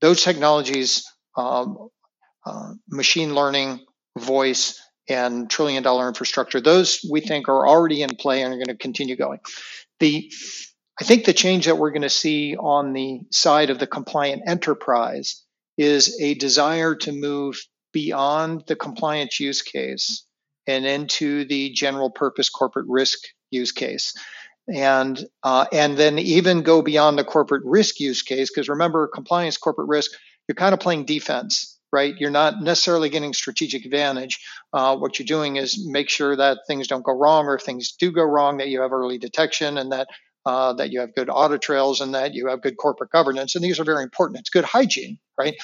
those 0.00 0.22
technologies, 0.22 1.04
um, 1.36 1.88
uh, 2.44 2.74
machine 2.88 3.34
learning, 3.34 3.80
voice, 4.16 4.80
and 5.08 5.50
trillion 5.50 5.82
dollar 5.82 6.08
infrastructure, 6.08 6.60
those 6.60 7.00
we 7.10 7.20
think 7.20 7.48
are 7.48 7.66
already 7.66 8.02
in 8.02 8.16
play 8.16 8.42
and 8.42 8.52
are 8.52 8.56
going 8.56 8.66
to 8.68 8.76
continue 8.76 9.16
going. 9.16 9.40
The 10.00 10.30
I 11.00 11.04
think 11.04 11.24
the 11.24 11.32
change 11.32 11.66
that 11.66 11.78
we're 11.78 11.92
going 11.92 12.02
to 12.02 12.10
see 12.10 12.56
on 12.56 12.92
the 12.92 13.20
side 13.30 13.70
of 13.70 13.78
the 13.78 13.86
compliant 13.86 14.42
enterprise 14.46 15.42
is 15.76 16.20
a 16.20 16.34
desire 16.34 16.96
to 16.96 17.12
move 17.12 17.64
beyond 17.92 18.64
the 18.66 18.76
compliance 18.76 19.40
use 19.40 19.62
case 19.62 20.26
and 20.68 20.86
into 20.86 21.44
the 21.46 21.70
general 21.70 22.10
purpose 22.10 22.50
corporate 22.50 22.86
risk 22.88 23.18
use 23.50 23.72
case 23.72 24.14
and 24.72 25.24
uh, 25.42 25.66
and 25.72 25.96
then 25.96 26.18
even 26.18 26.62
go 26.62 26.82
beyond 26.82 27.18
the 27.18 27.24
corporate 27.24 27.64
risk 27.64 27.98
use 27.98 28.22
case 28.22 28.50
because 28.50 28.68
remember 28.68 29.08
compliance 29.08 29.56
corporate 29.56 29.88
risk 29.88 30.12
you're 30.46 30.54
kind 30.54 30.74
of 30.74 30.80
playing 30.80 31.04
defense 31.04 31.78
right 31.90 32.14
you're 32.18 32.30
not 32.30 32.62
necessarily 32.62 33.08
getting 33.08 33.32
strategic 33.32 33.86
advantage 33.86 34.38
uh, 34.74 34.94
what 34.96 35.18
you're 35.18 35.26
doing 35.26 35.56
is 35.56 35.88
make 35.88 36.10
sure 36.10 36.36
that 36.36 36.58
things 36.68 36.86
don't 36.86 37.04
go 37.04 37.12
wrong 37.16 37.46
or 37.46 37.56
if 37.56 37.62
things 37.62 37.92
do 37.98 38.12
go 38.12 38.22
wrong 38.22 38.58
that 38.58 38.68
you 38.68 38.82
have 38.82 38.92
early 38.92 39.18
detection 39.18 39.78
and 39.78 39.92
that 39.92 40.06
uh, 40.48 40.72
that 40.72 40.90
you 40.90 41.00
have 41.00 41.14
good 41.14 41.28
audit 41.28 41.60
trails, 41.60 42.00
and 42.00 42.14
that 42.14 42.32
you 42.32 42.46
have 42.46 42.62
good 42.62 42.78
corporate 42.78 43.10
governance. 43.10 43.54
And 43.54 43.62
these 43.62 43.78
are 43.78 43.84
very 43.84 44.02
important. 44.02 44.40
It's 44.40 44.48
good 44.48 44.64
hygiene, 44.64 45.18
right? 45.36 45.54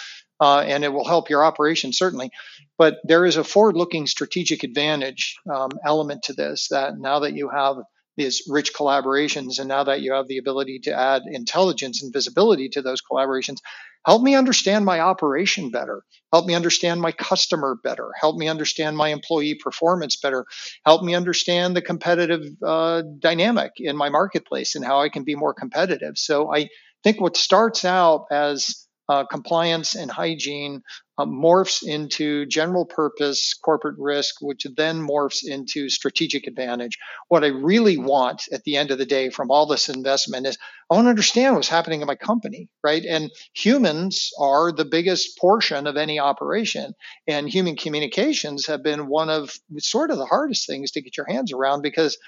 Uh, 0.41 0.61
and 0.61 0.85
it 0.85 0.93
will 0.93 1.07
help 1.07 1.31
your 1.31 1.45
operation 1.45 1.93
certainly. 1.93 2.31
But 2.77 2.97
there 3.05 3.25
is 3.25 3.37
a 3.37 3.45
forward-looking 3.45 4.07
strategic 4.07 4.65
advantage 4.65 5.37
um, 5.53 5.71
element 5.85 6.25
to 6.25 6.33
this. 6.33 6.69
That 6.69 6.99
now 6.99 7.21
that 7.21 7.35
you 7.35 7.49
have 7.49 7.77
these 8.17 8.43
rich 8.49 8.75
collaborations, 8.75 9.59
and 9.59 9.69
now 9.69 9.85
that 9.85 10.01
you 10.01 10.13
have 10.13 10.29
the 10.29 10.39
ability 10.39 10.81
to 10.85 10.93
add 10.93 11.23
intelligence 11.27 12.03
and 12.03 12.13
visibility 12.13 12.69
to 12.71 12.83
those 12.83 13.01
collaborations, 13.01 13.59
help 14.07 14.23
me 14.23 14.35
understand 14.35 14.85
my 14.85 15.01
operation 15.01 15.71
better 15.71 16.03
help 16.33 16.47
me 16.47 16.55
understand 16.55 17.01
my 17.01 17.13
customer 17.13 17.77
better 17.83 18.11
help 18.21 18.37
me 18.37 18.49
understand 18.49 18.97
my 18.97 19.09
employee 19.09 19.55
performance 19.55 20.17
better 20.17 20.45
help 20.85 21.03
me 21.03 21.15
understand 21.15 21.75
the 21.75 21.83
competitive 21.83 22.43
uh, 22.65 23.03
dynamic 23.19 23.73
in 23.77 23.97
my 23.97 24.09
marketplace 24.09 24.75
and 24.75 24.85
how 24.85 25.01
i 25.01 25.09
can 25.09 25.25
be 25.25 25.35
more 25.35 25.55
competitive 25.55 26.17
so 26.17 26.53
i 26.55 26.69
think 27.03 27.21
what 27.21 27.37
starts 27.37 27.85
out 27.85 28.27
as 28.31 28.84
uh, 29.09 29.25
compliance 29.25 29.95
and 29.95 30.11
hygiene 30.11 30.83
uh, 31.19 31.27
morphs 31.27 31.83
into 31.87 32.47
general 32.47 32.85
purpose 32.85 33.55
corporate 33.55 33.97
risk, 33.99 34.37
which 34.41 34.67
then 34.77 35.07
morphs 35.07 35.45
into 35.45 35.89
strategic 35.89 36.47
advantage. 36.47 36.99
What 37.29 37.45
I 37.45 37.49
really 37.49 37.97
want 37.99 38.43
at 38.53 38.65
the 38.65 38.77
end 38.77 38.91
of 38.91 38.99
the 38.99 39.07
day 39.07 39.31
from 39.31 39.51
all 39.51 39.67
this 39.67 39.89
investment 39.89 40.47
is 40.47 40.59
I 40.91 40.95
want 40.95 41.07
to 41.07 41.11
understand 41.11 41.55
what's 41.55 41.69
happening 41.69 42.01
in 42.01 42.07
my 42.07 42.17
company, 42.17 42.69
right? 42.83 43.05
And 43.05 43.31
humans 43.55 44.31
are 44.39 44.73
the 44.73 44.85
biggest 44.85 45.39
portion 45.39 45.87
of 45.87 45.97
any 45.97 46.19
operation. 46.19 46.95
And 47.27 47.49
human 47.49 47.77
communications 47.77 48.67
have 48.67 48.83
been 48.83 49.09
one 49.09 49.31
of 49.31 49.55
sort 49.79 50.11
of 50.11 50.19
the 50.19 50.27
hardest 50.27 50.67
things 50.67 50.93
to 50.93 51.03
get 51.03 51.17
your 51.17 51.27
hands 51.27 51.53
around 51.53 51.83
because 51.83 52.19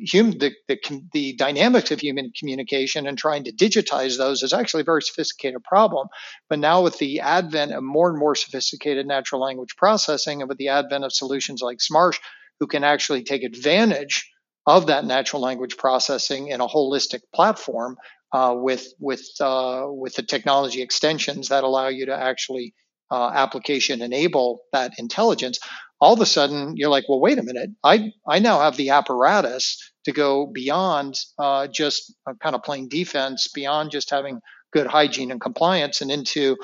human 0.00 0.38
the, 0.38 0.52
the, 0.68 1.02
the 1.12 1.34
dynamics 1.34 1.90
of 1.90 2.00
human 2.00 2.32
communication 2.38 3.06
and 3.06 3.18
trying 3.18 3.44
to 3.44 3.52
digitize 3.52 4.16
those 4.16 4.42
is 4.42 4.52
actually 4.52 4.80
a 4.80 4.84
very 4.84 5.02
sophisticated 5.02 5.62
problem. 5.62 6.08
But 6.48 6.58
now 6.58 6.82
with 6.82 6.98
the 6.98 7.20
advent 7.20 7.72
of 7.72 7.82
more 7.82 8.08
and 8.08 8.18
more 8.18 8.34
sophisticated 8.34 9.06
natural 9.06 9.40
language 9.40 9.76
processing 9.76 10.40
and 10.40 10.48
with 10.48 10.58
the 10.58 10.68
advent 10.68 11.04
of 11.04 11.12
solutions 11.12 11.60
like 11.60 11.78
Smarsh 11.78 12.18
who 12.58 12.66
can 12.66 12.84
actually 12.84 13.22
take 13.22 13.42
advantage 13.42 14.30
of 14.66 14.86
that 14.86 15.04
natural 15.04 15.42
language 15.42 15.76
processing 15.76 16.48
in 16.48 16.60
a 16.60 16.68
holistic 16.68 17.20
platform 17.34 17.96
uh, 18.32 18.54
with 18.56 18.86
with 19.00 19.26
uh, 19.40 19.86
with 19.88 20.14
the 20.14 20.22
technology 20.22 20.82
extensions 20.82 21.48
that 21.48 21.64
allow 21.64 21.88
you 21.88 22.06
to 22.06 22.16
actually 22.16 22.74
uh, 23.10 23.30
application 23.34 24.02
enable 24.02 24.60
that 24.72 24.92
intelligence 24.98 25.58
all 26.00 26.14
of 26.14 26.20
a 26.20 26.26
sudden 26.26 26.76
you're 26.76 26.90
like, 26.90 27.08
well, 27.08 27.20
wait 27.20 27.38
a 27.38 27.42
minute. 27.42 27.70
I, 27.84 28.12
I 28.26 28.38
now 28.38 28.60
have 28.60 28.76
the 28.76 28.90
apparatus 28.90 29.92
to 30.04 30.12
go 30.12 30.46
beyond 30.46 31.18
uh, 31.38 31.66
just 31.66 32.14
uh, 32.26 32.34
kind 32.42 32.54
of 32.54 32.62
playing 32.62 32.88
defense, 32.88 33.48
beyond 33.48 33.90
just 33.90 34.10
having 34.10 34.40
good 34.72 34.86
hygiene 34.86 35.30
and 35.30 35.40
compliance, 35.40 36.00
and 36.00 36.10
into 36.10 36.56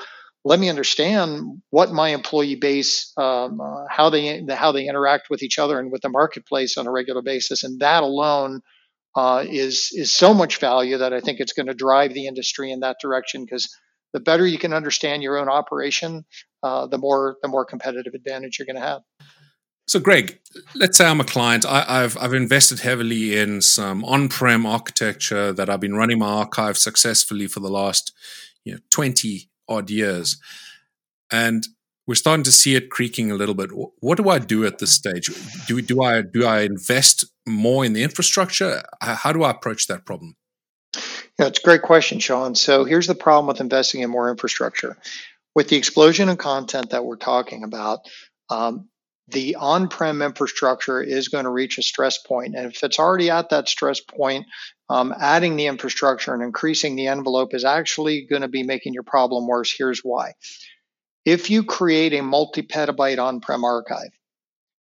let 0.43 0.59
me 0.59 0.69
understand 0.69 1.61
what 1.71 1.91
my 1.91 2.09
employee 2.09 2.55
base, 2.55 3.11
um, 3.17 3.59
uh, 3.59 3.85
how 3.89 4.09
they 4.09 4.43
how 4.49 4.71
they 4.71 4.87
interact 4.87 5.29
with 5.29 5.43
each 5.43 5.59
other 5.59 5.79
and 5.79 5.91
with 5.91 6.01
the 6.01 6.09
marketplace 6.09 6.77
on 6.77 6.87
a 6.87 6.91
regular 6.91 7.21
basis, 7.21 7.63
and 7.63 7.81
that 7.81 8.03
alone 8.03 8.61
uh, 9.15 9.43
is 9.47 9.89
is 9.91 10.13
so 10.13 10.33
much 10.33 10.57
value 10.57 10.99
that 10.99 11.13
I 11.13 11.19
think 11.19 11.39
it's 11.39 11.53
going 11.53 11.67
to 11.67 11.73
drive 11.73 12.13
the 12.13 12.27
industry 12.27 12.71
in 12.71 12.79
that 12.79 12.97
direction 13.01 13.43
because 13.43 13.69
the 14.13 14.19
better 14.19 14.47
you 14.47 14.57
can 14.57 14.73
understand 14.73 15.21
your 15.21 15.37
own 15.37 15.49
operation, 15.49 16.23
uh, 16.63 16.87
the 16.87 16.97
more 16.97 17.37
the 17.41 17.47
more 17.47 17.65
competitive 17.65 18.13
advantage 18.13 18.59
you're 18.59 18.65
going 18.65 18.75
to 18.75 18.81
have. 18.81 19.01
So, 19.87 20.01
Greg, 20.01 20.39
let's 20.75 20.97
say 20.97 21.05
I'm 21.05 21.21
a 21.21 21.23
client. 21.23 21.65
I, 21.65 22.01
have 22.01 22.17
I've 22.17 22.33
invested 22.33 22.81
heavily 22.81 23.37
in 23.37 23.61
some 23.61 24.03
on-prem 24.03 24.65
architecture 24.65 25.53
that 25.53 25.69
I've 25.69 25.79
been 25.79 25.95
running 25.95 26.19
my 26.19 26.27
archive 26.27 26.77
successfully 26.77 27.47
for 27.47 27.61
the 27.61 27.69
last 27.69 28.13
you 28.65 28.73
know 28.73 28.79
20 28.89 29.49
odd 29.69 29.89
years, 29.89 30.41
and 31.31 31.65
we're 32.05 32.15
starting 32.15 32.43
to 32.43 32.51
see 32.51 32.75
it 32.75 32.89
creaking 32.89 33.31
a 33.31 33.35
little 33.35 33.55
bit. 33.55 33.69
What 33.99 34.17
do 34.17 34.29
I 34.29 34.39
do 34.39 34.65
at 34.65 34.79
this 34.79 34.91
stage? 34.91 35.29
Do 35.67 35.81
do 35.81 36.03
I 36.03 36.21
do 36.21 36.45
I 36.45 36.61
invest 36.61 37.25
more 37.45 37.85
in 37.85 37.93
the 37.93 38.03
infrastructure? 38.03 38.83
How 39.01 39.31
do 39.31 39.43
I 39.43 39.51
approach 39.51 39.87
that 39.87 40.05
problem? 40.05 40.35
Yeah, 41.39 41.47
it's 41.47 41.59
a 41.59 41.63
great 41.63 41.83
question, 41.83 42.19
Shaun. 42.19 42.55
So 42.55 42.83
here's 42.83 43.07
the 43.07 43.15
problem 43.15 43.47
with 43.47 43.61
investing 43.61 44.01
in 44.01 44.09
more 44.09 44.29
infrastructure. 44.29 44.97
With 45.57 45.69
the 45.69 45.75
explosion 45.75 46.29
of 46.29 46.37
content 46.37 46.91
that 46.91 47.03
we're 47.03 47.15
talking 47.15 47.63
about, 47.63 48.01
um, 48.47 48.89
the 49.27 49.55
on-prem 49.55 50.21
infrastructure 50.21 51.01
is 51.01 51.29
going 51.29 51.45
to 51.45 51.49
reach 51.49 51.79
a 51.79 51.81
stress 51.81 52.19
point. 52.19 52.53
and 52.55 52.71
if 52.71 52.83
it's 52.83 52.99
already 52.99 53.31
at 53.31 53.49
that 53.49 53.67
stress 53.67 53.99
point, 53.99 54.45
um, 54.87 55.15
adding 55.19 55.55
the 55.55 55.65
infrastructure 55.65 56.31
and 56.31 56.43
increasing 56.43 56.95
the 56.95 57.07
envelope 57.07 57.55
is 57.55 57.65
actually 57.65 58.27
going 58.29 58.43
to 58.43 58.47
be 58.47 58.61
making 58.61 58.93
your 58.93 59.01
problem 59.01 59.47
worse. 59.47 59.73
Here's 59.75 60.01
why: 60.01 60.33
if 61.25 61.49
you 61.49 61.63
create 61.63 62.13
a 62.13 62.21
multi-petabyte 62.21 63.17
on-prem 63.17 63.63
archive, 63.65 64.11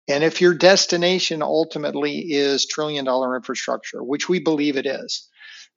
and 0.07 0.23
if 0.23 0.41
your 0.41 0.55
destination 0.55 1.43
ultimately 1.43 2.19
is 2.31 2.69
trillion-dollar 2.69 3.35
infrastructure, 3.35 4.05
which 4.05 4.29
we 4.29 4.39
believe 4.39 4.77
it 4.77 4.87
is, 4.87 5.29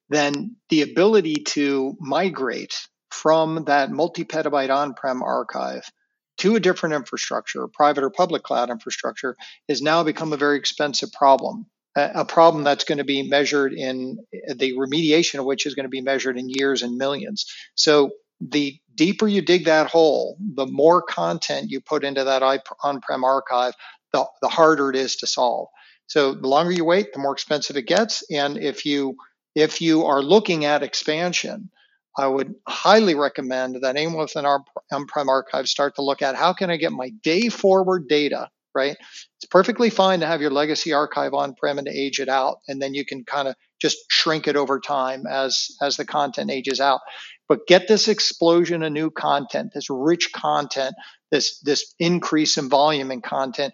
then 0.09 0.55
the 0.69 0.83
ability 0.83 1.45
to 1.55 1.97
migrate 1.99 2.75
from 3.13 3.65
that 3.65 3.91
multi 3.91 4.25
petabyte 4.25 4.75
on 4.75 4.95
prem 4.95 5.21
archive 5.21 5.89
to 6.37 6.55
a 6.55 6.59
different 6.59 6.95
infrastructure, 6.95 7.67
private 7.67 8.03
or 8.03 8.09
public 8.09 8.41
cloud 8.41 8.71
infrastructure, 8.71 9.37
has 9.69 9.81
now 9.81 10.03
become 10.03 10.33
a 10.33 10.37
very 10.37 10.57
expensive 10.57 11.11
problem. 11.11 11.67
A 11.95 12.25
problem 12.25 12.63
that's 12.63 12.85
going 12.85 12.97
to 12.97 13.03
be 13.03 13.29
measured 13.29 13.71
in 13.71 14.17
the 14.55 14.73
remediation 14.73 15.37
of 15.37 15.45
which 15.45 15.67
is 15.67 15.75
going 15.75 15.83
to 15.83 15.89
be 15.89 16.01
measured 16.01 16.39
in 16.39 16.49
years 16.49 16.81
and 16.81 16.97
millions. 16.97 17.45
So, 17.75 18.11
the 18.41 18.79
deeper 18.95 19.27
you 19.27 19.43
dig 19.43 19.65
that 19.65 19.91
hole, 19.91 20.35
the 20.39 20.65
more 20.65 21.03
content 21.03 21.69
you 21.69 21.81
put 21.81 22.03
into 22.03 22.23
that 22.23 22.41
on 22.41 22.99
prem 22.99 23.23
archive, 23.23 23.73
the, 24.11 24.25
the 24.41 24.49
harder 24.49 24.89
it 24.89 24.95
is 24.95 25.17
to 25.17 25.27
solve. 25.27 25.67
So, 26.07 26.33
the 26.33 26.47
longer 26.47 26.71
you 26.71 26.83
wait, 26.83 27.13
the 27.13 27.19
more 27.19 27.33
expensive 27.33 27.77
it 27.77 27.85
gets. 27.85 28.23
And 28.31 28.57
if 28.57 28.87
you 28.87 29.17
if 29.53 29.81
you 29.81 30.05
are 30.05 30.23
looking 30.23 30.65
at 30.65 30.81
expansion, 30.81 31.69
I 32.17 32.27
would 32.27 32.55
highly 32.67 33.15
recommend 33.15 33.77
that 33.81 33.95
anyone 33.95 34.19
with 34.19 34.35
an 34.35 34.45
on-prem 34.45 35.29
archive 35.29 35.67
start 35.67 35.95
to 35.95 36.03
look 36.03 36.21
at 36.21 36.35
how 36.35 36.53
can 36.53 36.69
I 36.69 36.77
get 36.77 36.91
my 36.91 37.09
day 37.09 37.49
forward 37.49 38.07
data, 38.07 38.49
right? 38.75 38.95
It's 39.37 39.45
perfectly 39.49 39.89
fine 39.89 40.19
to 40.19 40.27
have 40.27 40.41
your 40.41 40.51
legacy 40.51 40.93
archive 40.93 41.33
on-prem 41.33 41.79
and 41.79 41.87
to 41.87 41.93
age 41.93 42.19
it 42.19 42.29
out, 42.29 42.57
and 42.67 42.81
then 42.81 42.93
you 42.93 43.05
can 43.05 43.25
kind 43.25 43.47
of 43.47 43.55
just 43.81 43.97
shrink 44.09 44.47
it 44.47 44.55
over 44.55 44.79
time 44.79 45.25
as 45.27 45.69
as 45.81 45.97
the 45.97 46.05
content 46.05 46.51
ages 46.51 46.79
out. 46.79 47.01
But 47.49 47.67
get 47.67 47.87
this 47.87 48.07
explosion 48.07 48.83
of 48.83 48.91
new 48.91 49.09
content, 49.11 49.71
this 49.73 49.89
rich 49.89 50.31
content, 50.31 50.93
this 51.31 51.59
this 51.59 51.93
increase 51.99 52.57
in 52.57 52.69
volume 52.69 53.11
and 53.11 53.23
content. 53.23 53.73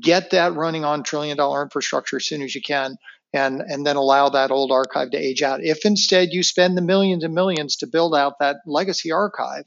Get 0.00 0.30
that 0.30 0.54
running 0.54 0.84
on 0.84 1.02
trillion 1.02 1.36
dollar 1.36 1.62
infrastructure 1.62 2.16
as 2.16 2.26
soon 2.26 2.42
as 2.42 2.54
you 2.54 2.62
can 2.62 2.96
and 3.32 3.60
and 3.60 3.86
then 3.86 3.96
allow 3.96 4.28
that 4.30 4.50
old 4.50 4.72
archive 4.72 5.10
to 5.10 5.18
age 5.18 5.42
out. 5.42 5.62
If 5.62 5.84
instead 5.84 6.30
you 6.32 6.42
spend 6.42 6.76
the 6.76 6.82
millions 6.82 7.24
and 7.24 7.34
millions 7.34 7.76
to 7.76 7.86
build 7.86 8.14
out 8.14 8.34
that 8.40 8.56
legacy 8.66 9.12
archive 9.12 9.64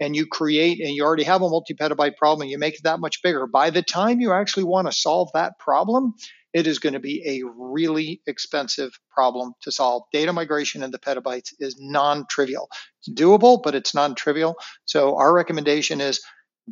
and 0.00 0.14
you 0.14 0.26
create 0.26 0.80
and 0.80 0.90
you 0.90 1.04
already 1.04 1.24
have 1.24 1.42
a 1.42 1.48
multi-petabyte 1.48 2.16
problem 2.16 2.42
and 2.42 2.50
you 2.50 2.58
make 2.58 2.74
it 2.74 2.84
that 2.84 3.00
much 3.00 3.22
bigger, 3.22 3.46
by 3.46 3.70
the 3.70 3.82
time 3.82 4.20
you 4.20 4.32
actually 4.32 4.64
want 4.64 4.86
to 4.86 4.92
solve 4.92 5.30
that 5.34 5.58
problem, 5.58 6.14
it 6.52 6.66
is 6.66 6.78
going 6.78 6.94
to 6.94 7.00
be 7.00 7.22
a 7.26 7.42
really 7.58 8.22
expensive 8.26 8.90
problem 9.10 9.52
to 9.62 9.72
solve. 9.72 10.04
Data 10.12 10.32
migration 10.32 10.82
in 10.82 10.90
the 10.90 10.98
petabytes 10.98 11.52
is 11.58 11.76
non-trivial. 11.78 12.68
It's 13.00 13.20
doable, 13.20 13.62
but 13.62 13.74
it's 13.74 13.94
non-trivial. 13.94 14.56
So 14.86 15.16
our 15.16 15.34
recommendation 15.34 16.00
is 16.00 16.22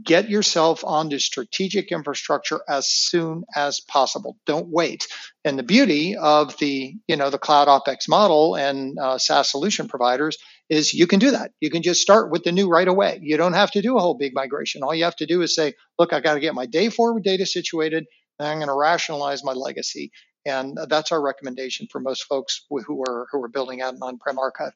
get 0.02 0.28
yourself 0.28 0.82
onto 0.84 1.18
strategic 1.18 1.92
infrastructure 1.92 2.60
as 2.68 2.88
soon 2.88 3.44
as 3.54 3.80
possible. 3.80 4.36
Don't 4.46 4.68
wait. 4.68 5.06
And 5.44 5.58
the 5.58 5.62
beauty 5.62 6.16
of 6.16 6.56
the 6.58 6.94
you 7.06 7.16
know 7.16 7.30
the 7.30 7.38
cloud 7.38 7.68
opex 7.68 8.08
model 8.08 8.56
and 8.56 8.98
uh, 8.98 9.18
saas 9.18 9.50
solution 9.50 9.88
providers 9.88 10.36
is 10.68 10.94
you 10.94 11.06
can 11.06 11.20
do 11.20 11.30
that. 11.32 11.52
You 11.60 11.70
can 11.70 11.82
just 11.82 12.00
start 12.00 12.30
with 12.30 12.42
the 12.42 12.52
new 12.52 12.68
right 12.68 12.88
away. 12.88 13.20
You 13.22 13.36
don't 13.36 13.52
have 13.52 13.70
to 13.72 13.82
do 13.82 13.96
a 13.96 14.00
whole 14.00 14.16
big 14.16 14.34
migration. 14.34 14.82
All 14.82 14.94
you 14.94 15.04
have 15.04 15.16
to 15.16 15.26
do 15.26 15.42
is 15.42 15.54
say 15.54 15.74
look 15.98 16.12
i 16.12 16.20
got 16.20 16.34
to 16.34 16.40
get 16.40 16.54
my 16.54 16.66
day 16.66 16.88
forward 16.88 17.22
data 17.22 17.46
situated 17.46 18.04
and 18.38 18.48
i'm 18.48 18.58
going 18.58 18.68
to 18.68 18.74
rationalize 18.74 19.44
my 19.44 19.52
legacy. 19.52 20.10
And 20.46 20.76
that's 20.88 21.12
our 21.12 21.22
recommendation 21.22 21.86
for 21.90 22.00
most 22.00 22.24
folks 22.24 22.66
who 22.68 23.02
are 23.08 23.26
who 23.30 23.42
are 23.42 23.48
building 23.48 23.80
out 23.80 23.94
an 23.94 24.00
on-prem 24.02 24.38
archive. 24.38 24.72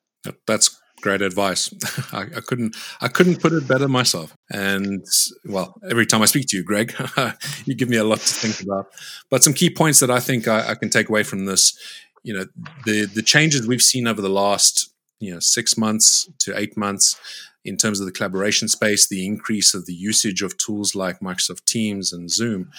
That's 0.47 0.81
great 1.01 1.23
advice. 1.23 1.73
I, 2.13 2.23
I, 2.23 2.41
couldn't 2.41 2.77
I 3.01 3.09
couldn't 3.09 3.41
put 3.41 3.53
it 3.53 3.67
better 3.69 3.89
myself. 3.89 4.35
And 4.51 5.05
well, 5.45 5.75
every 5.89 6.07
time 6.07 6.23
I 6.23 6.27
speak 6.27 6.47
to 6.49 6.57
you, 6.57 6.65
Greg, 6.65 6.95
you 7.65 7.75
give 7.75 7.89
me 7.89 7.97
a 7.97 8.05
lot 8.05 8.19
to 8.19 8.35
think 8.35 8.61
about. 8.61 8.89
But 9.31 9.43
some 9.43 9.55
key 9.55 9.71
points 9.71 10.01
that 10.01 10.11
I 10.11 10.21
think 10.21 10.49
I, 10.49 10.71
I, 10.71 10.75
can 10.75 10.91
take 10.91 11.09
away 11.09 11.23
from 11.23 11.47
this, 11.47 11.79
you 12.23 12.35
know, 12.35 12.47
the 12.85 13.07
the 13.07 13.23
changes 13.23 13.67
we've 13.67 13.83
seen 13.83 14.07
over 14.07 14.21
the 14.21 14.29
last 14.29 14.93
you 15.21 15.33
know 15.33 15.41
six 15.41 15.77
months 15.77 16.29
to 16.41 16.57
eight 16.59 16.77
months 16.77 17.17
in 17.65 17.77
terms 17.77 18.01
of 18.01 18.07
the 18.07 18.13
collaboration 18.13 18.69
space, 18.69 19.07
the 19.07 19.27
increase 19.27 19.75
of 19.75 19.87
the 19.87 19.95
usage 19.95 20.43
of 20.43 20.57
tools 20.57 20.95
like 20.95 21.21
Microsoft 21.21 21.65
Teams 21.65 22.13
and 22.13 22.31
Zoom. 22.31 22.71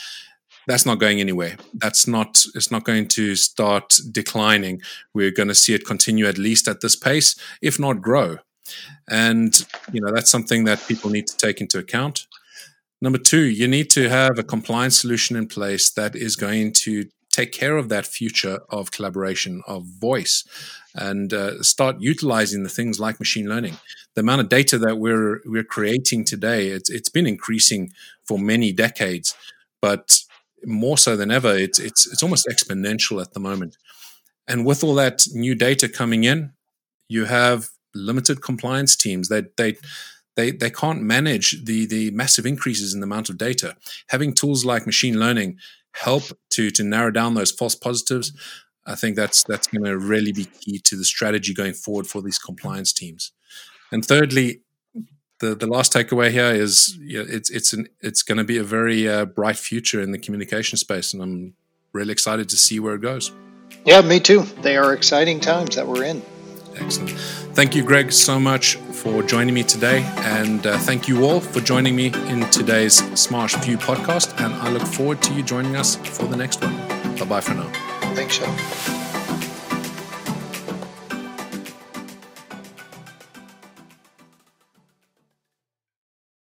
That's 0.68 0.86
not 0.86 1.00
going 1.00 1.20
anywhere. 1.20 1.58
That's 1.74 2.08
not 2.08 2.44
it's 2.56 2.72
not 2.72 2.84
going 2.84 3.08
to 3.10 3.36
start 3.36 4.00
declining. 4.12 4.82
We're 5.14 5.32
going 5.32 5.50
to 5.50 5.56
see 5.56 5.74
it 5.74 5.86
continue 5.86 6.26
at 6.28 6.38
least 6.38 6.68
at 6.68 6.82
this 6.82 6.96
pace, 6.96 7.36
if 7.62 7.80
not 7.80 8.02
grow. 8.02 8.38
And 9.10 9.66
you 9.92 10.02
know 10.02 10.12
that's 10.14 10.30
something 10.30 10.66
that 10.66 10.86
people 10.88 11.10
need 11.10 11.28
to 11.28 11.38
take 11.38 11.62
into 11.62 11.80
account. 11.80 12.28
Number 13.02 13.18
two, 13.18 13.44
you 13.44 13.68
need 13.68 13.90
to 13.92 14.10
have 14.10 14.38
a 14.38 14.44
compliance 14.44 15.00
solution 15.00 15.38
in 15.38 15.48
place 15.48 15.90
that 15.92 16.16
is 16.16 16.36
going 16.36 16.74
to 16.74 17.06
take 17.32 17.52
care 17.52 17.78
of 17.78 17.88
that 17.90 18.06
future 18.06 18.60
of 18.70 18.92
collaboration, 18.92 19.62
of 19.68 19.86
voice, 19.86 20.44
and 20.96 21.32
uh, 21.34 21.62
start 21.64 21.96
utilizing 22.00 22.64
the 22.64 22.70
things 22.70 23.00
like 23.00 23.20
machine 23.20 23.48
learning. 23.48 23.78
The 24.16 24.22
amount 24.22 24.42
of 24.42 24.50
data 24.50 24.78
that 24.80 24.98
we're 24.98 25.42
we're 25.46 25.64
creating 25.64 26.26
today, 26.26 26.68
it's 26.68 26.90
it's 26.90 27.10
been 27.10 27.28
increasing 27.28 27.94
for 28.26 28.38
many 28.38 28.72
decades, 28.72 29.36
but 29.82 30.20
more 30.66 30.98
so 30.98 31.16
than 31.16 31.32
ever, 31.32 31.56
it's 31.56 31.80
it's 31.80 32.08
it's 32.12 32.24
almost 32.24 32.48
exponential 32.48 33.22
at 33.22 33.34
the 33.34 33.40
moment. 33.40 33.78
And 34.48 34.66
with 34.66 34.84
all 34.84 34.96
that 34.96 35.28
new 35.34 35.56
data 35.56 35.88
coming 35.88 36.24
in, 36.24 36.52
you 37.08 37.26
have 37.26 37.70
limited 37.94 38.42
compliance 38.42 38.96
teams 38.96 39.30
that 39.30 39.58
they, 39.58 39.78
they 40.36 40.52
they 40.52 40.70
can't 40.70 41.02
manage 41.02 41.66
the 41.66 41.86
the 41.86 42.12
massive 42.12 42.46
increases 42.46 42.94
in 42.94 43.00
the 43.00 43.06
amount 43.06 43.30
of 43.30 43.38
data. 43.38 43.76
Having 44.08 44.34
tools 44.34 44.66
like 44.66 44.86
machine 44.86 45.20
learning 45.20 45.58
help 45.94 46.24
to 46.52 46.72
to 46.72 46.84
narrow 46.84 47.12
down 47.12 47.34
those 47.34 47.52
false 47.52 47.76
positives. 47.76 48.34
I 48.86 48.96
think 48.96 49.16
that's 49.16 49.44
that's 49.44 49.68
going 49.68 49.84
to 49.86 49.98
really 49.98 50.32
be 50.32 50.46
key 50.46 50.80
to 50.80 50.96
the 50.96 51.06
strategy 51.06 51.54
going 51.54 51.74
forward 51.74 52.08
for 52.08 52.22
these 52.22 52.40
compliance 52.40 52.94
teams. 52.94 53.32
And 53.92 54.06
thirdly, 54.06 54.62
the 55.40 55.56
the 55.56 55.68
last 55.68 55.94
takeaway 55.94 56.32
here 56.32 56.52
is 56.52 56.98
yeah, 57.02 57.24
it's 57.28 57.50
it's 57.50 57.74
an 57.74 57.88
it's 58.02 58.24
going 58.24 58.38
to 58.38 58.44
be 58.44 58.58
a 58.58 58.64
very 58.64 59.08
uh, 59.08 59.26
bright 59.26 59.58
future 59.58 60.02
in 60.02 60.12
the 60.12 60.20
communication 60.20 60.78
space, 60.78 61.14
and 61.14 61.22
I'm 61.22 61.54
really 61.94 62.12
excited 62.12 62.50
to 62.50 62.58
see 62.58 62.80
where 62.80 62.96
it 62.96 63.02
goes. 63.02 63.32
Yeah, 63.86 64.02
me 64.02 64.20
too. 64.20 64.42
They 64.62 64.78
are 64.78 64.94
exciting 64.94 65.40
times 65.40 65.76
that 65.76 65.88
we're 65.88 66.04
in. 66.04 66.22
Excellent. 66.76 67.12
Thank 67.56 67.76
you, 67.76 67.84
Greg, 67.84 68.12
so 68.12 68.40
much 68.40 68.76
for 68.76 69.24
joining 69.24 69.54
me 69.54 69.64
today, 69.64 70.04
and 70.18 70.66
uh, 70.66 70.78
thank 70.78 71.08
you 71.08 71.26
all 71.26 71.40
for 71.40 71.60
joining 71.62 71.96
me 71.96 72.08
in 72.28 72.50
today's 72.52 73.02
Smarsh 73.14 73.62
View 73.64 73.78
podcast. 73.78 74.40
And 74.44 74.54
I 74.56 74.70
look 74.70 74.86
forward 74.86 75.22
to 75.24 75.34
you 75.34 75.44
joining 75.44 75.76
us 75.76 75.96
for 75.96 76.26
the 76.26 76.38
next 76.38 76.62
one. 76.64 76.76
Bye 77.18 77.26
bye 77.26 77.42
for 77.42 77.56
now. 77.56 77.70
Thanks, 78.14 78.36
Shaun. 78.36 79.09